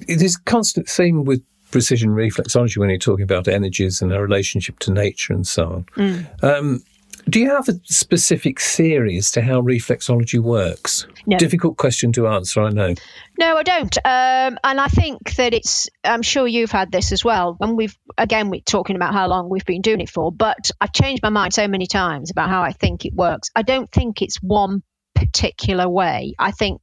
It 0.07 0.21
is 0.21 0.37
a 0.37 0.43
constant 0.43 0.87
theme 0.87 1.25
with 1.25 1.43
precision 1.71 2.09
reflexology 2.09 2.77
when 2.77 2.89
you're 2.89 2.97
talking 2.97 3.23
about 3.23 3.47
energies 3.47 4.01
and 4.01 4.11
their 4.11 4.21
relationship 4.21 4.79
to 4.79 4.91
nature 4.91 5.33
and 5.33 5.45
so 5.45 5.65
on. 5.65 5.85
Mm. 5.95 6.43
Um, 6.43 6.83
do 7.27 7.39
you 7.39 7.49
have 7.49 7.67
a 7.69 7.73
specific 7.83 8.59
theory 8.59 9.17
as 9.17 9.31
to 9.31 9.41
how 9.41 9.61
reflexology 9.61 10.39
works? 10.39 11.07
No. 11.25 11.37
Difficult 11.37 11.77
question 11.77 12.11
to 12.13 12.27
answer, 12.27 12.61
I 12.61 12.69
know. 12.69 12.93
No, 13.39 13.57
I 13.57 13.63
don't. 13.63 13.97
Um, 13.97 14.57
and 14.63 14.79
I 14.79 14.87
think 14.87 15.35
that 15.35 15.53
it's, 15.53 15.89
I'm 16.03 16.21
sure 16.21 16.47
you've 16.47 16.71
had 16.71 16.91
this 16.91 17.11
as 17.11 17.23
well. 17.23 17.57
And 17.59 17.77
we've, 17.77 17.97
again, 18.17 18.49
we're 18.49 18.61
talking 18.61 18.95
about 18.95 19.13
how 19.13 19.27
long 19.27 19.49
we've 19.49 19.65
been 19.65 19.81
doing 19.81 20.01
it 20.01 20.09
for, 20.09 20.31
but 20.31 20.71
I've 20.79 20.93
changed 20.93 21.23
my 21.23 21.29
mind 21.29 21.53
so 21.53 21.67
many 21.67 21.87
times 21.87 22.31
about 22.31 22.49
how 22.49 22.61
I 22.61 22.71
think 22.71 23.05
it 23.05 23.13
works. 23.13 23.49
I 23.55 23.61
don't 23.61 23.91
think 23.91 24.21
it's 24.21 24.37
one 24.37 24.83
particular 25.15 25.89
way. 25.89 26.33
I 26.39 26.51
think 26.51 26.81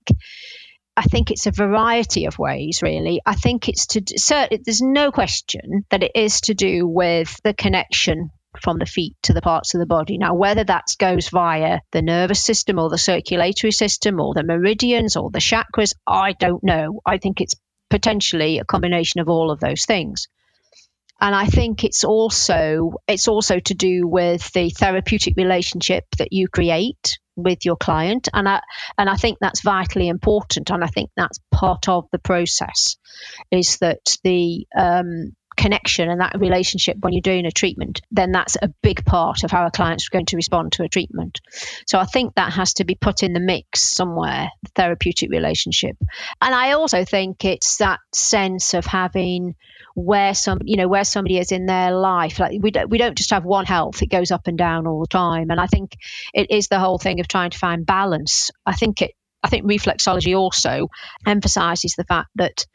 I 0.98 1.02
think 1.02 1.30
it's 1.30 1.46
a 1.46 1.50
variety 1.50 2.24
of 2.24 2.38
ways, 2.38 2.80
really. 2.82 3.20
I 3.26 3.34
think 3.34 3.68
it's 3.68 3.86
to, 3.88 4.02
certainly, 4.16 4.62
there's 4.64 4.80
no 4.80 5.12
question 5.12 5.84
that 5.90 6.02
it 6.02 6.12
is 6.14 6.40
to 6.42 6.54
do 6.54 6.86
with 6.86 7.38
the 7.44 7.52
connection 7.52 8.30
from 8.62 8.78
the 8.78 8.86
feet 8.86 9.14
to 9.22 9.32
the 9.32 9.42
parts 9.42 9.74
of 9.74 9.80
the 9.80 9.86
body. 9.86 10.18
Now, 10.18 10.34
whether 10.34 10.64
that 10.64 10.84
goes 10.98 11.28
via 11.28 11.80
the 11.92 12.02
nervous 12.02 12.44
system 12.44 12.78
or 12.78 12.90
the 12.90 12.98
circulatory 12.98 13.72
system 13.72 14.20
or 14.20 14.34
the 14.34 14.44
meridians 14.44 15.16
or 15.16 15.30
the 15.30 15.38
chakras, 15.38 15.94
I 16.06 16.32
don't 16.32 16.64
know. 16.64 17.00
I 17.06 17.18
think 17.18 17.40
it's 17.40 17.54
potentially 17.90 18.58
a 18.58 18.64
combination 18.64 19.20
of 19.20 19.28
all 19.28 19.50
of 19.50 19.60
those 19.60 19.84
things. 19.84 20.28
And 21.20 21.34
I 21.34 21.46
think 21.46 21.82
it's 21.82 22.04
also 22.04 22.92
it's 23.08 23.26
also 23.28 23.58
to 23.58 23.74
do 23.74 24.06
with 24.06 24.52
the 24.52 24.70
therapeutic 24.70 25.34
relationship 25.36 26.04
that 26.18 26.32
you 26.32 26.46
create 26.48 27.18
with 27.36 27.64
your 27.64 27.76
client 27.76 28.28
and 28.32 28.48
I 28.48 28.60
and 28.98 29.08
I 29.08 29.16
think 29.16 29.38
that's 29.40 29.62
vitally 29.62 30.08
important 30.08 30.70
and 30.70 30.82
I 30.82 30.88
think 30.88 31.10
that's 31.16 31.38
part 31.50 31.88
of 31.88 32.04
the 32.12 32.18
process 32.18 32.96
is 33.50 33.78
that 33.78 34.16
the 34.24 34.66
um, 34.76 35.32
connection 35.56 36.08
and 36.08 36.20
that 36.20 36.38
relationship 36.38 36.96
when 37.00 37.12
you're 37.12 37.20
doing 37.20 37.46
a 37.46 37.50
treatment, 37.50 38.00
then 38.10 38.32
that's 38.32 38.56
a 38.60 38.68
big 38.82 39.04
part 39.04 39.44
of 39.44 39.50
how 39.50 39.66
a 39.66 39.70
client's 39.70 40.08
going 40.08 40.26
to 40.26 40.36
respond 40.36 40.72
to 40.72 40.84
a 40.84 40.88
treatment. 40.88 41.40
So 41.86 41.98
I 41.98 42.04
think 42.04 42.34
that 42.34 42.52
has 42.52 42.74
to 42.74 42.84
be 42.84 42.94
put 42.94 43.22
in 43.22 43.32
the 43.32 43.40
mix 43.40 43.82
somewhere, 43.82 44.50
the 44.62 44.70
therapeutic 44.74 45.30
relationship. 45.30 45.96
And 46.40 46.54
I 46.54 46.72
also 46.72 47.04
think 47.04 47.44
it's 47.44 47.78
that 47.78 48.00
sense 48.12 48.74
of 48.74 48.86
having 48.86 49.54
where 49.94 50.34
some 50.34 50.58
you 50.62 50.76
know 50.76 50.88
where 50.88 51.04
somebody 51.04 51.38
is 51.38 51.52
in 51.52 51.64
their 51.64 51.90
life 51.90 52.38
like 52.38 52.60
we 52.60 52.70
don't 52.70 52.90
we 52.90 52.98
don't 52.98 53.16
just 53.16 53.30
have 53.30 53.46
one 53.46 53.64
health 53.64 54.02
it 54.02 54.10
goes 54.10 54.30
up 54.30 54.46
and 54.46 54.58
down 54.58 54.86
all 54.86 55.00
the 55.00 55.06
time 55.06 55.48
and 55.48 55.58
i 55.58 55.66
think 55.66 55.96
it 56.34 56.50
is 56.50 56.68
the 56.68 56.78
whole 56.78 56.98
thing 56.98 57.18
of 57.18 57.26
trying 57.26 57.48
to 57.48 57.56
find 57.56 57.86
balance 57.86 58.50
i 58.66 58.74
think 58.74 59.00
it 59.00 59.12
i 59.42 59.48
think 59.48 59.64
reflexology 59.64 60.36
also 60.36 60.88
emphasizes 61.26 61.94
the 61.96 62.04
fact 62.04 62.28
that 62.34 62.66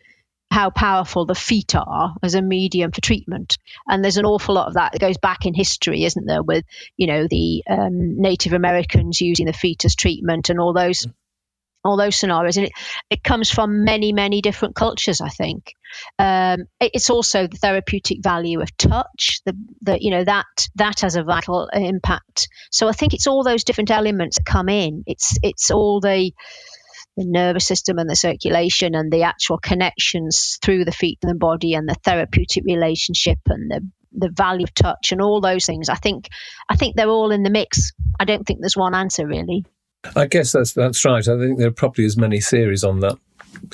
how 0.52 0.70
powerful 0.70 1.26
the 1.26 1.34
feet 1.34 1.76
are 1.76 2.14
as 2.22 2.36
a 2.36 2.42
medium 2.42 2.92
for 2.92 3.00
treatment. 3.00 3.58
And 3.88 4.04
there's 4.04 4.18
an 4.18 4.26
awful 4.26 4.54
lot 4.54 4.68
of 4.68 4.74
that 4.74 4.92
that 4.92 5.00
goes 5.00 5.18
back 5.18 5.46
in 5.46 5.54
history, 5.54 6.04
isn't 6.04 6.26
there, 6.26 6.44
with, 6.44 6.66
you 6.98 7.08
know, 7.08 7.26
the 7.30 7.64
um, 7.70 8.20
Native 8.20 8.52
Americans 8.52 9.22
using 9.22 9.46
the 9.46 9.54
feet 9.54 9.86
as 9.86 9.96
treatment 9.96 10.50
and 10.50 10.60
all 10.60 10.74
those 10.74 11.08
all 11.84 11.98
those 11.98 12.16
scenarios. 12.16 12.58
And 12.58 12.68
it, 12.68 12.74
it 13.10 13.24
comes 13.24 13.50
from 13.50 13.86
many 13.86 14.14
many 14.14 14.42
different 14.42 14.76
cultures 14.76 15.22
i 15.22 15.30
think. 15.30 15.74
Um, 16.20 16.66
it, 16.80 16.92
it's 16.94 17.10
also 17.10 17.48
the 17.48 17.58
therapeutic 17.58 18.22
value 18.22 18.62
of 18.62 18.76
touch 18.78 19.42
the, 19.46 19.58
the 19.82 19.98
you 20.00 20.12
know 20.12 20.24
that 20.24 20.46
that 20.76 21.00
has 21.00 21.16
a 21.16 21.24
vital 21.24 21.70
impact. 21.74 22.50
So 22.72 22.90
i 22.90 22.92
think 22.92 23.14
it's 23.14 23.26
all 23.26 23.44
those 23.44 23.64
different 23.64 23.90
elements 23.90 24.38
that 24.38 24.46
come 24.46 24.68
in. 24.70 25.04
It's 25.08 25.38
it's 25.42 25.72
all 25.72 26.02
the 26.02 26.34
the 27.22 27.32
nervous 27.32 27.66
system 27.66 27.98
and 27.98 28.10
the 28.10 28.16
circulation 28.16 28.96
and 28.96 29.12
the 29.12 29.24
actual 29.24 29.58
connections 29.58 30.58
through 30.62 30.86
the 30.86 30.92
feet 30.92 31.20
and 31.22 31.30
the 31.30 31.38
body 31.38 31.74
and 31.74 31.88
the 31.88 31.96
therapeutic 32.04 32.64
relationship 32.66 33.40
and 33.48 33.70
the 33.70 33.88
the 34.14 34.30
value 34.30 34.66
of 34.66 34.74
touch 34.74 35.14
and 35.14 35.22
all 35.22 35.40
those 35.40 35.66
things. 35.66 35.88
I 35.88 35.96
think 35.96 36.28
I 36.70 36.76
think 36.76 36.96
they're 36.96 37.08
all 37.08 37.32
in 37.32 37.44
the 37.44 37.50
mix. 37.50 37.94
I 38.20 38.26
don't 38.26 38.46
think 38.46 38.60
there's 38.60 38.78
one 38.78 38.94
answer 38.94 39.26
really. 39.26 39.66
I 40.16 40.26
guess 40.28 40.52
that's 40.52 40.74
that's 40.74 41.06
right. 41.06 41.28
I 41.28 41.38
think 41.38 41.60
there 41.60 41.68
are 41.68 41.72
probably 41.72 42.06
as 42.06 42.18
many 42.18 42.40
theories 42.40 42.84
on 42.84 43.00
that. 43.02 43.18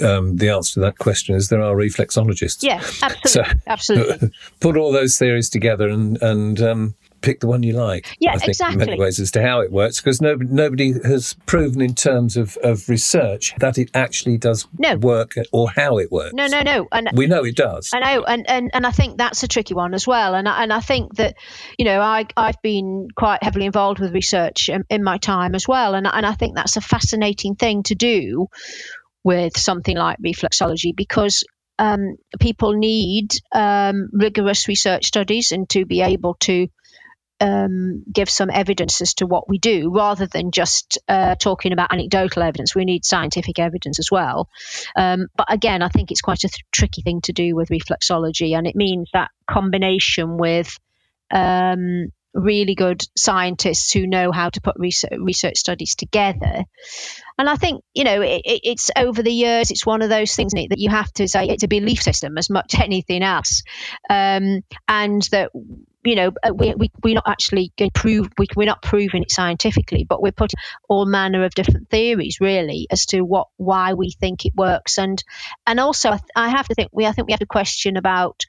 Um, 0.04 0.38
the 0.38 0.50
answer 0.50 0.76
to 0.76 0.80
that 0.82 0.98
question 0.98 1.36
is 1.36 1.50
there 1.50 1.62
are 1.62 1.76
reflexologists. 1.76 2.64
Yeah, 2.64 2.82
absolutely. 3.02 3.22
So, 3.28 3.44
absolutely. 3.68 4.32
Put 4.60 4.76
all 4.76 4.92
those 4.92 5.18
theories 5.18 5.50
together 5.50 5.88
and 5.88 6.22
and 6.22 6.62
um, 6.62 6.96
pick 7.22 7.40
the 7.40 7.48
one 7.48 7.64
you 7.64 7.74
like. 7.74 8.16
Yeah, 8.20 8.32
I 8.32 8.38
think, 8.38 8.50
exactly. 8.50 8.82
In 8.82 8.90
many 8.90 9.00
ways, 9.00 9.20
as 9.20 9.32
to 9.32 9.42
how 9.42 9.62
it 9.62 9.72
works, 9.72 10.00
because 10.00 10.22
nobody, 10.22 10.50
nobody 10.50 10.94
has 11.04 11.36
proven 11.46 11.82
in 11.82 11.96
terms 11.96 12.38
of, 12.38 12.58
of 12.58 12.88
research 12.90 13.54
that 13.60 13.78
it 13.78 13.90
actually 13.94 14.38
does 14.38 14.68
no. 14.78 14.96
work 14.98 15.34
or 15.52 15.70
how 15.70 15.98
it 15.98 16.12
works. 16.12 16.34
No, 16.34 16.48
no, 16.48 16.62
no. 16.62 16.88
And 16.92 17.10
we 17.14 17.28
know 17.28 17.44
it 17.44 17.56
does. 17.56 17.92
I 17.94 18.00
know, 18.00 18.24
and, 18.24 18.50
and, 18.50 18.72
and 18.74 18.86
I 18.86 18.92
think 18.92 19.18
that's 19.18 19.44
a 19.44 19.48
tricky 19.48 19.74
one 19.74 19.94
as 19.94 20.08
well. 20.08 20.36
And 20.36 20.48
I, 20.48 20.64
and 20.64 20.74
I 20.74 20.80
think 20.80 21.16
that, 21.16 21.36
you 21.78 21.86
know, 21.86 22.02
I, 22.02 22.26
I've 22.36 22.62
been 22.62 23.08
quite 23.16 23.44
heavily 23.44 23.66
involved 23.66 24.00
with 24.00 24.14
research 24.14 24.70
in, 24.70 24.84
in 24.90 25.04
my 25.04 25.18
time 25.18 25.56
as 25.56 25.68
well. 25.68 25.96
And, 25.96 26.08
and 26.08 26.26
I 26.26 26.34
think 26.34 26.56
that's 26.56 26.78
a 26.78 26.82
fascinating 26.82 27.56
thing 27.56 27.84
to 27.84 27.96
do 27.96 28.48
with 29.24 29.58
something 29.58 29.98
like 29.98 30.18
reflexology 30.26 30.96
because 30.96 31.44
um, 31.80 32.16
people 32.40 32.74
need 32.74 33.34
um, 33.54 34.10
rigorous 34.14 34.68
research 34.68 35.06
studies 35.06 35.52
and 35.52 35.70
to 35.70 35.86
be 35.86 36.02
able 36.02 36.36
to 36.42 36.68
um, 37.40 38.04
give 38.12 38.30
some 38.30 38.50
evidence 38.50 39.02
as 39.02 39.14
to 39.16 39.28
what 39.28 39.50
we 39.50 39.58
do 39.58 39.92
rather 39.94 40.26
than 40.26 40.52
just 40.52 40.98
uh, 41.08 41.36
talking 41.36 41.74
about 41.74 41.92
anecdotal 41.92 42.44
evidence. 42.44 42.76
We 42.76 42.86
need 42.86 43.06
scientific 43.06 43.60
evidence 43.60 44.00
as 44.00 44.10
well. 44.12 44.50
Um, 44.96 45.28
but 45.36 45.52
again, 45.52 45.82
I 45.82 45.90
think 45.90 46.12
it's 46.12 46.22
quite 46.22 46.44
a 46.44 46.50
th- 46.50 46.66
tricky 46.72 47.02
thing 47.02 47.22
to 47.22 47.34
do 47.34 47.56
with 47.56 47.70
reflexology, 47.70 48.58
and 48.58 48.68
it 48.68 48.76
means 48.76 49.10
that 49.14 49.30
combination 49.48 50.38
with 50.38 50.78
um, 51.32 52.12
really 52.34 52.76
good 52.76 53.02
scientists 53.16 53.92
who 53.92 54.08
know 54.08 54.32
how 54.32 54.50
to 54.50 54.62
put 54.62 54.76
research, 54.78 55.14
research 55.20 55.58
studies 55.58 55.96
together. 55.96 56.64
And 57.38 57.50
I 57.50 57.56
think, 57.56 57.84
you 57.94 58.04
know, 58.04 58.22
it, 58.22 58.42
it's 58.46 58.92
over 58.96 59.22
the 59.22 59.32
years, 59.32 59.72
it's 59.72 59.86
one 59.86 60.02
of 60.02 60.10
those 60.10 60.36
things 60.36 60.54
it, 60.56 60.70
that 60.70 60.80
you 60.80 60.90
have 60.90 61.12
to 61.14 61.28
say 61.28 61.48
it's 61.48 61.64
a 61.64 61.68
belief 61.68 62.02
system 62.02 62.38
as 62.38 62.50
much 62.50 62.76
as 62.76 62.82
anything 62.84 63.24
else. 63.24 63.64
Um, 64.10 64.62
and 64.88 65.22
that 65.32 65.52
you 66.04 66.16
know, 66.16 66.32
uh, 66.44 66.54
we, 66.54 66.74
we, 66.76 66.92
we're 67.04 67.16
not 67.16 67.28
actually 67.28 67.72
going 67.78 67.92
to 67.92 68.00
prove, 68.00 68.30
we, 68.38 68.48
we're 68.56 68.66
not 68.66 68.82
proving 68.82 69.24
it 69.24 69.32
scientifically, 69.32 70.06
but 70.08 70.22
we're 70.22 70.32
putting 70.32 70.60
all 70.88 71.06
manner 71.06 71.44
of 71.44 71.54
different 71.54 71.90
theories 71.90 72.38
really 72.40 72.88
as 72.90 73.06
to 73.08 73.22
what, 73.22 73.48
why 73.58 73.94
we 73.94 74.12
think 74.12 74.46
it 74.46 74.54
works. 74.56 74.98
And, 74.98 75.22
and 75.66 75.80
also 75.80 76.18
I 76.36 76.50
have 76.50 76.68
to 76.68 76.76
think, 76.76 76.90
we, 76.94 77.06
I 77.06 77.12
think 77.12 77.28
we 77.28 77.34
have 77.34 77.40
to 77.40 77.46
question 77.46 77.98
about 77.98 78.46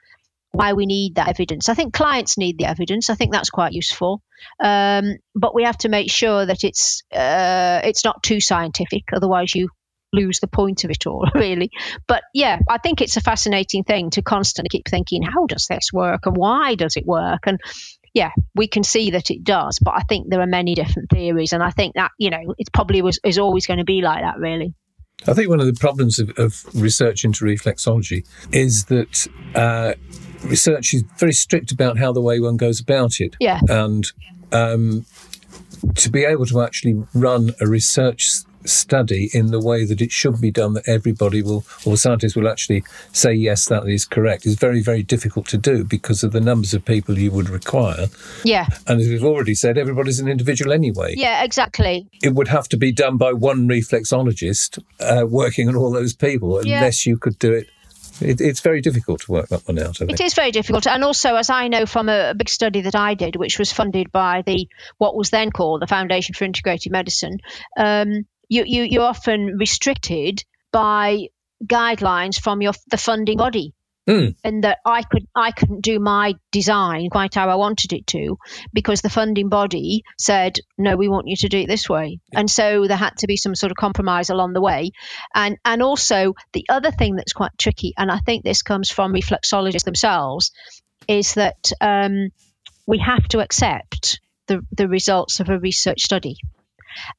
why 0.51 0.73
we 0.73 0.87
need 0.87 1.17
that 1.17 1.29
evidence. 1.29 1.69
I 1.69 1.75
think 1.75 1.93
clients 1.93 2.39
need 2.39 2.59
the 2.59 2.67
evidence. 2.67 3.11
I 3.11 3.15
think 3.15 3.33
that's 3.33 3.51
quite 3.51 3.73
useful. 3.73 4.23
Um, 4.63 5.17
but 5.35 5.55
we 5.55 5.65
have 5.65 5.79
to 5.79 5.89
make 5.89 6.11
sure 6.11 6.47
that 6.47 6.65
it's, 6.65 7.03
uh, 7.13 7.81
it's 7.85 8.05
not 8.05 8.23
too 8.23 8.41
scientific. 8.41 9.05
Otherwise 9.13 9.55
you 9.55 9.69
lose 10.13 10.41
the 10.41 10.47
point 10.47 10.85
of 10.85 10.91
it 10.91 11.07
all, 11.07 11.29
really. 11.35 11.71
But 12.07 12.23
yeah, 12.35 12.59
I 12.69 12.79
think 12.79 13.01
it's 13.01 13.17
a 13.17 13.21
fascinating 13.21 13.85
thing 13.85 14.11
to 14.11 14.23
constantly 14.23 14.69
keep 14.69 14.89
thinking, 14.89 15.23
how 15.23 15.47
does 15.47 15.67
this 15.69 15.93
work 15.93 16.27
and 16.27 16.37
why 16.37 16.75
does 16.75 16.97
it 16.97 17.07
work? 17.07 17.47
And 17.47 17.61
yeah, 18.15 18.31
we 18.55 18.67
can 18.67 18.83
see 18.83 19.11
that 19.11 19.31
it 19.31 19.45
does, 19.45 19.79
but 19.81 19.95
I 19.95 20.01
think 20.09 20.29
there 20.29 20.41
are 20.41 20.47
many 20.47 20.75
different 20.75 21.11
theories, 21.11 21.53
and 21.53 21.63
I 21.63 21.71
think 21.71 21.95
that 21.95 22.11
you 22.19 22.31
know 22.31 22.55
it 22.59 22.73
probably 22.73 23.03
was 23.03 23.21
is 23.25 23.39
always 23.39 23.67
going 23.67 23.79
to 23.79 23.85
be 23.85 24.01
like 24.01 24.23
that, 24.23 24.39
really. 24.39 24.75
I 25.27 25.35
think 25.35 25.49
one 25.49 25.61
of 25.61 25.67
the 25.67 25.79
problems 25.79 26.19
of, 26.19 26.31
of 26.39 26.65
research 26.75 27.25
into 27.25 27.45
reflexology 27.45 28.27
is 28.53 28.85
that 28.87 29.27
uh, 29.55 29.95
research 30.45 30.95
is 30.95 31.05
very 31.19 31.33
strict 31.33 31.73
about 31.73 31.99
how 31.99 32.13
the 32.13 32.21
way 32.21 32.39
one 32.41 32.57
goes 32.57 32.81
about 32.81 33.21
it. 33.21 33.37
Yeah, 33.41 33.61
and 33.69 34.07
um, 34.53 35.07
to 35.97 36.11
be 36.11 36.25
able 36.25 36.47
to 36.47 36.63
actually 36.63 37.03
run 37.15 37.55
a 37.61 37.67
research 37.67 38.29
study 38.65 39.31
in 39.33 39.51
the 39.51 39.61
way 39.61 39.85
that 39.85 40.01
it 40.01 40.13
should 40.13 40.41
be 40.41 40.51
done, 40.51 40.75
that 40.75 40.89
everybody 40.89 41.43
will, 41.43 41.65
or 41.85 41.97
scientists 41.97 42.37
will 42.37 42.49
actually 42.49 42.85
say, 43.13 43.33
yes, 43.33 43.67
that 43.67 43.87
is 43.89 44.05
correct, 44.05 44.47
is 44.47 44.57
very, 44.57 44.83
very 44.83 45.03
difficult 45.03 45.47
to 45.49 45.59
do 45.59 45.85
because 45.85 46.23
of 46.23 46.33
the 46.33 46.41
numbers 46.41 46.75
of 46.75 46.85
people 46.85 47.19
you 47.19 47.31
would 47.31 47.49
require. 47.49 48.07
Yeah. 48.45 48.67
And 48.87 49.01
as 49.01 49.09
we've 49.09 49.25
already 49.25 49.55
said, 49.55 49.79
everybody's 49.79 50.21
an 50.21 50.29
individual 50.29 50.73
anyway. 50.73 51.15
Yeah, 51.17 51.45
exactly. 51.45 52.09
It 52.23 52.35
would 52.35 52.49
have 52.49 52.69
to 52.69 52.77
be 52.77 52.93
done 52.93 53.17
by 53.17 53.33
one 53.33 53.69
reflexologist 53.69 54.83
uh, 55.01 55.27
working 55.27 55.69
on 55.69 55.77
all 55.77 55.91
those 55.91 56.15
people, 56.15 56.59
unless 56.59 57.07
you 57.07 57.17
could 57.17 57.39
do 57.39 57.53
it 57.53 57.69
it, 58.21 58.41
it's 58.41 58.61
very 58.61 58.81
difficult 58.81 59.21
to 59.23 59.33
work 59.33 59.49
that 59.49 59.67
one 59.67 59.79
out. 59.79 60.01
It 60.01 60.21
is 60.21 60.35
very 60.35 60.51
difficult, 60.51 60.87
and 60.87 61.05
also, 61.05 61.37
as 61.37 61.51
I 61.51 61.69
know 61.69 61.87
from 61.87 62.09
a, 62.09 62.31
a, 62.31 62.35
big 62.35 62.49
study 62.49 62.83
that 62.83 62.95
I 62.95 63.15
did, 63.15 63.37
which 63.37 63.59
was 63.59 63.73
funded 63.73 64.11
by 64.13 64.43
the 64.45 64.69
what 64.99 65.17
was 65.17 65.31
then 65.31 65.51
called 65.51 65.83
the 65.83 65.87
Foundation 65.87 66.35
for 66.35 66.45
Integrated 66.45 66.93
Medicine, 66.93 67.39
um, 67.77 68.27
you, 68.49 68.65
you 68.67 68.83
you're 68.83 69.03
often 69.03 69.57
restricted 69.59 70.45
by 70.73 71.29
guidelines 71.65 72.41
from 72.41 72.63
your 72.63 72.73
the 72.91 72.99
funding 72.99 73.39
body. 73.39 73.75
Mm. 74.09 74.37
and 74.43 74.65
that 74.65 74.79
I 74.87 75.03
could 75.03 75.27
I 75.37 75.51
couldn't 75.51 75.83
do 75.83 75.99
my 75.99 76.33
design 76.51 77.11
quite 77.11 77.35
how 77.35 77.51
I 77.51 77.57
wanted 77.57 77.93
it 77.93 78.07
to 78.07 78.39
because 78.73 79.03
the 79.03 79.11
funding 79.11 79.51
body 79.51 80.03
said 80.17 80.61
no 80.79 80.97
we 80.97 81.09
want 81.09 81.29
you 81.29 81.37
to 81.37 81.49
do 81.51 81.59
it 81.59 81.69
this 81.69 81.91
way. 81.91 82.19
And 82.33 82.51
so 82.51 82.87
there 82.87 82.97
had 82.97 83.19
to 83.19 83.27
be 83.27 83.37
some 83.37 83.55
sort 83.55 83.71
of 83.71 83.77
compromise 83.77 84.31
along 84.31 84.55
the 84.55 84.63
way. 84.63 84.93
And 85.35 85.59
and 85.63 85.83
also 85.83 86.33
the 86.55 86.65
other 86.71 86.91
thing 86.91 87.17
that's 87.17 87.35
quite 87.35 87.51
tricky 87.59 87.93
and 87.99 88.11
I 88.11 88.21
think 88.21 88.45
this 88.45 88.63
comes 88.63 88.91
from 88.91 89.13
reflexologists 89.13 89.85
themselves 89.85 90.53
is 91.07 91.35
that 91.35 91.71
um, 91.83 92.31
we 92.87 93.01
have 93.01 93.29
to 93.29 93.41
accept 93.41 94.21
the 94.47 94.63
the 94.73 94.89
results 94.89 95.41
of 95.41 95.51
a 95.51 95.59
research 95.59 96.01
study 96.01 96.39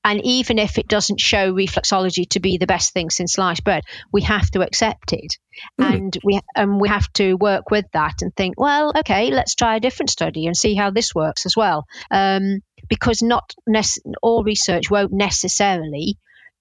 and 0.03 0.21
even 0.23 0.59
if 0.59 0.77
it 0.77 0.87
doesn't 0.87 1.19
show 1.19 1.53
reflexology 1.53 2.27
to 2.29 2.39
be 2.39 2.57
the 2.57 2.67
best 2.67 2.93
thing 2.93 3.09
since 3.09 3.33
sliced 3.33 3.63
bread, 3.63 3.83
we 4.11 4.21
have 4.21 4.49
to 4.51 4.61
accept 4.61 5.13
it. 5.13 5.37
Mm. 5.79 5.93
And 5.93 6.17
we 6.23 6.39
and 6.55 6.79
we 6.79 6.89
have 6.89 7.11
to 7.13 7.35
work 7.35 7.71
with 7.71 7.85
that 7.93 8.21
and 8.21 8.35
think, 8.35 8.59
well, 8.59 8.91
okay, 8.97 9.31
let's 9.31 9.55
try 9.55 9.75
a 9.75 9.79
different 9.79 10.09
study 10.09 10.45
and 10.45 10.55
see 10.55 10.75
how 10.75 10.91
this 10.91 11.13
works 11.13 11.45
as 11.45 11.55
well. 11.55 11.85
Um, 12.11 12.59
because 12.87 13.21
not 13.21 13.53
nec- 13.67 14.03
all 14.21 14.43
research 14.43 14.89
won't 14.89 15.11
necessarily 15.11 16.17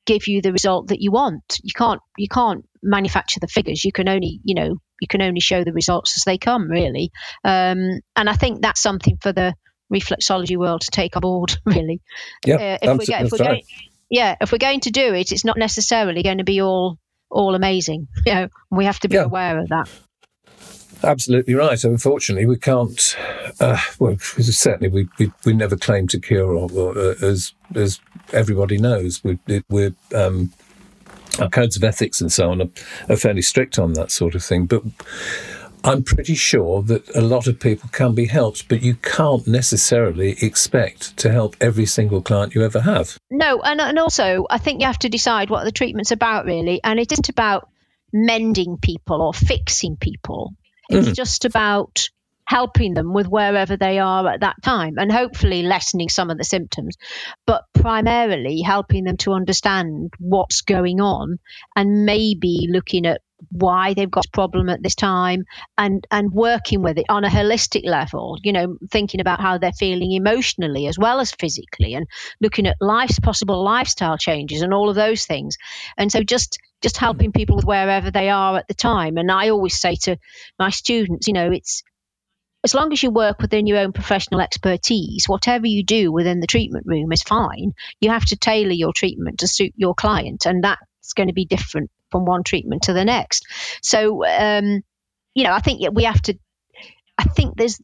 give 0.07 0.27
you 0.27 0.41
the 0.41 0.53
result 0.53 0.89
that 0.89 1.01
you 1.01 1.13
want. 1.13 1.59
You 1.63 1.73
can't 1.75 2.01
you 2.17 2.29
can't 2.29 2.65
manufacture 2.83 3.41
the 3.41 3.47
figures. 3.47 3.85
You 3.85 3.93
can 3.93 4.09
only 4.09 4.41
you 4.43 4.55
know 4.55 4.77
you 5.01 5.09
can 5.09 5.23
only 5.23 5.41
show 5.41 5.63
the 5.63 5.73
results 5.73 6.15
as 6.17 6.25
they 6.25 6.39
come, 6.39 6.69
really. 6.69 7.11
Um, 7.45 8.01
and 8.17 8.29
I 8.29 8.33
think 8.33 8.63
that's 8.63 8.81
something 8.81 9.19
for 9.21 9.33
the 9.33 9.55
reflexology 9.93 10.57
world 10.57 10.83
to 10.83 10.91
take 10.91 11.17
on 11.17 11.21
board, 11.21 11.57
really. 11.65 12.01
Yeah, 12.45 12.57
Uh, 12.57 12.79
if 12.83 13.09
we're, 13.09 13.17
if 13.25 13.33
we're 13.33 13.39
right. 13.39 13.49
going, 13.49 13.63
yeah, 14.11 14.37
if 14.41 14.53
we're 14.53 14.59
going 14.59 14.81
to 14.81 14.91
do 14.91 15.15
it, 15.15 15.33
it's 15.33 15.45
not 15.45 15.57
necessarily 15.59 16.23
going 16.23 16.39
to 16.39 16.45
be 16.45 16.61
all 16.63 16.99
all 17.31 17.55
amazing. 17.55 18.09
You 18.27 18.35
know, 18.35 18.49
we 18.71 18.85
have 18.87 19.01
to 19.01 19.09
be 19.09 19.17
Yeah. 19.17 19.25
aware 19.25 19.59
of 19.59 19.69
that. 19.69 19.89
Absolutely 21.05 21.55
right. 21.55 21.83
Unfortunately, 21.85 22.45
we 22.47 22.57
can't. 22.57 23.17
Uh, 23.61 23.79
well, 24.01 24.17
certainly, 24.19 24.89
we, 24.89 25.09
we, 25.19 25.33
we 25.45 25.53
never 25.53 25.77
claim 25.77 26.09
to 26.09 26.19
cure, 26.19 26.53
or, 26.53 26.69
or 26.73 26.99
uh, 26.99 27.15
as 27.23 27.53
as 27.77 28.01
everybody 28.33 28.79
knows, 28.79 29.23
we, 29.23 29.39
it, 29.47 29.65
we're 29.69 29.95
um, 30.15 30.51
our 31.41 31.49
codes 31.49 31.77
of 31.77 31.85
ethics 31.85 32.21
and 32.21 32.33
so 32.33 32.51
on 32.51 32.61
are, 32.61 32.69
are 33.09 33.17
fairly 33.17 33.43
strict 33.43 33.79
on 33.79 33.93
that 33.93 34.11
sort 34.11 34.35
of 34.35 34.43
thing. 34.43 34.67
But 34.67 34.83
I'm 35.85 36.03
pretty 36.03 36.35
sure 36.35 36.83
that 36.83 37.09
a 37.15 37.21
lot 37.21 37.47
of 37.47 37.61
people 37.61 37.89
can 37.93 38.15
be 38.15 38.27
helped, 38.27 38.69
but 38.69 38.83
you 38.83 38.95
can't 38.95 39.47
necessarily 39.47 40.37
expect 40.43 41.17
to 41.19 41.31
help 41.31 41.57
every 41.61 41.87
single 41.87 42.23
client 42.23 42.55
you 42.55 42.65
ever 42.65 42.81
have. 42.81 43.19
No, 43.31 43.61
and 43.61 43.81
and 43.81 43.99
also 43.99 44.47
I 44.51 44.59
think 44.59 44.81
you 44.81 44.87
have 44.87 44.99
to 45.01 45.09
decide 45.09 45.51
what 45.51 45.65
the 45.65 45.73
treatment's 45.73 46.13
about 46.13 46.45
really, 46.45 46.81
and 46.83 46.99
it 46.99 47.13
isn't 47.13 47.29
about 47.29 47.69
mending 48.13 48.79
people 48.81 49.23
or 49.23 49.35
fixing 49.35 49.97
people. 49.97 50.55
It's 50.89 51.07
mm-hmm. 51.07 51.15
just 51.15 51.45
about 51.45 52.09
helping 52.49 52.95
them 52.95 53.13
with 53.13 53.27
wherever 53.27 53.77
they 53.77 53.99
are 53.99 54.27
at 54.27 54.41
that 54.41 54.57
time 54.63 54.95
and 54.97 55.13
hopefully 55.13 55.63
lessening 55.63 56.09
some 56.09 56.31
of 56.31 56.39
the 56.39 56.45
symptoms, 56.45 56.97
but 57.47 57.63
primarily 57.75 58.63
helping 58.63 59.05
them 59.05 59.19
to 59.19 59.33
understand 59.33 60.15
what's 60.19 60.63
going 60.63 60.99
on 60.99 61.39
and 61.77 62.07
maybe 62.07 62.67
looking 62.71 63.05
at 63.05 63.21
why 63.51 63.95
they've 63.95 64.11
got 64.11 64.27
a 64.27 64.31
problem 64.31 64.69
at 64.69 64.83
this 64.83 64.95
time 64.95 65.45
and 65.77 66.07
and 66.11 66.33
working 66.33 66.83
with 66.83 66.99
it 66.99 67.07
on 67.09 67.25
a 67.25 67.29
holistic 67.29 67.85
level 67.85 68.39
you 68.43 68.53
know 68.53 68.77
thinking 68.91 69.21
about 69.21 69.41
how 69.41 69.59
they're 69.59 69.73
feeling 69.73 70.13
emotionally 70.13 70.87
as 70.87 70.99
well 70.99 71.21
as 71.21 71.33
physically 71.33 71.95
and 71.95 72.07
looking 72.41 72.67
at 72.67 72.77
life's 72.81 73.21
possible 73.21 73.63
lifestyle 73.65 74.19
changes 74.19 74.63
and 74.63 74.75
all 74.75 74.89
of 74.89 74.97
those 74.97 75.25
things 75.25 75.57
and 75.97 76.11
so 76.11 76.23
just 76.23 76.59
just 76.83 76.97
helping 76.97 77.33
people 77.33 77.57
with 77.57 77.65
wherever 77.65 78.11
they 78.11 78.29
are 78.29 78.57
at 78.57 78.69
the 78.69 78.75
time 78.75 79.17
and 79.17 79.31
i 79.31 79.51
always 79.51 79.81
say 79.81 79.95
to 79.95 80.17
my 80.59 80.71
students 80.71 81.29
you 81.29 81.35
know 81.35 81.51
it's 81.51 81.83
as 82.65 82.75
long 82.75 82.93
as 82.93 83.03
you 83.03 83.11
work 83.11 83.41
within 83.41 83.69
your 83.69 83.79
own 83.79 83.93
professional 83.93 84.41
expertise, 84.41 85.27
whatever 85.29 85.69
you 85.69 85.85
do 85.85 86.11
within 86.11 86.41
the 86.41 86.47
treatment 86.47 86.87
room 86.89 87.13
is 87.13 87.23
fine. 87.23 87.73
You 88.01 88.11
have 88.11 88.25
to 88.27 88.37
tailor 88.37 88.73
your 88.73 88.93
treatment 88.93 89.39
to 89.39 89.49
suit 89.49 89.73
your 89.77 89.95
client, 89.95 90.45
and 90.45 90.65
that's 90.65 91.13
going 91.15 91.29
to 91.29 91.33
be 91.33 91.45
different 91.45 91.89
from 92.11 92.25
one 92.25 92.43
treatment 92.43 92.83
to 92.83 92.93
the 92.93 93.05
next. 93.05 93.47
So, 93.83 94.25
um, 94.27 94.83
you 95.35 95.45
know, 95.45 95.53
I 95.53 95.61
think 95.61 95.81
we 95.95 96.05
have 96.05 96.21
to. 96.23 96.39
I 97.17 97.25
think 97.25 97.57
there's. 97.57 97.81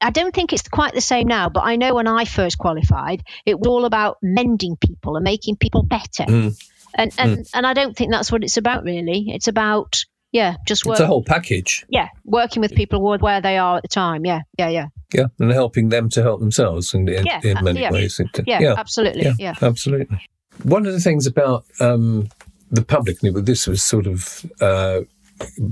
I 0.00 0.10
don't 0.10 0.34
think 0.34 0.52
it's 0.52 0.66
quite 0.66 0.94
the 0.94 1.00
same 1.00 1.28
now, 1.28 1.48
but 1.48 1.60
I 1.60 1.76
know 1.76 1.94
when 1.94 2.08
I 2.08 2.24
first 2.24 2.58
qualified, 2.58 3.22
it 3.46 3.56
was 3.58 3.68
all 3.68 3.84
about 3.84 4.16
mending 4.20 4.76
people 4.76 5.16
and 5.16 5.22
making 5.22 5.56
people 5.56 5.84
better. 5.84 6.24
Mm. 6.24 6.60
And 6.94 7.12
and 7.18 7.46
and 7.54 7.66
I 7.66 7.72
don't 7.72 7.96
think 7.96 8.10
that's 8.10 8.30
what 8.32 8.42
it's 8.42 8.56
about 8.56 8.82
really. 8.84 9.26
It's 9.28 9.46
about 9.48 10.04
yeah, 10.32 10.56
just 10.66 10.86
work. 10.86 10.94
It's 10.94 11.00
a 11.02 11.06
whole 11.06 11.22
package. 11.22 11.84
yeah, 11.90 12.08
working 12.24 12.62
with 12.62 12.74
people 12.74 13.02
where- 13.02 13.40
they 13.42 13.58
are 13.58 13.76
at 13.76 13.82
the 13.82 13.88
time. 13.88 14.24
Yeah, 14.24 14.40
yeah, 14.58 14.70
yeah, 14.70 14.86
Yeah, 15.12 15.26
and 15.38 15.52
helping 15.52 15.90
them 15.90 16.08
to 16.08 16.22
help 16.22 16.40
themselves 16.40 16.94
in, 16.94 17.06
in, 17.06 17.26
Yeah, 17.26 17.40
in 17.44 17.58
uh, 17.58 17.62
many 17.62 17.80
yeah. 17.82 17.90
ways. 17.92 18.18
It- 18.18 18.40
yeah, 18.46 18.74
absolutely. 18.78 19.24
yeah, 19.24 19.34
Yeah. 19.38 19.54
absolutely. 19.60 20.18
One 20.62 20.86
of 20.86 20.94
the 20.94 21.00
things 21.00 21.26
about 21.26 21.64
um, 21.80 22.28
the 22.72 22.82
public, 22.84 23.22
and 23.22 23.36
it- 23.36 23.46
this 23.46 23.66
was 23.68 23.82
sort 23.82 24.06
of 24.08 24.44
uh, 24.60 25.00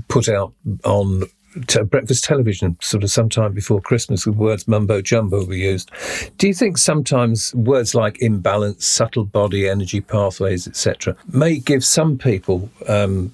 put 0.07 0.29
out 0.29 0.53
on 0.85 1.23
te- 1.67 1.83
breakfast 1.83 2.23
television, 2.23 2.77
sort 2.81 3.03
of 3.03 3.11
sometime 3.11 3.53
before 3.53 3.81
Christmas, 3.81 4.25
with 4.25 4.35
words 4.35 4.67
mumbo 4.67 5.01
jumbo 5.01 5.45
were 5.45 5.53
used. 5.53 5.91
Do 6.37 6.47
you 6.47 6.53
think 6.53 6.77
sometimes 6.77 7.53
words 7.55 7.93
like 7.95 8.21
imbalance, 8.21 8.85
subtle 8.85 9.25
body, 9.25 9.67
energy 9.67 9.99
pathways, 10.01 10.67
etc., 10.67 11.15
may 11.33 11.57
give 11.59 11.83
some 11.83 12.17
people 12.17 12.69
um, 12.87 13.33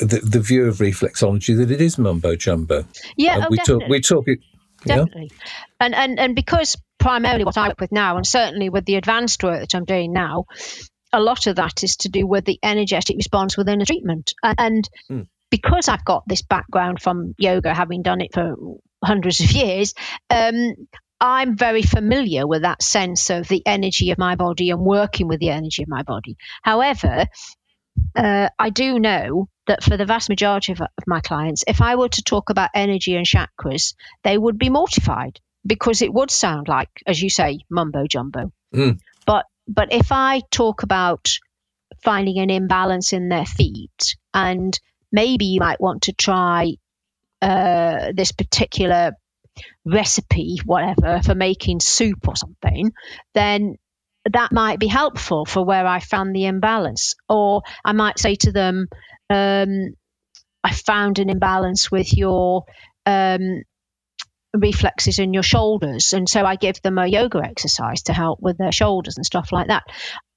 the, 0.00 0.20
the 0.24 0.40
view 0.40 0.64
of 0.66 0.78
reflexology 0.78 1.56
that 1.56 1.70
it 1.70 1.80
is 1.80 1.98
mumbo 1.98 2.34
jumbo? 2.34 2.84
Yeah, 3.16 3.34
And 3.36 3.44
oh, 3.44 3.48
we 3.50 3.56
definitely. 3.58 3.82
talk, 3.84 3.90
we 3.90 4.00
talk 4.00 4.24
it. 4.28 4.38
Yeah, 4.84 4.96
definitely. 4.96 5.30
And, 5.78 5.94
and 5.94 6.18
and 6.18 6.34
because 6.34 6.76
primarily 6.98 7.44
what 7.44 7.56
I 7.56 7.68
work 7.68 7.80
with 7.80 7.92
now, 7.92 8.16
and 8.16 8.26
certainly 8.26 8.68
with 8.68 8.84
the 8.84 8.96
advanced 8.96 9.42
work 9.44 9.60
that 9.60 9.74
I'm 9.76 9.84
doing 9.84 10.12
now, 10.12 10.46
a 11.12 11.20
lot 11.20 11.46
of 11.46 11.56
that 11.56 11.82
is 11.82 11.96
to 11.98 12.08
do 12.08 12.26
with 12.26 12.44
the 12.44 12.58
energetic 12.62 13.16
response 13.16 13.56
within 13.56 13.80
a 13.80 13.84
treatment. 13.84 14.32
And, 14.42 14.88
Mm. 15.10 15.26
because 15.50 15.88
I've 15.88 16.04
got 16.04 16.22
this 16.26 16.40
background 16.42 17.02
from 17.02 17.34
yoga, 17.36 17.74
having 17.74 18.02
done 18.02 18.22
it 18.22 18.32
for 18.32 18.54
hundreds 19.04 19.40
of 19.40 19.52
years, 19.52 19.92
um, 20.30 20.74
I'm 21.20 21.56
very 21.56 21.82
familiar 21.82 22.46
with 22.46 22.62
that 22.62 22.82
sense 22.82 23.28
of 23.30 23.48
the 23.48 23.62
energy 23.66 24.10
of 24.10 24.18
my 24.18 24.34
body 24.34 24.70
and 24.70 24.80
working 24.80 25.28
with 25.28 25.40
the 25.40 25.50
energy 25.50 25.82
of 25.82 25.88
my 25.88 26.02
body. 26.02 26.36
However, 26.62 27.26
uh, 28.16 28.48
I 28.58 28.70
do 28.70 28.98
know 28.98 29.48
that 29.66 29.84
for 29.84 29.96
the 29.96 30.06
vast 30.06 30.28
majority 30.28 30.72
of, 30.72 30.80
of 30.80 30.88
my 31.06 31.20
clients, 31.20 31.64
if 31.68 31.80
I 31.80 31.96
were 31.96 32.08
to 32.08 32.22
talk 32.22 32.50
about 32.50 32.70
energy 32.74 33.14
and 33.14 33.26
chakras, 33.26 33.94
they 34.24 34.36
would 34.36 34.58
be 34.58 34.70
mortified 34.70 35.38
because 35.64 36.02
it 36.02 36.12
would 36.12 36.30
sound 36.30 36.66
like, 36.66 36.88
as 37.06 37.22
you 37.22 37.30
say, 37.30 37.60
mumbo 37.70 38.06
jumbo. 38.06 38.50
Mm. 38.74 38.98
But 39.26 39.44
but 39.68 39.92
if 39.92 40.12
I 40.12 40.42
talk 40.50 40.82
about 40.82 41.28
finding 42.02 42.38
an 42.38 42.50
imbalance 42.50 43.12
in 43.12 43.28
their 43.28 43.46
feet, 43.46 44.16
and 44.34 44.78
maybe 45.10 45.46
you 45.46 45.60
might 45.60 45.80
want 45.80 46.02
to 46.02 46.12
try 46.12 46.74
uh, 47.40 48.12
this 48.14 48.32
particular 48.32 49.12
recipe, 49.84 50.58
whatever, 50.64 51.20
for 51.22 51.34
making 51.34 51.80
soup 51.80 52.28
or 52.28 52.36
something, 52.36 52.92
then 53.34 53.76
that 54.32 54.52
might 54.52 54.78
be 54.78 54.86
helpful 54.86 55.44
for 55.44 55.64
where 55.64 55.86
I 55.86 56.00
found 56.00 56.34
the 56.34 56.46
imbalance. 56.46 57.14
Or 57.28 57.62
I 57.84 57.92
might 57.92 58.18
say 58.18 58.36
to 58.36 58.52
them, 58.52 58.88
um, 59.28 59.94
I 60.64 60.72
found 60.72 61.18
an 61.18 61.28
imbalance 61.28 61.90
with 61.90 62.16
your 62.16 62.64
um, 63.04 63.62
reflexes 64.54 65.18
in 65.18 65.32
your 65.32 65.42
shoulders. 65.42 66.12
And 66.12 66.28
so 66.28 66.44
I 66.44 66.56
give 66.56 66.80
them 66.82 66.98
a 66.98 67.06
yoga 67.06 67.42
exercise 67.42 68.02
to 68.04 68.12
help 68.12 68.40
with 68.40 68.58
their 68.58 68.72
shoulders 68.72 69.16
and 69.16 69.26
stuff 69.26 69.52
like 69.52 69.68
that. 69.68 69.84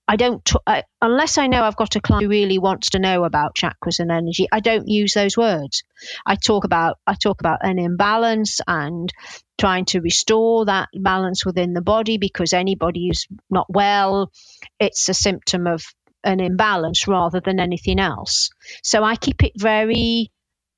I 0.07 0.17
don't, 0.17 0.45
t- 0.45 0.59
I, 0.67 0.83
unless 1.01 1.39
I 1.39 1.47
know 1.47 1.63
I've 1.63 1.75
got 1.75 1.95
a 1.95 1.99
client 1.99 2.23
who 2.23 2.29
really 2.29 2.59
wants 2.59 2.91
to 2.91 2.99
know 2.99 3.23
about 3.23 3.55
chakras 3.55 3.99
and 3.99 4.11
energy, 4.11 4.47
I 4.51 4.59
don't 4.59 4.87
use 4.87 5.13
those 5.13 5.35
words. 5.35 5.83
I 6.25 6.35
talk 6.35 6.63
about, 6.63 6.97
I 7.07 7.15
talk 7.15 7.41
about 7.41 7.59
an 7.63 7.79
imbalance 7.79 8.61
and 8.67 9.11
trying 9.57 9.85
to 9.85 10.01
restore 10.01 10.65
that 10.65 10.89
balance 10.93 11.43
within 11.43 11.73
the 11.73 11.81
body 11.81 12.19
because 12.19 12.53
anybody 12.53 13.07
who's 13.07 13.25
not 13.49 13.65
well, 13.67 14.31
it's 14.79 15.09
a 15.09 15.13
symptom 15.15 15.65
of 15.65 15.83
an 16.23 16.39
imbalance 16.39 17.07
rather 17.07 17.39
than 17.39 17.59
anything 17.59 17.99
else. 17.99 18.51
So 18.83 19.03
I 19.03 19.15
keep 19.15 19.43
it 19.43 19.53
very 19.57 20.31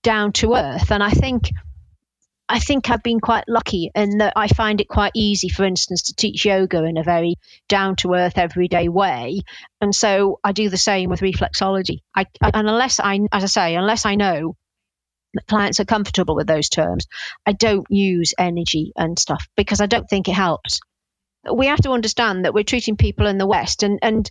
down 0.04 0.32
to 0.34 0.54
earth. 0.54 0.92
And 0.92 1.04
I 1.04 1.10
think 1.10 1.50
I 2.50 2.60
think 2.60 2.90
I've 2.90 3.04
been 3.04 3.20
quite 3.20 3.44
lucky 3.48 3.92
in 3.94 4.20
that 4.20 4.34
I 4.36 4.48
find 4.48 4.80
it 4.80 4.88
quite 4.88 5.12
easy, 5.16 5.50
for 5.50 5.66
instance, 5.66 6.04
to 6.04 6.14
teach 6.16 6.46
yoga 6.46 6.84
in 6.84 6.98
a 6.98 7.04
very 7.04 7.36
down 7.68 7.98
to 7.98 8.14
earth, 8.14 8.38
everyday 8.38 8.88
way. 8.88 9.42
And 9.82 9.94
so 9.94 10.40
I 10.44 10.54
do 10.54 10.70
the 10.70 10.78
same 10.78 11.10
with 11.10 11.20
reflexology. 11.20 12.00
I, 12.16 12.26
and 12.42 12.70
unless 12.70 13.00
I, 13.00 13.20
as 13.32 13.44
I 13.44 13.48
say, 13.48 13.76
unless 13.76 14.06
I 14.06 14.16
know 14.16 14.56
that 15.34 15.48
clients 15.48 15.82
are 15.82 15.86
comfortable 15.86 16.36
with 16.36 16.48
those 16.48 16.70
terms, 16.70 17.06
I 17.46 17.52
don't 17.52 17.86
use 17.90 18.34
energy 18.38 18.94
and 18.96 19.20
stuff 19.20 19.46
because 19.58 19.82
I 19.82 19.86
don't 19.86 20.10
think 20.10 20.30
it 20.30 20.34
helps. 20.34 20.80
We 21.54 21.68
have 21.68 21.82
to 21.82 21.92
understand 21.92 22.46
that 22.46 22.54
we're 22.54 22.64
treating 22.64 22.96
people 22.96 23.28
in 23.28 23.38
the 23.38 23.48
West 23.48 23.84
and, 23.84 24.00
and 24.02 24.30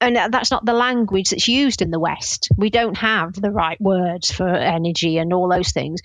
and 0.00 0.16
that's 0.16 0.50
not 0.50 0.66
the 0.66 0.72
language 0.72 1.30
that's 1.30 1.46
used 1.46 1.80
in 1.80 1.92
the 1.92 2.00
West. 2.00 2.48
We 2.56 2.70
don't 2.70 2.96
have 2.96 3.34
the 3.34 3.52
right 3.52 3.80
words 3.80 4.32
for 4.32 4.48
energy 4.48 5.16
and 5.18 5.32
all 5.32 5.48
those 5.48 5.70
things. 5.70 6.00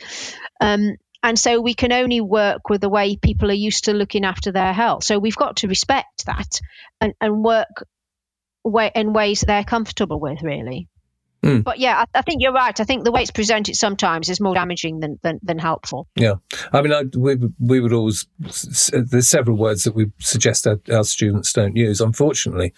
Um, 0.62 0.98
and 1.28 1.38
so 1.38 1.60
we 1.60 1.74
can 1.74 1.92
only 1.92 2.22
work 2.22 2.70
with 2.70 2.80
the 2.80 2.88
way 2.88 3.18
people 3.18 3.52
are 3.52 3.54
used 3.54 3.84
to 3.84 3.94
looking 3.94 4.24
after 4.24 4.54
their 4.54 4.72
health. 4.72 5.04
So 5.04 5.20
we've 5.20 5.36
got 5.36 5.58
to 5.58 5.68
respect 5.68 6.26
that 6.26 6.62
and, 7.02 7.14
and 7.20 7.44
work 7.44 7.84
way, 8.64 8.92
in 8.96 9.12
ways 9.12 9.44
they're 9.46 9.66
comfortable 9.66 10.22
with, 10.22 10.42
really. 10.42 10.88
Mm. 11.48 11.64
But 11.64 11.80
yeah, 11.80 12.04
I, 12.14 12.20
I, 12.20 12.22
think 12.24 12.42
you're 12.42 12.54
right. 12.54 12.78
I 12.78 12.84
think 12.84 13.06
the 13.06 13.12
way 13.12 13.22
it's 13.22 13.32
presented 13.32 13.76
sometimes 13.78 14.30
is 14.30 14.42
more 14.42 14.54
damaging 14.54 15.00
than 15.00 15.18
than, 15.22 15.40
than 15.42 15.58
helpful. 15.58 16.08
Yeah, 16.16 16.36
I 16.74 16.82
mean, 16.82 16.92
I, 16.92 17.04
we 17.18 17.38
we 17.58 17.80
would 17.80 17.94
always 17.94 18.28
there's 18.40 19.30
several 19.30 19.56
words 19.58 19.86
that 19.86 19.96
we 19.96 20.12
suggest 20.20 20.68
our, 20.68 20.80
our, 20.92 21.06
students 21.06 21.54
don't 21.54 21.76
use. 21.76 22.02
Unfortunately, 22.02 22.74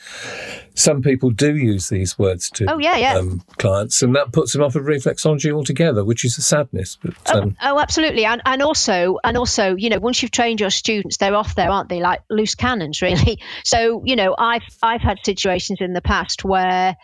some 0.75 1.01
people 1.01 1.31
do 1.31 1.55
use 1.55 1.89
these 1.89 2.19
words 2.19 2.51
to 2.51 2.71
oh 2.71 2.77
yeah 2.77 2.95
yeah 2.97 3.15
um, 3.15 3.41
clients, 3.57 4.03
and 4.03 4.15
that 4.15 4.31
puts 4.31 4.53
them 4.53 4.61
off 4.61 4.75
of 4.75 4.83
reflexology 4.83 5.51
altogether, 5.51 6.05
which 6.05 6.23
is 6.23 6.37
a 6.37 6.41
sadness. 6.41 6.97
But 7.01 7.15
oh, 7.33 7.41
um, 7.41 7.57
oh, 7.61 7.75
oh, 7.75 7.79
absolutely, 7.79 8.25
and 8.25 8.41
and 8.45 8.61
also 8.61 9.17
and 9.23 9.35
also 9.35 9.75
you 9.75 9.89
know 9.89 9.99
once 9.99 10.21
you've 10.21 10.31
trained 10.31 10.59
your 10.59 10.69
students, 10.69 11.17
they're 11.17 11.35
off 11.35 11.55
there, 11.55 11.71
aren't 11.71 11.89
they? 11.89 12.01
Like 12.01 12.21
loose 12.29 12.53
cannons, 12.53 13.01
really. 13.01 13.39
So 13.63 14.03
you 14.05 14.15
know, 14.15 14.35
I've 14.37 14.61
I've 14.83 15.01
had 15.01 15.17
situations 15.23 15.79
in 15.81 15.93
the 15.93 16.01
past 16.01 16.45
where 16.45 16.95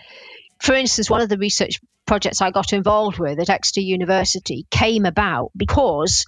for 0.65 0.73
instance, 0.73 1.11
one 1.11 1.21
of 1.21 1.29
the 1.29 1.37
research 1.37 1.79
projects 2.07 2.41
I 2.41 2.49
got 2.49 2.73
involved 2.73 3.19
with 3.19 3.39
at 3.39 3.51
Exeter 3.51 3.81
University 3.81 4.65
came 4.71 5.05
about 5.05 5.51
because 5.55 6.25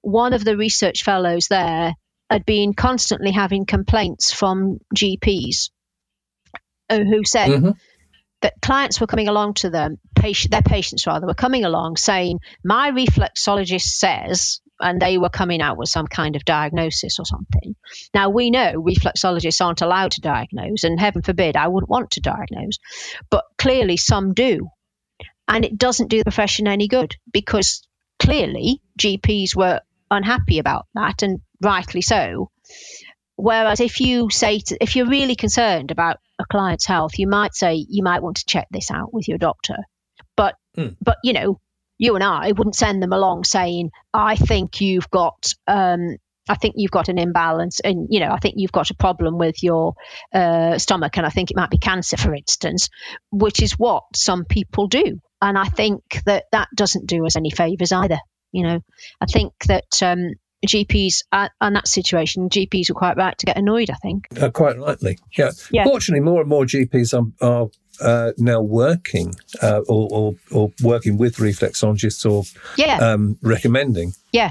one 0.00 0.32
of 0.32 0.42
the 0.42 0.56
research 0.56 1.04
fellows 1.04 1.48
there 1.48 1.92
had 2.30 2.46
been 2.46 2.72
constantly 2.72 3.30
having 3.30 3.66
complaints 3.66 4.32
from 4.32 4.78
GPs 4.96 5.68
uh, 6.88 6.96
who 6.96 7.24
said 7.26 7.50
mm-hmm. 7.50 7.70
that 8.40 8.54
clients 8.62 9.02
were 9.02 9.06
coming 9.06 9.28
along 9.28 9.52
to 9.54 9.68
them, 9.68 9.98
patient, 10.14 10.50
their 10.50 10.62
patients 10.62 11.06
rather, 11.06 11.26
were 11.26 11.34
coming 11.34 11.66
along 11.66 11.96
saying, 11.96 12.38
My 12.64 12.90
reflexologist 12.90 13.82
says, 13.82 14.62
and 14.80 15.00
they 15.00 15.18
were 15.18 15.28
coming 15.28 15.60
out 15.60 15.76
with 15.76 15.88
some 15.88 16.06
kind 16.06 16.36
of 16.36 16.44
diagnosis 16.44 17.18
or 17.18 17.24
something. 17.24 17.74
Now, 18.14 18.30
we 18.30 18.50
know 18.50 18.74
reflexologists 18.74 19.64
aren't 19.64 19.82
allowed 19.82 20.12
to 20.12 20.20
diagnose, 20.20 20.84
and 20.84 21.00
heaven 21.00 21.22
forbid, 21.22 21.56
I 21.56 21.68
wouldn't 21.68 21.90
want 21.90 22.12
to 22.12 22.20
diagnose, 22.20 22.78
but 23.30 23.44
clearly 23.56 23.96
some 23.96 24.34
do. 24.34 24.68
And 25.46 25.64
it 25.64 25.78
doesn't 25.78 26.08
do 26.08 26.18
the 26.18 26.24
profession 26.24 26.68
any 26.68 26.88
good 26.88 27.16
because 27.32 27.82
clearly 28.18 28.80
GPs 28.98 29.56
were 29.56 29.80
unhappy 30.10 30.58
about 30.58 30.86
that, 30.94 31.22
and 31.22 31.40
rightly 31.62 32.02
so. 32.02 32.50
Whereas 33.36 33.80
if 33.80 34.00
you 34.00 34.30
say, 34.30 34.58
to, 34.58 34.76
if 34.80 34.96
you're 34.96 35.08
really 35.08 35.36
concerned 35.36 35.90
about 35.90 36.16
a 36.40 36.44
client's 36.44 36.86
health, 36.86 37.18
you 37.18 37.28
might 37.28 37.54
say 37.54 37.74
you 37.88 38.02
might 38.02 38.22
want 38.22 38.38
to 38.38 38.46
check 38.46 38.66
this 38.70 38.90
out 38.90 39.14
with 39.14 39.28
your 39.28 39.38
doctor. 39.38 39.76
But, 40.36 40.56
mm. 40.76 40.96
but 41.00 41.18
you 41.22 41.32
know, 41.32 41.60
you 41.98 42.14
and 42.14 42.24
I 42.24 42.52
wouldn't 42.52 42.76
send 42.76 43.02
them 43.02 43.12
along 43.12 43.44
saying, 43.44 43.90
I 44.14 44.36
think 44.36 44.80
you've 44.80 45.10
got. 45.10 45.52
Um, 45.66 46.16
I 46.50 46.54
think 46.54 46.76
you've 46.78 46.90
got 46.90 47.10
an 47.10 47.18
imbalance, 47.18 47.80
and 47.80 48.06
you 48.08 48.20
know, 48.20 48.30
I 48.30 48.38
think 48.38 48.54
you've 48.56 48.72
got 48.72 48.88
a 48.88 48.94
problem 48.94 49.36
with 49.36 49.62
your 49.62 49.92
uh, 50.32 50.78
stomach, 50.78 51.18
and 51.18 51.26
I 51.26 51.28
think 51.28 51.50
it 51.50 51.56
might 51.58 51.68
be 51.68 51.76
cancer, 51.76 52.16
for 52.16 52.34
instance, 52.34 52.88
which 53.30 53.60
is 53.60 53.72
what 53.72 54.04
some 54.14 54.46
people 54.46 54.86
do, 54.86 55.20
and 55.42 55.58
I 55.58 55.64
think 55.64 56.22
that 56.24 56.46
that 56.52 56.68
doesn't 56.74 57.06
do 57.06 57.26
us 57.26 57.36
any 57.36 57.50
favors 57.50 57.92
either. 57.92 58.18
You 58.50 58.62
know, 58.62 58.80
I 59.20 59.26
think 59.26 59.52
that 59.66 60.02
um, 60.02 60.30
GPs 60.66 61.24
uh, 61.30 61.48
on 61.60 61.74
that 61.74 61.86
situation, 61.86 62.48
GPs 62.48 62.90
are 62.90 62.94
quite 62.94 63.16
right 63.16 63.36
to 63.36 63.46
get 63.46 63.58
annoyed. 63.58 63.90
I 63.90 63.96
think 63.96 64.26
uh, 64.40 64.50
quite 64.50 64.78
rightly. 64.78 65.18
Yeah. 65.36 65.50
yeah. 65.70 65.84
Fortunately, 65.84 66.24
more 66.24 66.40
and 66.40 66.48
more 66.48 66.64
GPs 66.64 67.12
are, 67.12 67.46
are 67.46 67.68
uh, 68.00 68.32
now 68.38 68.60
working 68.60 69.34
uh, 69.62 69.80
or, 69.88 70.08
or, 70.10 70.34
or, 70.52 70.72
working 70.82 71.18
with 71.18 71.36
reflexologists 71.36 72.28
or 72.30 72.44
yeah. 72.76 72.98
um, 72.98 73.38
recommending 73.42 74.12
yeah, 74.32 74.50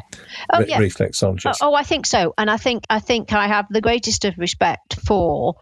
oh, 0.52 0.60
re- 0.60 0.66
yeah. 0.68 0.80
reflexologists. 0.80 1.58
Oh, 1.62 1.72
oh, 1.72 1.74
I 1.76 1.84
think 1.84 2.08
so, 2.08 2.34
and 2.38 2.50
I 2.50 2.58
think 2.58 2.84
I 2.90 3.00
think 3.00 3.32
I 3.32 3.48
have 3.48 3.68
the 3.70 3.82
greatest 3.82 4.26
of 4.26 4.38
respect 4.38 5.00
for 5.06 5.56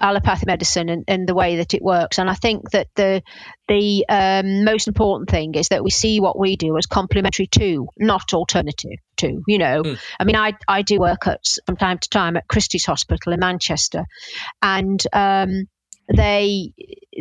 allopathic 0.00 0.46
medicine 0.46 0.88
and, 0.88 1.04
and 1.06 1.28
the 1.28 1.34
way 1.34 1.56
that 1.56 1.72
it 1.72 1.82
works, 1.82 2.18
and 2.18 2.28
I 2.28 2.34
think 2.34 2.70
that 2.72 2.88
the 2.96 3.22
the 3.68 4.04
um, 4.08 4.64
most 4.64 4.88
important 4.88 5.30
thing 5.30 5.54
is 5.54 5.68
that 5.68 5.84
we 5.84 5.90
see 5.90 6.18
what 6.18 6.38
we 6.38 6.56
do 6.56 6.76
as 6.76 6.86
complementary 6.86 7.46
to, 7.46 7.88
not 7.96 8.34
alternative 8.34 8.98
to. 9.18 9.42
You 9.46 9.58
know, 9.58 9.82
mm. 9.82 9.98
I 10.18 10.24
mean, 10.24 10.36
I 10.36 10.54
I 10.66 10.82
do 10.82 10.98
work 10.98 11.28
at 11.28 11.44
from 11.64 11.76
time 11.76 11.98
to 11.98 12.08
time 12.08 12.36
at 12.36 12.48
Christie's 12.48 12.84
Hospital 12.84 13.32
in 13.32 13.38
Manchester, 13.38 14.06
and 14.60 15.00
um, 15.12 15.68
they 16.14 16.72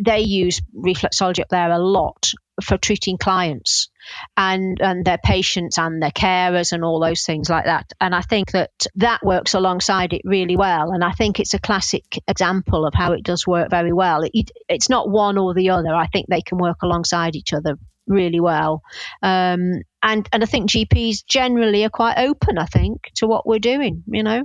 they 0.03 0.19
use 0.19 0.61
reflexology 0.75 1.41
up 1.41 1.49
there 1.49 1.71
a 1.71 1.79
lot 1.79 2.31
for 2.63 2.77
treating 2.77 3.17
clients 3.17 3.89
and 4.37 4.79
and 4.81 5.05
their 5.05 5.17
patients 5.17 5.77
and 5.77 6.01
their 6.01 6.11
carers 6.11 6.71
and 6.71 6.83
all 6.83 6.99
those 6.99 7.23
things 7.23 7.49
like 7.49 7.65
that. 7.65 7.91
And 7.99 8.13
i 8.13 8.21
think 8.21 8.51
that 8.51 8.71
that 8.95 9.21
works 9.23 9.53
alongside 9.53 10.13
it 10.13 10.21
really 10.25 10.55
well. 10.55 10.91
And 10.91 11.03
i 11.03 11.11
think 11.11 11.39
it's 11.39 11.53
a 11.53 11.59
classic 11.59 12.03
example 12.27 12.85
of 12.85 12.93
how 12.93 13.13
it 13.13 13.23
does 13.23 13.47
work 13.47 13.69
very 13.69 13.93
well. 13.93 14.23
It, 14.23 14.51
it's 14.69 14.89
not 14.89 15.09
one 15.09 15.37
or 15.37 15.53
the 15.53 15.71
other. 15.71 15.93
I 15.93 16.07
think 16.07 16.27
they 16.27 16.41
can 16.41 16.57
work 16.57 16.83
alongside 16.83 17.35
each 17.35 17.53
other 17.53 17.75
really 18.07 18.39
well. 18.39 18.81
Um, 19.21 19.81
and 20.03 20.27
and 20.31 20.43
i 20.43 20.45
think 20.45 20.69
gps 20.69 21.25
generally 21.27 21.83
are 21.83 21.89
quite 21.89 22.17
open 22.17 22.57
i 22.57 22.65
think 22.65 23.11
to 23.15 23.27
what 23.27 23.47
we're 23.47 23.59
doing 23.59 24.03
you 24.07 24.23
know 24.23 24.43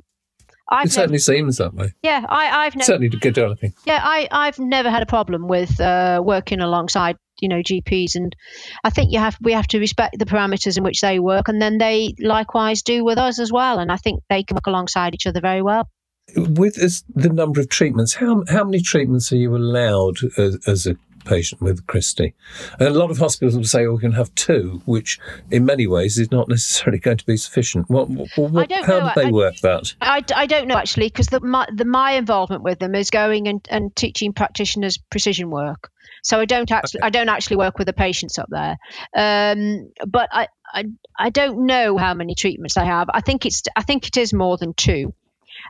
I've 0.68 0.87
it 0.87 0.92
certainly 0.92 1.14
never, 1.14 1.18
seems 1.20 1.59
that 1.59 1.74
way. 1.74 1.92
Yeah, 2.02 2.24
I, 2.29 2.64
have 2.64 2.74
never 2.74 2.85
certainly 2.85 3.09
good 3.09 3.35
developing. 3.35 3.72
Yeah, 3.85 4.00
I, 4.02 4.29
I've 4.31 4.59
never 4.59 4.90
had 4.90 5.02
a 5.02 5.07
problem 5.07 5.46
with 5.46 5.81
uh, 5.81 6.20
working 6.24 6.61
alongside 6.61 7.16
you 7.40 7.48
know 7.48 7.61
GPs, 7.61 8.14
and 8.14 8.35
I 8.83 8.90
think 8.90 9.12
you 9.12 9.18
have 9.18 9.37
we 9.40 9.52
have 9.52 9.66
to 9.68 9.79
respect 9.79 10.18
the 10.18 10.24
parameters 10.24 10.76
in 10.76 10.85
which 10.85 11.00
they 11.00 11.18
work, 11.20 11.48
and 11.48 11.62
then 11.62 11.79
they 11.79 12.14
likewise 12.18 12.83
do 12.83 13.05
with 13.05 13.18
us 13.18 13.38
as 13.38 13.52
well, 13.52 13.79
and 13.79 13.92
I 13.92 13.96
think 13.96 14.22
they 14.29 14.42
can 14.42 14.57
work 14.57 14.66
alongside 14.66 15.14
each 15.14 15.26
other 15.26 15.40
very 15.40 15.62
well. 15.62 15.88
With 16.35 16.74
the 16.74 17.29
number 17.29 17.61
of 17.61 17.68
treatments, 17.68 18.14
how 18.14 18.42
how 18.48 18.64
many 18.64 18.81
treatments 18.81 19.33
are 19.33 19.37
you 19.37 19.55
allowed 19.55 20.16
as, 20.37 20.59
as 20.66 20.87
a 20.87 20.96
patient 21.26 21.60
with 21.60 21.86
Christie. 21.86 22.34
And 22.78 22.88
a 22.88 22.98
lot 22.98 23.10
of 23.10 23.18
hospitals 23.18 23.56
will 23.56 23.64
say, 23.64 23.86
oh, 23.86 23.94
we 23.94 24.00
can 24.00 24.12
have 24.12 24.34
two, 24.34 24.82
which 24.86 25.18
in 25.50 25.64
many 25.64 25.86
ways 25.86 26.18
is 26.18 26.30
not 26.30 26.48
necessarily 26.48 26.98
going 27.06 27.18
to 27.18 27.26
be 27.26 27.36
sufficient. 27.36 27.90
What, 27.90 28.08
what, 28.08 28.72
how 28.72 28.98
know. 28.98 29.12
do 29.14 29.20
they 29.20 29.28
I, 29.28 29.30
work 29.30 29.56
that? 29.62 29.94
I, 30.00 30.24
I 30.34 30.46
don't 30.46 30.68
know 30.68 30.76
actually, 30.76 31.08
because 31.08 31.26
the, 31.26 31.40
my, 31.40 31.66
the, 31.74 31.84
my 31.84 32.12
involvement 32.12 32.62
with 32.62 32.78
them 32.78 32.94
is 32.94 33.10
going 33.10 33.48
and, 33.48 33.66
and 33.70 33.94
teaching 33.94 34.32
practitioners 34.32 34.98
precision 35.10 35.50
work. 35.50 35.90
So 36.22 36.40
I 36.40 36.44
don't 36.44 36.72
actually 36.72 37.02
okay. 37.02 37.06
I 37.06 37.10
don't 37.10 37.28
actually 37.28 37.58
work 37.58 37.78
with 37.78 37.86
the 37.86 37.92
patients 37.92 38.36
up 38.36 38.48
there, 38.50 38.76
um, 39.16 39.92
but 40.08 40.28
I, 40.32 40.48
I 40.74 40.84
I 41.16 41.30
don't 41.30 41.66
know 41.66 41.96
how 41.98 42.14
many 42.14 42.34
treatments 42.34 42.74
they 42.74 42.84
have. 42.84 43.08
I 43.14 43.20
think 43.20 43.46
it's 43.46 43.62
I 43.76 43.82
think 43.82 44.08
it 44.08 44.16
is 44.16 44.32
more 44.32 44.56
than 44.56 44.74
two, 44.74 45.14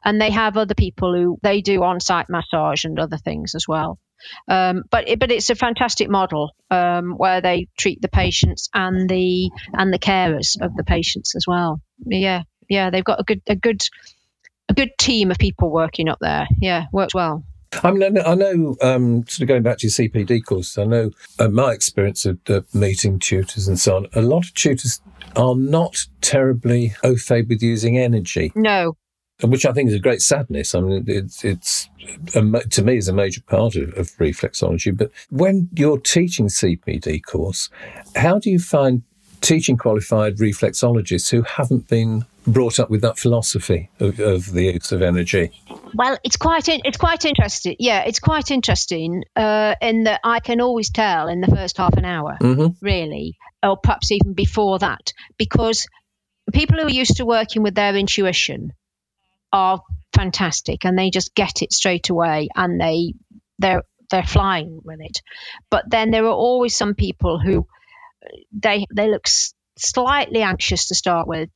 and 0.03 0.19
they 0.19 0.31
have 0.31 0.57
other 0.57 0.75
people 0.75 1.15
who 1.15 1.39
they 1.43 1.61
do 1.61 1.83
on-site 1.83 2.31
massage 2.31 2.87
and 2.87 2.99
other 2.99 3.19
things 3.19 3.55
as 3.55 3.69
well. 3.69 3.99
Um, 4.49 4.85
but 4.91 5.09
it, 5.09 5.19
but 5.19 5.31
it's 5.31 5.51
a 5.51 5.55
fantastic 5.55 6.09
model 6.09 6.55
um, 6.71 7.13
where 7.17 7.41
they 7.41 7.69
treat 7.77 8.01
the 8.01 8.09
patients 8.09 8.69
and 8.75 9.09
the 9.09 9.51
and 9.73 9.93
the 9.93 9.99
carers 9.99 10.61
of 10.61 10.75
the 10.77 10.85
patients 10.85 11.35
as 11.35 11.47
well. 11.47 11.81
Yeah, 12.05 12.43
yeah, 12.69 12.91
they've 12.91 13.05
got 13.05 13.21
a 13.21 13.25
good 13.25 13.43
a 13.47 13.57
good 13.57 13.83
a 14.69 14.75
good 14.75 14.91
team 14.99 15.31
of 15.31 15.39
people 15.39 15.71
working 15.71 16.09
up 16.09 16.19
there. 16.21 16.47
Yeah, 16.61 16.85
works 16.93 17.15
well. 17.15 17.45
I 17.83 17.91
mean, 17.91 18.19
I 18.19 18.35
know, 18.35 18.77
um, 18.81 19.27
sort 19.27 19.43
of 19.43 19.49
going 19.49 19.63
back 19.63 19.79
to 19.79 19.87
your 19.87 19.93
CPD 19.93 20.45
course, 20.45 20.79
I 20.79 20.85
know 20.85 21.11
uh, 21.39 21.49
my 21.49 21.73
experience 21.73 22.25
of 22.25 22.39
uh, 22.49 22.63
meeting 22.73 23.19
tutors 23.19 23.69
and 23.69 23.79
so 23.79 23.97
on, 23.97 24.07
a 24.15 24.23
lot 24.23 24.47
of 24.47 24.55
tutors 24.55 25.01
are 25.35 25.55
not 25.55 26.07
terribly 26.21 26.95
au 27.03 27.17
fait 27.17 27.49
with 27.49 27.63
using 27.63 27.99
energy. 27.99 28.53
No, 28.55 28.97
which 29.43 29.67
I 29.67 29.73
think 29.73 29.89
is 29.89 29.95
a 29.95 30.01
great 30.01 30.23
sadness. 30.23 30.75
I 30.75 30.81
mean, 30.81 31.05
it's, 31.07 31.45
it's 31.45 31.89
a, 32.35 32.41
to 32.43 32.83
me 32.83 32.97
is 32.97 33.09
a 33.09 33.13
major 33.13 33.43
part 33.43 33.77
of, 33.77 33.91
of 33.97 34.11
reflexology. 34.17 34.97
But 34.97 35.11
when 35.31 35.69
you're 35.75 35.99
teaching 35.99 36.49
CPD 36.49 37.23
course, 37.23 37.69
how 38.15 38.39
do 38.39 38.51
you 38.51 38.59
find 38.59 39.03
teaching 39.43 39.77
qualified 39.77 40.37
reflexologists 40.37 41.31
who 41.31 41.43
haven't 41.43 41.89
been 41.89 42.25
brought 42.47 42.79
up 42.79 42.89
with 42.89 43.03
that 43.03 43.19
philosophy 43.19 43.91
of, 44.01 44.19
of 44.21 44.53
the 44.53 44.65
use 44.73 44.93
of 44.93 45.03
energy? 45.03 45.51
Well, 45.95 46.19
it's 46.25 46.37
quite 46.37 46.69
in, 46.69 46.81
it's 46.85 46.97
quite 46.97 47.25
interesting. 47.25 47.77
Yeah, 47.79 48.05
it's 48.05 48.21
quite 48.21 48.51
interesting 48.51 49.25
uh, 49.35 49.75
in 49.83 50.05
that 50.05 50.21
I 50.25 50.41
can 50.41 50.61
always 50.61 50.91
tell 50.91 51.29
in 51.29 51.41
the 51.41 51.55
first 51.55 51.77
half 51.77 51.95
an 51.95 52.07
hour, 52.07 52.39
mm-hmm. 52.41 52.69
really, 52.81 53.37
or 53.63 53.77
perhaps 53.77 54.11
even 54.13 54.33
before 54.33 54.79
that, 54.79 55.13
because 55.37 55.87
people 56.53 56.79
who 56.79 56.87
are 56.87 56.91
used 56.91 57.17
to 57.19 57.27
working 57.27 57.63
with 57.63 57.75
their 57.75 57.95
intuition 57.97 58.73
are 59.53 59.83
fantastic 60.17 60.85
and 60.85 60.99
they 60.99 61.11
just 61.11 61.35
get 61.35 61.63
it 61.63 61.73
straight 61.73 62.11
away 62.11 62.49
and 62.57 62.81
they 62.81 63.15
they're 63.59 63.85
they're 64.11 64.25
flying 64.25 64.81
with 64.85 65.01
it. 65.01 65.23
But 65.71 65.85
then 65.89 66.11
there 66.13 66.25
are 66.27 66.31
always 66.33 66.77
some 66.77 66.95
people 66.95 67.41
who 67.41 67.67
they 68.53 68.87
they 68.95 69.11
look 69.11 69.27
slightly 69.79 70.43
anxious 70.43 70.89
to 70.89 70.97
start 70.97 71.29
with 71.29 71.51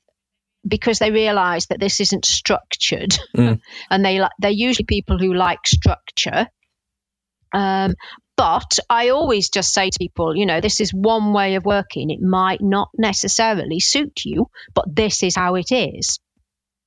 because 0.68 0.98
they 1.00 1.12
realize 1.12 1.66
that 1.68 1.80
this 1.80 2.00
isn't 2.00 2.24
structured 2.26 3.18
mm. 3.36 3.60
and 3.90 4.04
they 4.04 4.20
they're 4.40 4.50
usually 4.50 4.86
people 4.86 5.18
who 5.18 5.34
like 5.34 5.66
structure 5.66 6.46
Um, 7.52 7.96
but 8.38 8.78
I 8.90 9.10
always 9.10 9.50
just 9.50 9.74
say 9.74 9.90
to 9.90 9.98
people, 10.00 10.36
you 10.36 10.46
know, 10.46 10.62
this 10.62 10.80
is 10.80 10.92
one 10.94 11.34
way 11.34 11.56
of 11.56 11.66
working. 11.66 12.10
It 12.10 12.22
might 12.22 12.62
not 12.62 12.90
necessarily 12.98 13.80
suit 13.80 14.22
you, 14.26 14.48
but 14.74 14.86
this 14.94 15.24
is 15.24 15.36
how 15.36 15.56
it 15.56 15.72
is. 15.72 16.20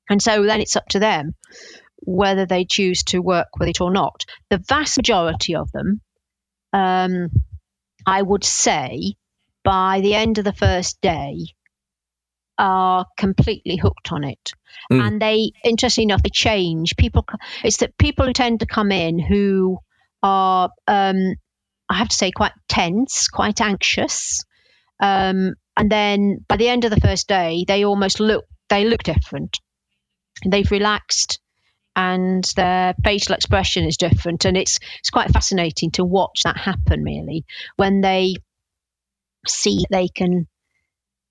And 0.10 0.22
so 0.22 0.43
then 0.43 0.62
it's 0.62 0.76
up 0.76 0.88
to 0.89 0.99
them 0.99 1.36
whether 2.06 2.45
they 2.45 2.66
choose 2.66 3.04
to 3.04 3.20
work 3.20 3.47
with 3.58 3.70
it 3.70 3.80
or 3.80 3.91
not. 3.91 4.26
The 4.49 4.58
vast 4.58 4.97
majority 4.97 5.56
of 5.56 5.72
them, 5.72 6.01
um, 6.74 7.30
I 8.06 8.22
would 8.22 8.43
say, 8.43 9.16
by 9.64 10.01
the 10.01 10.16
end 10.16 10.38
of 10.38 10.43
the 10.43 10.54
first 10.54 10.99
day, 10.99 11.38
are 12.58 13.06
completely 13.18 13.78
hooked 13.78 14.12
on 14.12 14.26
it. 14.26 14.51
Mm. 14.91 15.08
And 15.08 15.22
they, 15.22 15.51
interestingly 15.64 16.12
enough, 16.12 16.24
they 16.24 16.30
change. 16.30 16.97
People, 16.97 17.26
it's 17.64 17.78
that 17.78 17.97
people 17.97 18.26
who 18.26 18.34
tend 18.34 18.60
to 18.60 18.66
come 18.66 18.91
in 18.91 19.18
who 19.18 19.78
are 20.22 20.70
um, 20.88 21.36
I 21.89 21.97
have 21.97 22.10
to 22.10 22.16
say, 22.16 22.32
quite 22.32 22.54
tense, 22.68 23.28
quite 23.28 23.62
anxious. 23.62 24.43
Um, 24.99 25.54
and 25.78 25.91
then 25.91 26.43
by 26.47 26.58
the 26.58 26.68
end 26.68 26.86
of 26.86 26.91
the 26.91 27.01
first 27.01 27.28
day, 27.28 27.66
they 27.68 27.86
almost 27.86 28.20
look 28.20 28.45
they 28.70 28.86
look 28.86 29.04
different. 29.04 29.60
They've 30.46 30.70
relaxed, 30.72 31.40
and 31.96 32.44
their 32.56 32.96
facial 33.04 33.36
expression 33.36 33.86
is 33.86 33.98
different, 33.98 34.46
and 34.46 34.58
it's 34.58 34.80
it's 35.00 35.10
quite 35.10 35.32
fascinating 35.32 35.92
to 35.92 36.06
watch 36.06 36.42
that 36.44 36.58
happen. 36.58 37.04
Really, 37.04 37.46
when 37.76 38.02
they 38.02 38.36
see 39.48 39.84
they 39.90 40.08
can. 40.08 40.48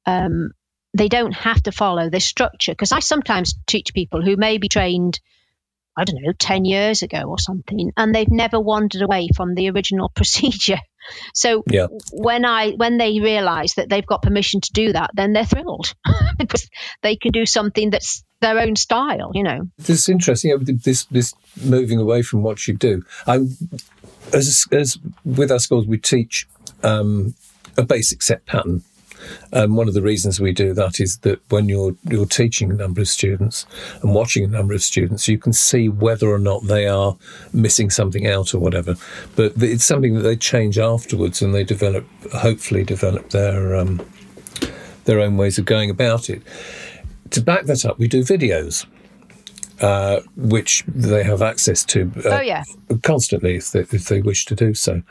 Um, 0.05 0.51
they 0.95 1.09
don't 1.09 1.33
have 1.33 1.63
to 1.63 1.73
follow 1.73 2.11
this 2.11 2.27
structure 2.27 2.73
because 2.73 2.93
I 2.93 2.99
sometimes 2.99 3.55
teach 3.67 3.95
people 3.95 4.21
who 4.21 4.37
may 4.37 4.59
be 4.59 4.69
trained 4.69 5.21
I 5.97 6.05
don't 6.05 6.23
know, 6.23 6.33
10 6.39 6.65
years 6.65 7.03
ago 7.03 7.23
or 7.27 7.39
something, 7.39 7.93
and 7.97 8.15
they've 8.15 8.31
never 8.31 8.59
wandered 8.59 9.03
away 9.03 9.29
from 9.35 9.55
the 9.55 9.71
original 9.71 10.09
procedure. 10.15 10.79
So 11.35 11.65
yeah. 11.69 11.89
when 12.13 12.45
I 12.45 12.71
when 12.73 12.97
they 12.97 13.19
realize 13.19 13.75
that 13.75 13.89
they've 13.89 14.07
got 14.07 14.23
permission 14.23 14.61
to 14.61 14.73
do 14.73 14.93
that, 14.93 15.11
then 15.15 15.33
they're 15.33 15.45
thrilled 15.45 15.95
because 16.39 16.71
they 17.03 17.17
can 17.17 17.33
do 17.33 17.45
something 17.45 17.91
that's 17.91 18.23
their 18.41 18.59
own 18.59 18.77
style, 18.77 19.33
you 19.35 19.43
know. 19.43 19.69
This 19.79 19.91
is 19.91 20.09
interesting. 20.09 20.57
This 20.65 21.05
this 21.07 21.35
moving 21.65 21.99
away 21.99 22.23
from 22.23 22.43
what 22.43 22.69
you 22.69 22.75
do. 22.75 23.03
I 23.27 23.41
as 24.33 24.67
as 24.71 24.99
with 25.25 25.51
our 25.51 25.59
schools 25.59 25.87
we 25.87 25.99
teach 25.99 26.47
um, 26.85 27.35
a 27.77 27.83
basic 27.83 28.23
set 28.23 28.47
pattern 28.47 28.85
and 29.53 29.77
one 29.77 29.89
of 29.89 29.95
the 29.95 30.03
reasons 30.03 30.41
we 30.41 30.53
do 30.53 30.73
that 30.75 31.01
is 31.01 31.19
that 31.19 31.41
when 31.51 31.69
you're 31.69 31.95
you're 32.09 32.27
teaching 32.27 32.71
a 32.71 32.75
number 32.75 33.01
of 33.01 33.09
students 33.09 33.67
and 34.03 34.15
watching 34.15 34.45
a 34.45 34.49
number 34.49 34.75
of 34.75 34.83
students, 34.83 35.29
you 35.29 35.39
can 35.39 35.53
see 35.53 35.89
whether 35.89 36.29
or 36.29 36.39
not 36.39 36.65
they 36.65 36.87
are 36.87 37.17
missing 37.53 37.91
something 37.91 38.27
out 38.27 38.55
or 38.55 38.59
whatever. 38.59 38.97
But 39.37 39.53
it's 39.57 39.85
something 39.85 40.15
that 40.15 40.23
they 40.23 40.37
change 40.37 40.79
afterwards, 40.79 41.43
and 41.43 41.55
they 41.55 41.65
develop, 41.65 42.07
hopefully, 42.33 42.85
develop 42.85 43.31
their 43.31 43.77
um, 43.77 44.01
their 45.05 45.21
own 45.21 45.37
ways 45.37 45.59
of 45.59 45.65
going 45.65 45.91
about 45.91 46.31
it. 46.31 46.43
To 47.31 47.43
back 47.43 47.65
that 47.67 47.85
up, 47.85 47.99
we 47.99 48.09
do 48.09 48.23
videos. 48.23 48.87
Uh, 49.81 50.21
which 50.37 50.85
they 50.87 51.25
have 51.25 51.43
access 51.43 51.85
to 51.85 52.13
uh, 52.25 52.39
oh, 52.39 52.41
yeah. 52.41 52.63
constantly 53.03 53.57
if 53.57 53.73
they, 53.73 53.81
if 53.81 54.05
they 54.05 54.23
wish 54.23 54.45
to 54.45 54.55
do 54.55 54.75
so. 54.75 55.03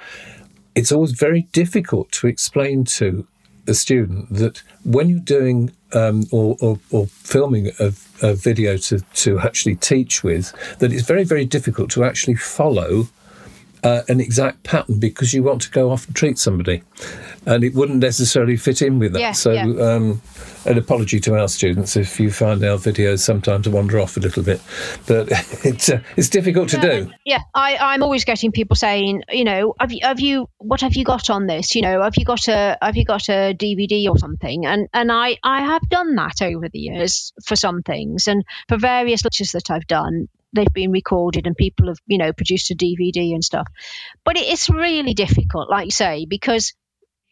It's 0.75 0.93
always 0.93 1.11
very 1.11 1.41
difficult 1.51 2.09
to 2.13 2.27
explain 2.27 2.85
to 2.85 3.27
a 3.67 3.73
student 3.73 4.33
that 4.33 4.61
when 4.83 5.09
you're 5.09 5.19
doing 5.19 5.71
um, 5.93 6.25
or, 6.31 6.55
or, 6.61 6.79
or, 6.89 7.07
filming 7.07 7.71
a, 7.79 7.91
a, 8.21 8.33
video 8.33 8.77
to, 8.77 8.99
to 9.13 9.39
actually 9.39 9.75
teach 9.75 10.23
with, 10.23 10.53
that 10.79 10.93
it's 10.93 11.05
very, 11.05 11.25
very 11.25 11.45
difficult 11.45 11.89
to 11.91 12.03
actually 12.05 12.35
follow 12.35 13.07
uh, 13.83 14.01
an 14.07 14.19
exact 14.19 14.63
pattern 14.63 14.99
because 14.99 15.33
you 15.33 15.43
want 15.43 15.61
to 15.63 15.71
go 15.71 15.91
off 15.91 16.07
and 16.07 16.15
treat 16.15 16.37
somebody. 16.37 16.83
And 17.45 17.63
it 17.63 17.73
wouldn't 17.73 17.99
necessarily 17.99 18.57
fit 18.57 18.81
in 18.81 18.99
with 18.99 19.13
that. 19.13 19.19
Yeah, 19.19 19.31
so, 19.31 19.51
yeah. 19.51 19.63
Um, 19.63 20.21
an 20.65 20.77
apology 20.77 21.19
to 21.19 21.35
our 21.35 21.47
students 21.47 21.95
if 21.97 22.19
you 22.19 22.31
find 22.31 22.63
our 22.63 22.77
videos 22.77 23.19
sometimes 23.19 23.67
wander 23.67 23.99
off 23.99 24.17
a 24.17 24.19
little 24.19 24.43
bit, 24.43 24.61
but 25.07 25.27
it's 25.63 25.89
uh, 25.89 26.01
it's 26.15 26.29
difficult 26.29 26.69
to 26.69 26.79
do. 26.79 27.11
Yeah, 27.25 27.39
I, 27.55 27.77
I'm 27.77 28.03
always 28.03 28.25
getting 28.25 28.51
people 28.51 28.75
saying, 28.75 29.23
you 29.29 29.43
know, 29.43 29.73
have 29.79 29.91
you, 29.91 29.99
have 30.03 30.19
you 30.19 30.47
what 30.59 30.81
have 30.81 30.93
you 30.93 31.03
got 31.03 31.29
on 31.29 31.47
this? 31.47 31.75
You 31.75 31.81
know, 31.81 32.03
have 32.03 32.15
you 32.17 32.25
got 32.25 32.47
a 32.47 32.77
have 32.81 32.95
you 32.95 33.05
got 33.05 33.27
a 33.29 33.55
DVD 33.55 34.07
or 34.07 34.17
something? 34.17 34.65
And 34.65 34.87
and 34.93 35.11
I 35.11 35.37
I 35.43 35.61
have 35.61 35.81
done 35.89 36.15
that 36.15 36.41
over 36.41 36.69
the 36.69 36.79
years 36.79 37.33
for 37.43 37.55
some 37.55 37.81
things 37.81 38.27
and 38.27 38.43
for 38.67 38.77
various 38.77 39.23
lectures 39.23 39.51
that 39.51 39.71
I've 39.71 39.87
done. 39.87 40.27
They've 40.53 40.73
been 40.73 40.91
recorded 40.91 41.47
and 41.47 41.55
people 41.55 41.87
have, 41.87 41.99
you 42.07 42.17
know, 42.17 42.33
produced 42.33 42.71
a 42.71 42.75
DVD 42.75 43.33
and 43.33 43.43
stuff. 43.43 43.67
But 44.25 44.37
it's 44.37 44.69
really 44.69 45.13
difficult, 45.13 45.69
like 45.69 45.85
you 45.85 45.91
say, 45.91 46.25
because 46.25 46.73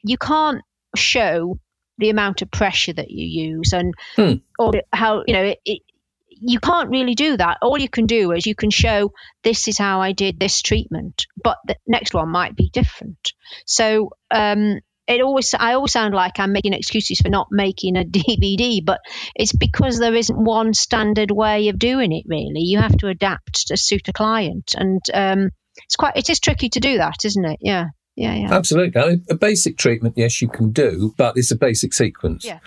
you 0.04 0.18
can't 0.18 0.62
show 0.96 1.60
the 2.00 2.10
amount 2.10 2.42
of 2.42 2.50
pressure 2.50 2.94
that 2.94 3.12
you 3.12 3.26
use 3.26 3.74
and 3.74 3.94
hmm. 4.16 4.34
or 4.58 4.74
how 4.92 5.24
you 5.28 5.34
know 5.34 5.44
it, 5.44 5.60
it, 5.66 5.82
you 6.30 6.60
can't 6.60 6.90
really 6.90 7.14
do 7.14 7.36
that 7.36 7.58
all 7.62 7.78
you 7.78 7.90
can 7.90 8.06
do 8.06 8.32
is 8.32 8.46
you 8.46 8.56
can 8.56 8.70
show 8.70 9.12
this 9.44 9.68
is 9.68 9.78
how 9.78 10.02
i 10.02 10.14
did 10.14 10.40
this 10.40 10.62
treatment 10.62 11.28
but 11.44 11.58
the 11.68 11.76
next 11.86 12.14
one 12.14 12.30
might 12.30 12.56
be 12.56 12.70
different 12.72 13.34
so 13.66 14.12
um, 14.32 14.80
it 15.10 15.22
always 15.22 15.54
i 15.58 15.74
always 15.74 15.92
sound 15.92 16.14
like 16.14 16.40
i'm 16.40 16.54
making 16.54 16.74
excuses 16.74 17.20
for 17.20 17.30
not 17.30 17.48
making 17.52 17.98
a 17.98 18.04
dvd 18.06 18.86
but 18.86 19.00
it's 19.36 19.54
because 19.54 20.00
there 20.00 20.16
isn't 20.16 20.38
one 20.38 20.74
standard 20.74 21.32
way 21.32 21.68
of 21.68 21.78
doing 21.78 22.12
it 22.12 22.24
really 22.28 22.62
you 22.62 22.78
have 22.78 22.96
to 22.96 23.08
adapt 23.08 23.68
to 23.68 23.76
suit 23.76 24.08
a 24.08 24.14
client 24.14 24.74
and 24.78 25.02
um, 25.14 25.50
it's 25.84 25.96
quite 25.96 26.16
it 26.16 26.30
is 26.30 26.40
tricky 26.40 26.70
to 26.70 26.80
do 26.80 26.98
that 26.98 27.26
isn't 27.26 27.46
it 27.46 27.58
yeah 27.62 27.88
yeah, 28.20 28.36
yeah. 28.36 28.54
Absolutely. 28.54 29.22
A 29.30 29.36
basic 29.36 29.78
treatment, 29.78 30.16
yes, 30.18 30.42
you 30.42 30.50
can 30.50 30.72
do, 30.72 31.14
but 31.16 31.38
it's 31.38 31.52
a 31.52 31.56
basic 31.56 31.94
sequence. 31.94 32.44
Yeah. 32.44 32.60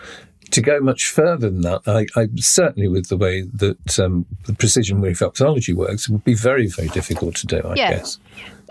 To 0.52 0.62
go 0.62 0.80
much 0.80 1.08
further 1.08 1.50
than 1.50 1.60
that, 1.60 1.82
I, 1.86 2.06
I 2.18 2.28
certainly, 2.36 2.88
with 2.88 3.10
the 3.10 3.18
way 3.18 3.42
that 3.42 3.98
um, 3.98 4.24
the 4.46 4.54
precision 4.54 5.02
reflexology 5.02 5.74
works, 5.74 6.08
it 6.08 6.12
would 6.12 6.24
be 6.24 6.32
very, 6.32 6.68
very 6.68 6.88
difficult 6.88 7.36
to 7.36 7.46
do. 7.46 7.60
I 7.60 7.74
yeah. 7.74 7.90
guess. 7.90 8.18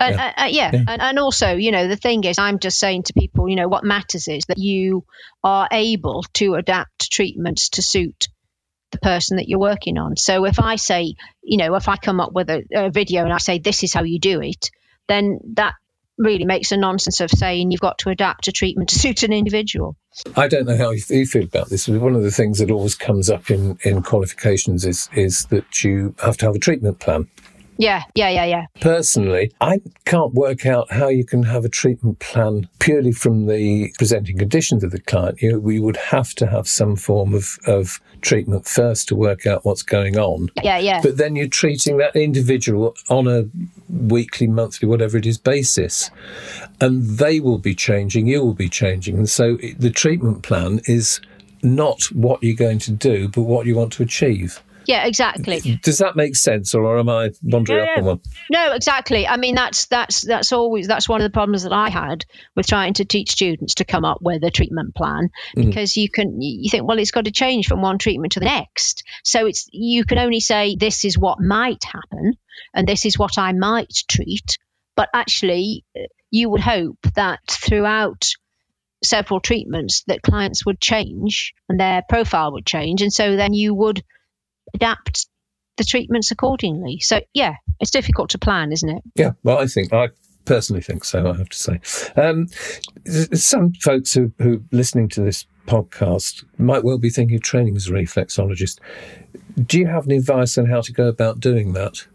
And, 0.02 0.16
yeah, 0.16 0.26
uh, 0.26 0.42
uh, 0.42 0.46
yeah. 0.46 0.70
yeah. 0.72 0.84
And, 0.88 1.02
and, 1.02 1.18
also, 1.18 1.54
you 1.54 1.70
know, 1.70 1.88
the 1.88 1.96
thing 1.96 2.24
is, 2.24 2.38
I'm 2.38 2.58
just 2.58 2.78
saying 2.78 3.04
to 3.04 3.12
people, 3.12 3.48
you 3.48 3.56
know, 3.56 3.68
what 3.68 3.84
matters 3.84 4.28
is 4.28 4.44
that 4.48 4.58
you 4.58 5.04
are 5.44 5.68
able 5.70 6.24
to 6.34 6.54
adapt 6.54 7.10
treatments 7.10 7.70
to 7.70 7.82
suit 7.82 8.28
the 8.90 8.98
person 8.98 9.38
that 9.38 9.48
you're 9.48 9.58
working 9.58 9.98
on. 9.98 10.16
So 10.16 10.44
if 10.44 10.60
I 10.60 10.76
say, 10.76 11.14
you 11.42 11.56
know, 11.56 11.74
if 11.74 11.88
I 11.88 11.96
come 11.96 12.20
up 12.20 12.32
with 12.32 12.50
a, 12.50 12.64
a 12.74 12.90
video 12.90 13.24
and 13.24 13.32
I 13.32 13.38
say, 13.38 13.58
this 13.58 13.82
is 13.82 13.94
how 13.94 14.02
you 14.02 14.18
do 14.18 14.40
it, 14.40 14.70
then 15.08 15.40
that 15.54 15.74
really 16.18 16.44
makes 16.44 16.72
a 16.72 16.76
nonsense 16.76 17.20
of 17.20 17.30
saying 17.30 17.70
you've 17.70 17.80
got 17.80 17.98
to 17.98 18.10
adapt 18.10 18.48
a 18.48 18.52
treatment 18.52 18.90
to 18.90 18.98
suit 18.98 19.22
an 19.22 19.32
individual. 19.32 19.96
I 20.36 20.48
don't 20.48 20.66
know 20.66 20.76
how 20.76 20.90
you 20.90 21.26
feel 21.26 21.44
about 21.44 21.70
this. 21.70 21.88
One 21.88 22.14
of 22.14 22.22
the 22.22 22.30
things 22.30 22.58
that 22.58 22.70
always 22.70 22.94
comes 22.94 23.30
up 23.30 23.50
in, 23.50 23.78
in 23.82 24.02
qualifications 24.02 24.84
is 24.84 25.08
is 25.14 25.46
that 25.46 25.82
you 25.82 26.14
have 26.22 26.36
to 26.38 26.46
have 26.46 26.54
a 26.54 26.58
treatment 26.58 26.98
plan. 26.98 27.28
Yeah, 27.78 28.04
yeah, 28.14 28.28
yeah, 28.28 28.44
yeah. 28.44 28.66
Personally, 28.80 29.52
I 29.60 29.80
can't 30.04 30.34
work 30.34 30.66
out 30.66 30.90
how 30.92 31.08
you 31.08 31.24
can 31.24 31.42
have 31.42 31.64
a 31.64 31.68
treatment 31.68 32.18
plan 32.18 32.68
purely 32.78 33.12
from 33.12 33.46
the 33.46 33.92
presenting 33.98 34.38
conditions 34.38 34.84
of 34.84 34.90
the 34.90 35.00
client. 35.00 35.40
You, 35.40 35.58
we 35.58 35.80
would 35.80 35.96
have 35.96 36.34
to 36.34 36.46
have 36.46 36.68
some 36.68 36.96
form 36.96 37.34
of, 37.34 37.58
of 37.66 38.00
treatment 38.20 38.66
first 38.66 39.08
to 39.08 39.16
work 39.16 39.46
out 39.46 39.64
what's 39.64 39.82
going 39.82 40.18
on. 40.18 40.48
Yeah, 40.62 40.78
yeah. 40.78 41.00
But 41.02 41.16
then 41.16 41.34
you're 41.34 41.48
treating 41.48 41.96
that 41.98 42.14
individual 42.14 42.94
on 43.08 43.26
a 43.26 43.44
weekly, 43.88 44.46
monthly, 44.46 44.88
whatever 44.88 45.16
it 45.16 45.26
is 45.26 45.38
basis. 45.38 46.10
And 46.80 47.02
they 47.18 47.40
will 47.40 47.58
be 47.58 47.74
changing, 47.74 48.26
you 48.26 48.44
will 48.44 48.54
be 48.54 48.68
changing. 48.68 49.16
And 49.16 49.28
so 49.28 49.56
the 49.78 49.90
treatment 49.90 50.42
plan 50.42 50.80
is 50.86 51.20
not 51.62 52.04
what 52.12 52.42
you're 52.42 52.56
going 52.56 52.80
to 52.80 52.92
do, 52.92 53.28
but 53.28 53.42
what 53.42 53.66
you 53.66 53.76
want 53.76 53.92
to 53.94 54.02
achieve. 54.02 54.62
Yeah, 54.86 55.06
exactly. 55.06 55.60
Does 55.82 55.98
that 55.98 56.16
make 56.16 56.36
sense, 56.36 56.74
or 56.74 56.98
am 56.98 57.08
I 57.08 57.30
wandering 57.42 57.84
yeah, 57.84 57.92
up 57.92 57.98
on 57.98 58.04
one? 58.04 58.20
No, 58.50 58.72
exactly. 58.72 59.26
I 59.26 59.36
mean, 59.36 59.54
that's 59.54 59.86
that's 59.86 60.22
that's 60.22 60.52
always 60.52 60.86
that's 60.86 61.08
one 61.08 61.20
of 61.20 61.24
the 61.24 61.32
problems 61.32 61.62
that 61.64 61.72
I 61.72 61.88
had 61.88 62.24
with 62.56 62.66
trying 62.66 62.94
to 62.94 63.04
teach 63.04 63.32
students 63.32 63.74
to 63.76 63.84
come 63.84 64.04
up 64.04 64.18
with 64.20 64.42
a 64.44 64.50
treatment 64.50 64.94
plan 64.94 65.30
mm-hmm. 65.56 65.68
because 65.68 65.92
mm. 65.92 65.96
you 65.98 66.10
can 66.10 66.40
you 66.40 66.70
think, 66.70 66.86
well, 66.86 66.98
it's 66.98 67.10
got 67.10 67.24
to 67.24 67.30
change 67.32 67.66
from 67.66 67.82
one 67.82 67.98
treatment 67.98 68.32
to 68.32 68.40
the 68.40 68.46
next. 68.46 69.04
So 69.24 69.46
it's 69.46 69.68
you 69.72 70.04
can 70.04 70.18
only 70.18 70.40
say 70.40 70.76
this 70.78 71.04
is 71.04 71.18
what 71.18 71.40
might 71.40 71.84
happen 71.84 72.34
and 72.74 72.86
this 72.86 73.06
is 73.06 73.18
what 73.18 73.38
I 73.38 73.52
might 73.52 73.92
treat, 74.08 74.58
but 74.96 75.08
actually, 75.14 75.84
you 76.30 76.50
would 76.50 76.60
hope 76.60 76.98
that 77.14 77.40
throughout 77.48 78.30
several 79.04 79.40
treatments 79.40 80.04
that 80.06 80.22
clients 80.22 80.64
would 80.64 80.80
change 80.80 81.54
and 81.68 81.78
their 81.78 82.02
profile 82.08 82.52
would 82.52 82.64
change 82.64 83.02
and 83.02 83.12
so 83.12 83.36
then 83.36 83.52
you 83.52 83.74
would 83.74 84.02
adapt 84.74 85.26
the 85.76 85.84
treatments 85.84 86.30
accordingly. 86.30 86.98
So 87.00 87.20
yeah, 87.34 87.54
it's 87.80 87.90
difficult 87.90 88.30
to 88.30 88.38
plan, 88.38 88.72
isn't 88.72 88.88
it? 88.88 89.02
Yeah, 89.14 89.32
well, 89.42 89.58
I 89.58 89.66
think 89.66 89.92
I 89.92 90.08
personally 90.44 90.82
think 90.82 91.04
so. 91.04 91.30
I 91.30 91.36
have 91.36 91.48
to 91.48 91.56
say, 91.56 91.80
um, 92.16 92.48
some 93.34 93.72
folks 93.74 94.12
who 94.12 94.32
who 94.38 94.62
listening 94.70 95.08
to 95.10 95.22
this 95.22 95.46
podcast 95.66 96.44
might 96.58 96.84
well 96.84 96.98
be 96.98 97.10
thinking 97.10 97.36
of 97.36 97.42
training 97.42 97.76
as 97.76 97.88
a 97.88 97.92
reflexologist. 97.92 98.78
Do 99.64 99.78
you 99.78 99.86
have 99.86 100.06
any 100.06 100.16
advice 100.16 100.58
on 100.58 100.66
how 100.66 100.80
to 100.80 100.92
go 100.92 101.08
about 101.08 101.40
doing 101.40 101.72
that? 101.74 102.06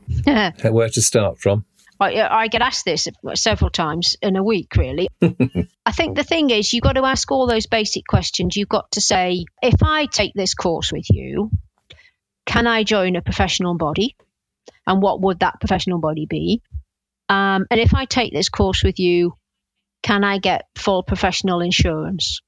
Where 0.72 0.89
to 0.89 1.01
start 1.01 1.39
from? 1.39 1.66
I, 1.99 2.22
I 2.22 2.47
get 2.47 2.62
asked 2.62 2.86
this 2.86 3.08
several 3.36 3.72
times 3.72 4.16
in 4.22 4.36
a 4.36 4.43
week, 4.43 4.76
really. 4.76 5.08
I 5.86 5.91
think 5.91 6.16
the 6.16 6.24
thing 6.24 6.51
is, 6.51 6.72
you've 6.72 6.84
got 6.84 6.93
to 6.93 7.05
ask 7.05 7.32
all 7.32 7.47
those 7.47 7.66
basic 7.66 8.05
questions. 8.05 8.55
You've 8.55 8.70
got 8.70 8.91
to 8.91 9.01
say, 9.01 9.45
if 9.64 9.82
I 9.84 10.05
take 10.05 10.34
this 10.36 10.53
course 10.53 10.91
with 10.91 11.05
you, 11.10 11.49
can 12.47 12.65
I 12.65 12.83
join 12.83 13.15
a 13.15 13.21
professional 13.21 13.75
body? 13.75 14.15
And 14.87 15.01
what 15.01 15.21
would 15.21 15.39
that 15.41 15.59
professional 15.59 15.99
body 15.99 16.25
be? 16.25 16.61
Um, 17.29 17.67
and 17.69 17.79
if 17.79 17.93
I 17.93 18.05
take 18.05 18.33
this 18.33 18.49
course 18.49 18.83
with 18.83 18.99
you, 18.99 19.33
can 20.01 20.23
I 20.23 20.39
get 20.39 20.67
full 20.75 21.03
professional 21.03 21.61
insurance? 21.61 22.39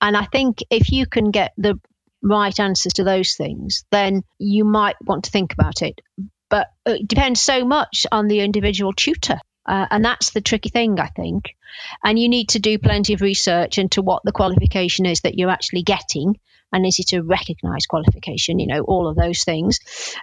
And 0.00 0.16
I 0.16 0.24
think 0.24 0.60
if 0.70 0.92
you 0.92 1.06
can 1.06 1.32
get 1.32 1.52
the 1.58 1.78
right 2.22 2.58
answers 2.58 2.94
to 2.94 3.04
those 3.04 3.34
things, 3.34 3.84
then 3.90 4.22
you 4.38 4.64
might 4.64 4.96
want 5.04 5.24
to 5.24 5.30
think 5.30 5.52
about 5.52 5.82
it. 5.82 6.00
But 6.48 6.68
it 6.86 7.08
depends 7.08 7.40
so 7.40 7.64
much 7.64 8.06
on 8.12 8.28
the 8.28 8.40
individual 8.40 8.92
tutor. 8.92 9.40
Uh, 9.66 9.86
and 9.90 10.04
that's 10.04 10.30
the 10.30 10.40
tricky 10.40 10.68
thing, 10.68 10.98
I 11.00 11.08
think. 11.08 11.56
And 12.04 12.18
you 12.18 12.28
need 12.28 12.50
to 12.50 12.60
do 12.60 12.78
plenty 12.78 13.14
of 13.14 13.20
research 13.20 13.78
into 13.78 14.02
what 14.02 14.22
the 14.24 14.32
qualification 14.32 15.06
is 15.06 15.20
that 15.20 15.36
you're 15.36 15.50
actually 15.50 15.82
getting. 15.82 16.38
And 16.72 16.86
is 16.86 16.98
it 16.98 17.12
a 17.12 17.22
recognized 17.22 17.88
qualification? 17.88 18.58
You 18.58 18.68
know, 18.68 18.80
all 18.82 19.08
of 19.08 19.16
those 19.16 19.44
things. 19.44 19.80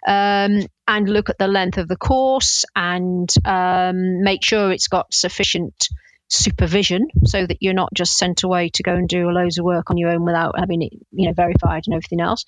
Um, 0.07 0.65
and 0.87 1.09
look 1.09 1.29
at 1.29 1.37
the 1.37 1.47
length 1.47 1.77
of 1.77 1.87
the 1.87 1.97
course 1.97 2.63
and 2.75 3.29
um, 3.45 4.23
make 4.23 4.43
sure 4.43 4.71
it's 4.71 4.87
got 4.87 5.13
sufficient 5.13 5.89
supervision 6.29 7.07
so 7.25 7.45
that 7.45 7.57
you're 7.61 7.73
not 7.73 7.93
just 7.93 8.17
sent 8.17 8.43
away 8.43 8.69
to 8.69 8.83
go 8.83 8.93
and 8.93 9.07
do 9.07 9.29
loads 9.29 9.57
of 9.57 9.65
work 9.65 9.89
on 9.89 9.97
your 9.97 10.09
own 10.09 10.25
without 10.25 10.59
having 10.59 10.81
it 10.81 10.91
you 11.11 11.25
know 11.25 11.33
verified 11.33 11.83
and 11.85 11.93
everything 11.93 12.19
else 12.19 12.43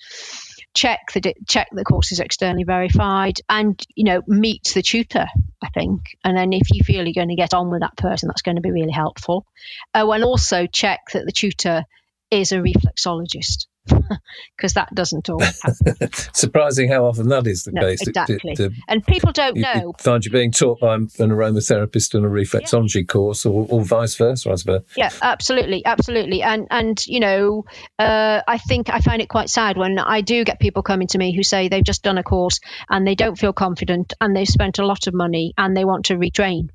check 0.74 1.00
the 1.14 1.34
check 1.48 1.68
the 1.72 1.84
course 1.84 2.12
is 2.12 2.20
externally 2.20 2.64
verified 2.64 3.40
and 3.48 3.82
you 3.94 4.04
know 4.04 4.20
meet 4.26 4.70
the 4.74 4.82
tutor 4.82 5.26
i 5.62 5.68
think 5.70 6.02
and 6.22 6.36
then 6.36 6.52
if 6.52 6.70
you 6.70 6.84
feel 6.84 7.06
you're 7.06 7.14
going 7.14 7.28
to 7.28 7.34
get 7.34 7.54
on 7.54 7.70
with 7.70 7.80
that 7.80 7.96
person 7.96 8.28
that's 8.28 8.42
going 8.42 8.56
to 8.56 8.62
be 8.62 8.70
really 8.70 8.92
helpful 8.92 9.46
oh 9.94 10.12
and 10.12 10.24
also 10.24 10.66
check 10.66 11.00
that 11.14 11.24
the 11.24 11.32
tutor 11.32 11.84
is 12.30 12.52
a 12.52 12.58
reflexologist 12.58 13.66
because 14.56 14.74
that 14.74 14.94
doesn't 14.94 15.28
always 15.28 15.60
happen. 15.62 16.12
Surprising 16.34 16.88
how 16.88 17.04
often 17.04 17.28
that 17.28 17.46
is 17.46 17.64
the 17.64 17.72
no, 17.72 17.82
case. 17.82 18.06
Exactly. 18.06 18.54
and 18.88 19.06
people 19.06 19.32
don't 19.32 19.56
you, 19.56 19.62
know. 19.62 19.74
You 19.74 19.92
find 19.98 20.24
you 20.24 20.30
being 20.30 20.52
taught 20.52 20.80
by 20.80 20.94
an 20.94 21.08
aromatherapist 21.18 22.14
in 22.14 22.24
a 22.24 22.28
reflexology 22.28 22.96
yeah. 22.96 23.02
course 23.04 23.46
or, 23.46 23.66
or, 23.68 23.84
vice 23.84 24.14
versa, 24.14 24.50
I 24.50 24.54
suppose. 24.56 24.82
Yeah, 24.96 25.10
absolutely. 25.22 25.84
Absolutely. 25.84 26.42
And, 26.42 26.66
and 26.70 27.04
you 27.06 27.20
know, 27.20 27.64
uh, 27.98 28.42
I 28.46 28.58
think 28.58 28.90
I 28.90 29.00
find 29.00 29.22
it 29.22 29.28
quite 29.28 29.48
sad 29.48 29.76
when 29.76 29.98
I 29.98 30.20
do 30.20 30.44
get 30.44 30.60
people 30.60 30.82
coming 30.82 31.08
to 31.08 31.18
me 31.18 31.34
who 31.34 31.42
say 31.42 31.68
they've 31.68 31.84
just 31.84 32.02
done 32.02 32.18
a 32.18 32.22
course 32.22 32.60
and 32.88 33.06
they 33.06 33.14
don't 33.14 33.38
feel 33.38 33.52
confident 33.52 34.14
and 34.20 34.34
they've 34.34 34.48
spent 34.48 34.78
a 34.78 34.86
lot 34.86 35.06
of 35.06 35.14
money 35.14 35.54
and 35.56 35.76
they 35.76 35.84
want 35.84 36.06
to 36.06 36.16
retrain 36.16 36.68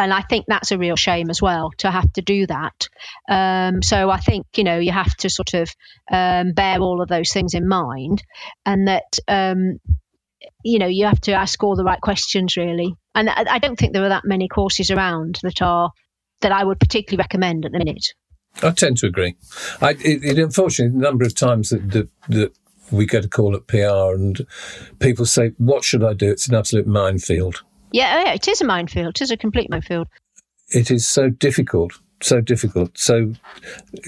and 0.00 0.12
I 0.14 0.22
think 0.22 0.46
that's 0.48 0.72
a 0.72 0.78
real 0.78 0.96
shame 0.96 1.30
as 1.30 1.42
well 1.42 1.70
to 1.78 1.90
have 1.90 2.10
to 2.14 2.22
do 2.22 2.46
that. 2.46 2.88
Um, 3.28 3.82
so 3.82 4.10
I 4.10 4.18
think 4.18 4.46
you 4.56 4.64
know 4.64 4.78
you 4.78 4.92
have 4.92 5.14
to 5.18 5.30
sort 5.30 5.54
of 5.54 5.70
um, 6.10 6.52
bear 6.52 6.80
all 6.80 7.02
of 7.02 7.08
those 7.08 7.32
things 7.32 7.54
in 7.54 7.68
mind, 7.68 8.22
and 8.64 8.88
that 8.88 9.18
um, 9.28 9.78
you 10.64 10.78
know 10.78 10.86
you 10.86 11.06
have 11.06 11.20
to 11.22 11.32
ask 11.32 11.62
all 11.62 11.76
the 11.76 11.84
right 11.84 12.00
questions 12.00 12.56
really. 12.56 12.94
And 13.14 13.28
I, 13.28 13.58
don't 13.58 13.76
think 13.76 13.92
there 13.92 14.04
are 14.04 14.10
that 14.10 14.24
many 14.24 14.46
courses 14.46 14.90
around 14.90 15.40
that 15.42 15.60
are 15.60 15.90
that 16.40 16.52
I 16.52 16.64
would 16.64 16.78
particularly 16.78 17.20
recommend 17.20 17.66
at 17.66 17.72
the 17.72 17.78
minute. 17.78 18.14
I 18.62 18.70
tend 18.70 18.98
to 18.98 19.06
agree. 19.06 19.36
I, 19.80 19.90
it, 19.90 20.24
it, 20.24 20.38
unfortunately, 20.38 20.96
the 20.96 21.04
number 21.04 21.24
of 21.24 21.34
times 21.34 21.70
that, 21.70 21.90
that, 21.90 22.08
that 22.28 22.52
we 22.90 23.06
get 23.06 23.24
a 23.24 23.28
call 23.28 23.54
at 23.54 23.66
PR 23.66 24.14
and 24.14 24.46
people 24.98 25.26
say, 25.26 25.52
"What 25.58 25.84
should 25.84 26.04
I 26.04 26.14
do?" 26.14 26.30
It's 26.30 26.48
an 26.48 26.54
absolute 26.54 26.86
minefield. 26.86 27.62
Yeah, 27.92 28.16
oh, 28.16 28.28
yeah, 28.28 28.34
it 28.34 28.46
is 28.48 28.60
a 28.60 28.64
minefield. 28.64 29.16
It 29.16 29.22
is 29.22 29.30
a 29.30 29.36
complete 29.36 29.70
minefield. 29.70 30.08
It 30.70 30.90
is 30.90 31.06
so 31.06 31.30
difficult, 31.30 31.92
so 32.22 32.40
difficult. 32.40 32.96
So, 32.96 33.32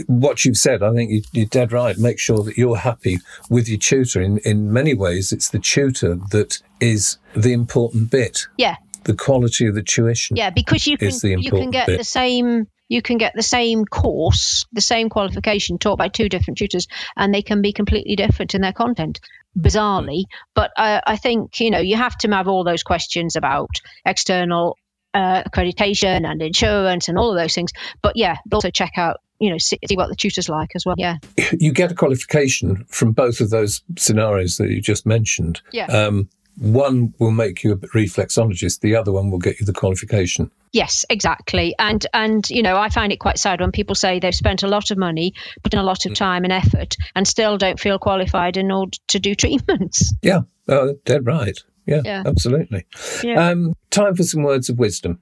what 0.07 0.45
you've 0.45 0.57
said, 0.57 0.83
I 0.83 0.93
think 0.95 1.25
you, 1.33 1.43
are 1.43 1.47
dead 1.47 1.73
right. 1.73 1.99
Make 1.99 2.19
sure 2.19 2.43
that 2.45 2.57
you're 2.57 2.77
happy 2.77 3.19
with 3.51 3.69
your 3.69 3.79
tutor. 3.79 4.21
In 4.21 4.39
in 4.39 4.73
many 4.73 4.95
ways, 4.95 5.33
it's 5.33 5.49
the 5.49 5.59
tutor 5.59 6.17
that 6.31 6.61
is 6.81 7.19
the 7.35 7.53
important 7.53 8.11
bit. 8.11 8.47
Yeah. 8.57 8.77
The 9.05 9.15
quality 9.15 9.67
of 9.67 9.75
the 9.75 9.83
tuition. 9.83 10.37
Yeah, 10.37 10.51
because 10.51 10.87
you 10.87 10.97
can 10.97 11.11
you 11.23 11.51
can 11.51 11.71
get 11.71 11.89
bit. 11.89 11.99
the 11.99 12.05
same 12.05 12.69
you 12.93 13.01
can 13.01 13.17
get 13.17 13.33
the 13.35 13.43
same 13.43 13.87
course, 13.87 14.67
the 14.71 14.83
same 14.83 15.09
qualification 15.09 15.79
taught 15.79 15.97
by 15.97 16.09
two 16.09 16.29
different 16.29 16.59
tutors, 16.59 16.87
and 17.17 17.33
they 17.33 17.41
can 17.41 17.63
be 17.63 17.73
completely 17.73 18.17
different 18.17 18.55
in 18.55 18.61
their 18.61 18.75
content 18.75 19.19
bizarrely. 19.59 20.25
But 20.55 20.73
uh, 20.77 21.01
I 21.07 21.17
think 21.17 21.59
you 21.59 21.71
know 21.71 21.79
you 21.79 21.97
have 21.97 22.19
to 22.19 22.29
have 22.29 22.49
all 22.49 22.65
those 22.65 22.83
questions 22.83 23.35
about 23.35 23.71
external 24.05 24.77
uh, 25.15 25.43
accreditation 25.43 26.27
and 26.27 26.43
insurance 26.43 27.09
and 27.09 27.17
all 27.17 27.31
of 27.31 27.39
those 27.39 27.55
things. 27.55 27.71
But 28.03 28.17
yeah, 28.17 28.37
also 28.53 28.69
check 28.69 28.93
out 28.97 29.21
you 29.39 29.51
know 29.51 29.59
see, 29.59 29.79
see, 29.89 29.97
what 29.97 30.11
the 30.11 30.15
tutor's 30.15 30.51
like 30.51 30.73
as 30.75 30.85
well. 30.85 30.97
Yeah, 30.99 31.17
you 31.59 31.73
get 31.73 31.93
a 31.93 31.95
qualification 31.95 32.85
from 32.89 33.13
both 33.13 33.41
of 33.41 33.49
those 33.49 33.81
scenarios 33.97 34.59
that 34.59 34.69
you 34.69 34.83
just 34.83 35.07
mentioned. 35.07 35.63
Yeah. 35.73 35.87
Um, 35.87 36.29
one 36.63 37.13
will 37.19 37.33
make 37.33 37.65
you 37.65 37.73
a 37.73 37.77
reflexologist, 37.77 38.81
the 38.81 38.95
other 38.95 39.13
one 39.13 39.31
will 39.31 39.39
get 39.39 39.59
you 39.59 39.67
the 39.67 39.73
qualification. 39.73 40.51
Yes, 40.73 41.05
exactly. 41.11 41.75
And 41.79 42.07
and 42.15 42.49
you 42.49 42.63
know, 42.63 42.77
I 42.77 42.89
find 42.89 43.13
it 43.13 43.19
quite 43.19 43.39
sad 43.39 43.61
when 43.61 43.73
people 43.73 43.95
say 43.95 44.21
they've 44.21 44.35
spent 44.35 44.63
a 44.63 44.69
lot 44.69 44.91
of 44.91 44.97
money, 44.97 45.35
put 45.63 45.75
in 45.75 45.81
a 45.81 45.85
lot 45.85 46.07
of 46.07 46.13
mm. 46.13 46.17
time 46.17 46.45
and 46.45 46.53
effort, 46.53 46.97
and 47.15 47.27
still 47.27 47.59
don't 47.59 47.81
feel 47.81 47.99
qualified 47.99 48.57
in 48.57 48.71
order 48.71 48.97
to 49.09 49.19
do 49.19 49.35
treatments. 49.35 50.15
Yeah, 50.23 50.43
oh, 50.69 50.95
dead 51.05 51.27
right. 51.27 51.59
Yeah, 51.85 52.03
yeah. 52.05 52.23
absolutely. 52.25 52.87
Yeah. 53.25 53.49
Um, 53.49 53.75
time 53.91 54.15
for 54.15 54.23
some 54.23 54.45
words 54.45 54.69
of 54.69 54.79
wisdom. 54.79 55.21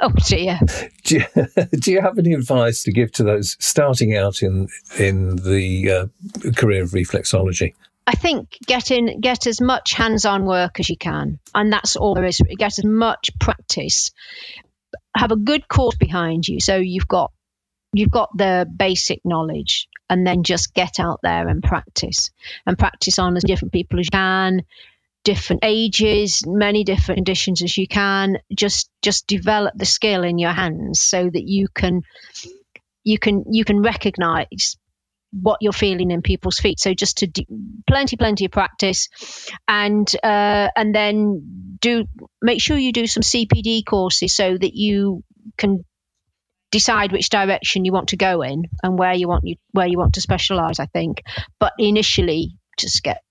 Oh 0.00 0.12
dear. 0.26 0.60
do, 1.04 1.16
you, 1.16 1.46
do 1.78 1.90
you 1.90 2.02
have 2.02 2.18
any 2.18 2.34
advice 2.34 2.82
to 2.82 2.92
give 2.92 3.10
to 3.12 3.24
those 3.24 3.56
starting 3.58 4.14
out 4.14 4.42
in 4.42 4.68
in 4.98 5.36
the 5.36 5.90
uh, 5.90 6.52
career 6.54 6.82
of 6.82 6.90
reflexology? 6.90 7.72
I 8.06 8.12
think 8.12 8.56
get 8.66 8.90
in, 8.90 9.20
get 9.20 9.46
as 9.46 9.60
much 9.60 9.92
hands-on 9.92 10.44
work 10.44 10.80
as 10.80 10.88
you 10.88 10.96
can, 10.96 11.38
and 11.54 11.72
that's 11.72 11.96
all 11.96 12.14
there 12.14 12.24
is. 12.24 12.40
Get 12.58 12.78
as 12.78 12.84
much 12.84 13.30
practice. 13.38 14.10
Have 15.16 15.30
a 15.30 15.36
good 15.36 15.68
course 15.68 15.96
behind 15.96 16.48
you, 16.48 16.60
so 16.60 16.76
you've 16.76 17.08
got 17.08 17.32
you've 17.92 18.10
got 18.10 18.36
the 18.36 18.66
basic 18.76 19.20
knowledge, 19.24 19.88
and 20.10 20.26
then 20.26 20.42
just 20.42 20.74
get 20.74 20.98
out 20.98 21.20
there 21.22 21.46
and 21.46 21.62
practice, 21.62 22.30
and 22.66 22.78
practice 22.78 23.18
on 23.18 23.36
as 23.36 23.44
different 23.44 23.72
people 23.72 24.00
as 24.00 24.06
you 24.06 24.10
can, 24.10 24.62
different 25.22 25.64
ages, 25.64 26.42
many 26.46 26.82
different 26.82 27.18
conditions 27.18 27.62
as 27.62 27.78
you 27.78 27.86
can. 27.86 28.38
Just 28.52 28.90
just 29.02 29.28
develop 29.28 29.74
the 29.76 29.86
skill 29.86 30.24
in 30.24 30.38
your 30.38 30.52
hands 30.52 31.00
so 31.00 31.30
that 31.30 31.44
you 31.46 31.68
can 31.68 32.02
you 33.04 33.18
can 33.18 33.44
you 33.50 33.64
can 33.64 33.82
recognize 33.82 34.76
what 35.32 35.58
you're 35.60 35.72
feeling 35.72 36.10
in 36.10 36.22
people's 36.22 36.58
feet. 36.58 36.78
So 36.78 36.94
just 36.94 37.18
to 37.18 37.26
do 37.26 37.42
plenty, 37.86 38.16
plenty 38.16 38.44
of 38.44 38.50
practice, 38.50 39.08
and 39.66 40.10
uh, 40.22 40.68
and 40.76 40.94
then 40.94 41.76
do 41.80 42.06
make 42.40 42.60
sure 42.60 42.76
you 42.76 42.92
do 42.92 43.06
some 43.06 43.22
CPD 43.22 43.84
courses 43.86 44.34
so 44.34 44.56
that 44.56 44.74
you 44.74 45.24
can 45.56 45.84
decide 46.70 47.12
which 47.12 47.28
direction 47.28 47.84
you 47.84 47.92
want 47.92 48.08
to 48.08 48.16
go 48.16 48.42
in 48.42 48.64
and 48.82 48.98
where 48.98 49.14
you 49.14 49.28
want 49.28 49.44
you 49.46 49.56
where 49.72 49.86
you 49.86 49.98
want 49.98 50.14
to 50.14 50.20
specialize. 50.20 50.78
I 50.78 50.86
think, 50.86 51.22
but 51.58 51.72
initially, 51.78 52.52
just 52.78 53.02
get 53.02 53.22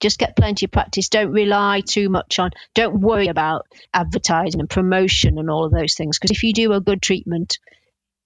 just 0.00 0.18
get 0.18 0.36
plenty 0.36 0.66
of 0.66 0.72
practice. 0.72 1.08
Don't 1.08 1.32
rely 1.32 1.82
too 1.86 2.08
much 2.08 2.38
on. 2.38 2.50
Don't 2.74 3.00
worry 3.00 3.28
about 3.28 3.66
advertising 3.92 4.60
and 4.60 4.70
promotion 4.70 5.38
and 5.38 5.50
all 5.50 5.64
of 5.64 5.72
those 5.72 5.94
things 5.94 6.18
because 6.18 6.30
if 6.30 6.42
you 6.42 6.52
do 6.52 6.72
a 6.72 6.80
good 6.80 7.02
treatment 7.02 7.58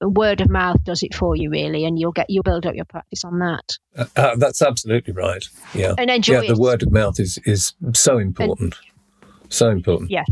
word 0.09 0.41
of 0.41 0.49
mouth 0.49 0.83
does 0.85 1.03
it 1.03 1.15
for 1.15 1.37
you 1.37 1.51
really 1.51 1.85
and 1.85 1.99
you'll 1.99 2.13
get 2.13 2.27
you'll 2.29 2.43
build 2.43 2.67
up 2.67 2.75
your 2.75 2.85
practice 2.85 3.25
on 3.25 3.39
that. 3.39 3.79
Uh, 3.97 4.05
uh, 4.17 4.37
that's 4.37 4.63
absolutely 4.63 5.13
right. 5.13 5.45
Yeah. 5.75 5.95
And 5.99 6.11
enjoy 6.11 6.43
yeah 6.43 6.53
the 6.53 6.61
word 6.61 6.83
of 6.83 6.91
mouth 6.91 7.21
is 7.21 7.39
is 7.45 7.75
so 7.93 8.19
important. 8.19 8.75
And, 8.75 9.53
so 9.53 9.69
important. 9.71 10.11
Yeah. 10.11 10.25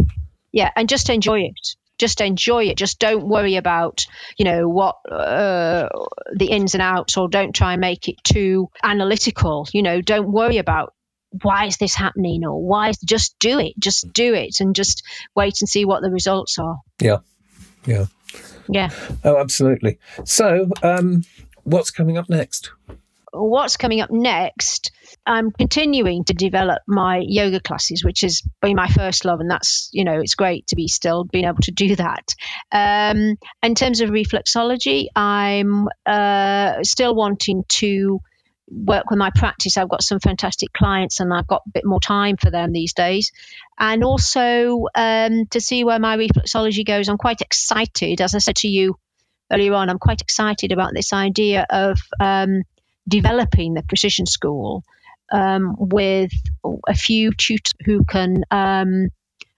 Yeah 0.52 0.70
and 0.76 0.88
just 0.88 1.10
enjoy 1.10 1.40
it. 1.40 1.76
Just 1.98 2.20
enjoy 2.20 2.64
it. 2.64 2.76
Just 2.76 2.98
don't 2.98 3.28
worry 3.28 3.56
about 3.56 4.06
you 4.38 4.44
know 4.44 4.68
what 4.68 4.96
uh, 5.10 5.88
the 6.34 6.46
ins 6.46 6.74
and 6.74 6.82
outs 6.82 7.16
or 7.16 7.28
don't 7.28 7.54
try 7.54 7.72
and 7.72 7.80
make 7.80 8.08
it 8.08 8.16
too 8.24 8.70
analytical. 8.82 9.66
You 9.72 9.82
know 9.82 10.00
don't 10.00 10.32
worry 10.32 10.58
about 10.58 10.94
why 11.42 11.66
is 11.66 11.76
this 11.76 11.94
happening 11.94 12.42
or 12.46 12.66
why 12.66 12.88
is 12.88 12.98
just 12.98 13.38
do 13.38 13.58
it. 13.58 13.74
Just 13.78 14.12
do 14.14 14.32
it 14.32 14.60
and 14.60 14.74
just 14.74 15.02
wait 15.34 15.60
and 15.60 15.68
see 15.68 15.84
what 15.84 16.00
the 16.00 16.10
results 16.10 16.58
are. 16.58 16.78
Yeah. 17.00 17.18
Yeah 17.84 18.06
yeah. 18.68 18.90
Oh, 19.24 19.38
absolutely. 19.38 19.98
So, 20.24 20.68
um, 20.82 21.24
what's 21.64 21.90
coming 21.90 22.18
up 22.18 22.28
next? 22.28 22.70
What's 23.32 23.76
coming 23.76 24.00
up 24.00 24.10
next? 24.10 24.90
I'm 25.26 25.50
continuing 25.50 26.24
to 26.24 26.34
develop 26.34 26.80
my 26.86 27.22
yoga 27.26 27.60
classes, 27.60 28.02
which 28.02 28.22
has 28.22 28.42
been 28.62 28.76
my 28.76 28.88
first 28.88 29.24
love, 29.24 29.40
and 29.40 29.50
that's 29.50 29.90
you 29.92 30.04
know 30.04 30.20
it's 30.20 30.34
great 30.34 30.66
to 30.68 30.76
be 30.76 30.88
still 30.88 31.24
being 31.24 31.44
able 31.44 31.62
to 31.62 31.70
do 31.70 31.96
that. 31.96 32.34
Um, 32.72 33.36
in 33.62 33.74
terms 33.74 34.00
of 34.00 34.10
reflexology, 34.10 35.06
I'm 35.14 35.88
uh, 36.06 36.82
still 36.82 37.14
wanting 37.14 37.64
to 37.68 38.20
work 38.70 39.10
with 39.10 39.18
my 39.18 39.30
practice. 39.34 39.76
I've 39.76 39.88
got 39.88 40.02
some 40.02 40.20
fantastic 40.20 40.72
clients 40.72 41.20
and 41.20 41.32
I've 41.32 41.46
got 41.46 41.62
a 41.66 41.70
bit 41.70 41.84
more 41.84 42.00
time 42.00 42.36
for 42.36 42.50
them 42.50 42.72
these 42.72 42.92
days. 42.92 43.32
And 43.78 44.04
also 44.04 44.86
um, 44.94 45.46
to 45.50 45.60
see 45.60 45.84
where 45.84 45.98
my 45.98 46.16
reflexology 46.16 46.86
goes. 46.86 47.08
I'm 47.08 47.18
quite 47.18 47.40
excited, 47.40 48.20
as 48.20 48.34
I 48.34 48.38
said 48.38 48.56
to 48.56 48.68
you 48.68 48.96
earlier 49.50 49.74
on, 49.74 49.88
I'm 49.88 49.98
quite 49.98 50.20
excited 50.20 50.72
about 50.72 50.92
this 50.94 51.12
idea 51.12 51.66
of 51.68 51.98
um, 52.20 52.62
developing 53.06 53.74
the 53.74 53.82
precision 53.82 54.26
school 54.26 54.84
um, 55.32 55.74
with 55.78 56.32
a 56.86 56.94
few 56.94 57.32
tutors 57.32 57.72
who 57.84 58.04
can 58.04 58.44
um, 58.50 59.08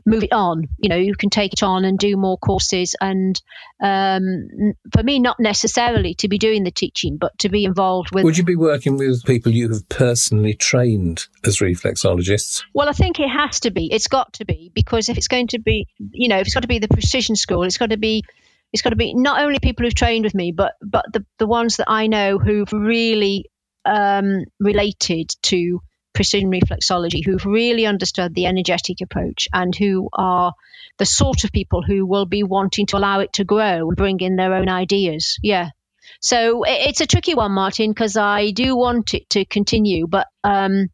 move 0.07 0.25
it 0.25 0.33
on. 0.33 0.69
You 0.79 0.89
know, 0.89 0.97
you 0.97 1.15
can 1.15 1.31
take 1.31 1.53
it 1.53 1.63
on 1.63 1.85
and 1.85 1.99
do 1.99 2.17
more 2.17 2.39
courses. 2.39 2.95
And 3.01 3.41
um, 3.83 4.75
for 4.93 5.03
me, 5.03 5.19
not 5.19 5.39
necessarily 5.41 6.15
to 6.15 6.29
be 6.29 6.39
doing 6.39 6.65
the 6.65 6.71
teaching, 6.71 7.17
but 7.19 7.39
to 7.39 7.49
be 7.49 7.65
involved 7.65 8.15
with. 8.15 8.25
Would 8.25 8.39
you 8.39 8.45
be 8.45 8.57
working 8.57 8.97
with 8.97 9.25
people 9.25 9.53
you 9.53 9.69
have 9.71 9.89
personally 9.89 10.55
trained 10.55 11.27
as 11.45 11.59
reflexologists? 11.59 12.65
Well, 12.75 12.89
I 12.89 12.93
think 12.93 13.21
it 13.21 13.29
has 13.29 13.61
to 13.61 13.71
be. 13.71 13.93
It's 13.93 14.09
got 14.09 14.35
to 14.35 14.45
be 14.45 14.71
because 14.75 15.09
if 15.09 15.17
it's 15.17 15.29
going 15.29 15.49
to 15.49 15.59
be, 15.59 15.87
you 16.13 16.29
know, 16.29 16.39
if 16.39 16.47
it's 16.47 16.55
got 16.55 16.63
to 16.63 16.69
be 16.69 16.79
the 16.79 16.89
precision 16.89 17.37
school, 17.37 17.63
it's 17.65 17.79
got 17.79 17.91
to 17.91 17.99
be. 17.99 18.25
It's 18.73 18.83
got 18.83 18.91
to 18.91 18.97
be 18.97 19.15
not 19.15 19.41
only 19.43 19.59
people 19.59 19.85
who've 19.85 19.95
trained 19.95 20.25
with 20.25 20.35
me, 20.35 20.53
but 20.53 20.75
but 20.81 21.05
the 21.13 21.27
the 21.39 21.47
ones 21.47 21.79
that 21.79 21.91
I 21.91 22.07
know 22.07 22.39
who've 22.39 22.73
really 22.73 23.51
um, 23.85 24.45
related 24.61 25.31
to 25.43 25.81
precision 26.13 26.51
reflexology 26.51 27.25
who've 27.25 27.45
really 27.45 27.87
understood 27.87 28.35
the 28.35 28.47
energetic 28.47 29.01
approach 29.01 29.49
and 29.53 29.75
who 29.75 30.09
are 30.13 30.53
the 30.99 31.07
sort 31.07 31.45
of 31.45 31.53
people 31.53 31.83
who 31.83 32.07
will 32.07 32.27
be 32.27 32.43
wanting 32.43 32.87
to 32.87 32.97
allow 32.97 33.21
it 33.21 33.33
to 33.35 33.45
grow 33.45 33.89
and 33.89 33.97
bring 33.97 34.21
in 34.21 34.37
their 34.37 34.55
own 34.55 34.69
ideas. 34.69 35.39
Yeah. 35.43 35.71
So 36.21 36.65
it's 36.67 37.01
a 37.01 37.07
tricky 37.07 37.35
one, 37.35 37.53
Martin, 37.53 37.91
because 37.91 38.17
I 38.17 38.51
do 38.51 38.77
want 38.77 39.15
it 39.15 39.31
to 39.31 39.45
continue, 39.45 40.07
but 40.07 40.27
um, 40.45 40.89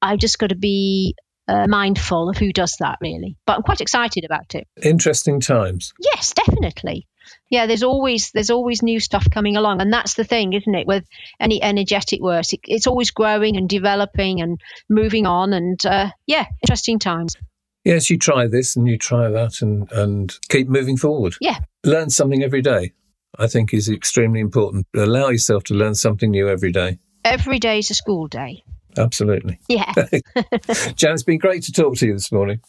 I've 0.00 0.18
just 0.18 0.38
got 0.38 0.50
to 0.50 0.56
be 0.56 1.14
uh, 1.48 1.66
mindful 1.66 2.30
of 2.30 2.36
who 2.38 2.52
does 2.52 2.76
that, 2.78 2.98
really. 3.02 3.36
But 3.44 3.56
I'm 3.56 3.62
quite 3.62 3.80
excited 3.80 4.24
about 4.24 4.54
it. 4.54 4.68
Interesting 4.82 5.40
times. 5.40 5.92
Yes, 6.00 6.32
definitely 6.32 7.08
yeah 7.50 7.66
there's 7.66 7.82
always 7.82 8.30
there's 8.30 8.50
always 8.50 8.82
new 8.82 8.98
stuff 8.98 9.26
coming 9.30 9.56
along 9.56 9.80
and 9.80 9.92
that's 9.92 10.14
the 10.14 10.24
thing 10.24 10.52
isn't 10.52 10.74
it 10.74 10.86
with 10.86 11.04
any 11.38 11.62
energetic 11.62 12.20
work 12.20 12.52
it, 12.52 12.60
it's 12.64 12.86
always 12.86 13.10
growing 13.10 13.56
and 13.56 13.68
developing 13.68 14.40
and 14.40 14.60
moving 14.88 15.26
on 15.26 15.52
and 15.52 15.84
uh, 15.84 16.10
yeah 16.26 16.46
interesting 16.62 16.98
times. 16.98 17.36
Yes 17.84 18.10
you 18.10 18.18
try 18.18 18.46
this 18.46 18.76
and 18.76 18.86
you 18.86 18.96
try 18.96 19.28
that 19.28 19.60
and 19.60 19.90
and 19.92 20.34
keep 20.48 20.68
moving 20.68 20.96
forward. 20.96 21.34
Yeah. 21.40 21.58
Learn 21.84 22.10
something 22.10 22.42
every 22.42 22.62
day 22.62 22.92
i 23.38 23.46
think 23.46 23.72
is 23.72 23.88
extremely 23.88 24.40
important. 24.40 24.86
Allow 24.94 25.28
yourself 25.28 25.64
to 25.64 25.74
learn 25.74 25.94
something 25.94 26.30
new 26.30 26.48
every 26.48 26.72
day. 26.72 26.98
Every 27.24 27.58
day 27.58 27.78
is 27.78 27.90
a 27.90 27.94
school 27.94 28.26
day 28.26 28.64
Absolutely. 29.00 29.58
Yeah. 29.68 29.92
Jan, 30.96 31.12
it's 31.12 31.22
been 31.22 31.38
great 31.38 31.62
to 31.64 31.72
talk 31.72 31.94
to 31.96 32.06
you 32.06 32.12
this 32.12 32.32
morning. 32.32 32.60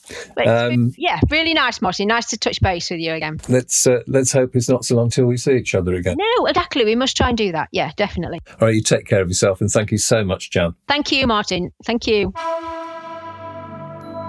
Um, 0.45 0.93
yeah, 0.97 1.19
really 1.31 1.53
nice, 1.53 1.81
Martin. 1.81 2.07
Nice 2.07 2.27
to 2.27 2.37
touch 2.37 2.61
base 2.61 2.91
with 2.91 2.99
you 2.99 3.13
again. 3.13 3.39
Let's 3.49 3.87
uh, 3.87 4.01
let's 4.07 4.31
hope 4.31 4.55
it's 4.55 4.69
not 4.69 4.85
so 4.85 4.95
long 4.95 5.09
till 5.09 5.25
we 5.25 5.37
see 5.37 5.53
each 5.53 5.73
other 5.73 5.95
again. 5.95 6.17
No, 6.17 6.45
exactly. 6.45 6.85
We 6.85 6.95
must 6.95 7.17
try 7.17 7.29
and 7.29 7.37
do 7.37 7.51
that. 7.53 7.69
Yeah, 7.71 7.91
definitely. 7.95 8.39
All 8.59 8.67
right, 8.67 8.75
you 8.75 8.83
take 8.83 9.07
care 9.07 9.21
of 9.21 9.29
yourself, 9.29 9.61
and 9.61 9.69
thank 9.69 9.91
you 9.91 9.97
so 9.97 10.23
much, 10.23 10.51
Jan. 10.51 10.75
Thank 10.87 11.11
you, 11.11 11.25
Martin. 11.25 11.71
Thank 11.85 12.07
you. 12.07 12.31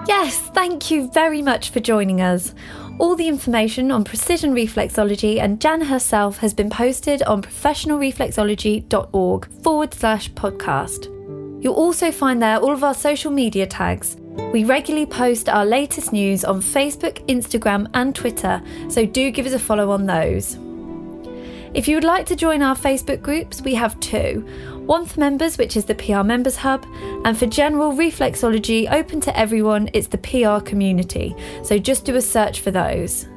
Yes, 0.08 0.38
thank 0.38 0.90
you 0.90 1.10
very 1.12 1.42
much 1.42 1.70
for 1.70 1.80
joining 1.80 2.20
us. 2.20 2.54
All 2.98 3.14
the 3.16 3.28
information 3.28 3.90
on 3.90 4.04
precision 4.04 4.54
reflexology 4.54 5.38
and 5.38 5.60
Jan 5.60 5.82
herself 5.82 6.38
has 6.38 6.54
been 6.54 6.70
posted 6.70 7.22
on 7.22 7.42
professionalreflexology.org 7.42 9.62
forward 9.62 9.94
slash 9.94 10.30
podcast. 10.32 11.21
You'll 11.62 11.74
also 11.74 12.10
find 12.10 12.42
there 12.42 12.58
all 12.58 12.72
of 12.72 12.82
our 12.82 12.92
social 12.92 13.30
media 13.30 13.68
tags. 13.68 14.16
We 14.52 14.64
regularly 14.64 15.06
post 15.06 15.48
our 15.48 15.64
latest 15.64 16.12
news 16.12 16.44
on 16.44 16.60
Facebook, 16.60 17.24
Instagram, 17.28 17.88
and 17.94 18.12
Twitter, 18.12 18.60
so 18.88 19.06
do 19.06 19.30
give 19.30 19.46
us 19.46 19.52
a 19.52 19.60
follow 19.60 19.92
on 19.92 20.04
those. 20.06 20.58
If 21.72 21.86
you 21.86 21.94
would 21.94 22.04
like 22.04 22.26
to 22.26 22.36
join 22.36 22.62
our 22.62 22.74
Facebook 22.74 23.22
groups, 23.22 23.62
we 23.62 23.74
have 23.74 23.98
two 24.00 24.44
one 24.86 25.06
for 25.06 25.20
members, 25.20 25.56
which 25.56 25.76
is 25.76 25.84
the 25.84 25.94
PR 25.94 26.24
Members 26.24 26.56
Hub, 26.56 26.84
and 27.24 27.38
for 27.38 27.46
general 27.46 27.92
reflexology 27.92 28.92
open 28.92 29.20
to 29.20 29.38
everyone, 29.38 29.88
it's 29.92 30.08
the 30.08 30.18
PR 30.18 30.60
community. 30.68 31.36
So 31.62 31.78
just 31.78 32.04
do 32.04 32.16
a 32.16 32.20
search 32.20 32.58
for 32.60 32.72
those. 32.72 33.28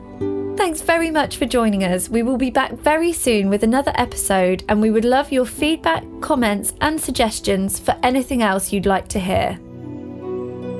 Thanks 0.58 0.82
very 0.82 1.12
much 1.12 1.36
for 1.36 1.45
joining 1.45 1.84
us. 1.84 2.10
We 2.10 2.24
will 2.24 2.38
be 2.38 2.49
back 2.49 2.72
very 2.74 3.12
soon 3.12 3.49
with 3.49 3.64
another 3.64 3.91
episode, 3.95 4.64
and 4.70 4.82
we 4.82 4.89
would 4.89 5.06
love 5.06 5.32
your 5.32 5.45
feedback, 5.45 6.03
comments, 6.22 6.74
and 6.80 6.99
suggestions 6.99 7.78
for 7.78 7.95
anything 8.01 8.41
else 8.41 8.72
you'd 8.72 8.86
like 8.86 9.08
to 9.10 9.20
hear. 9.20 9.60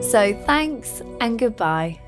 So, 0.02 0.34
thanks 0.46 1.02
and 1.20 1.38
goodbye. 1.38 2.00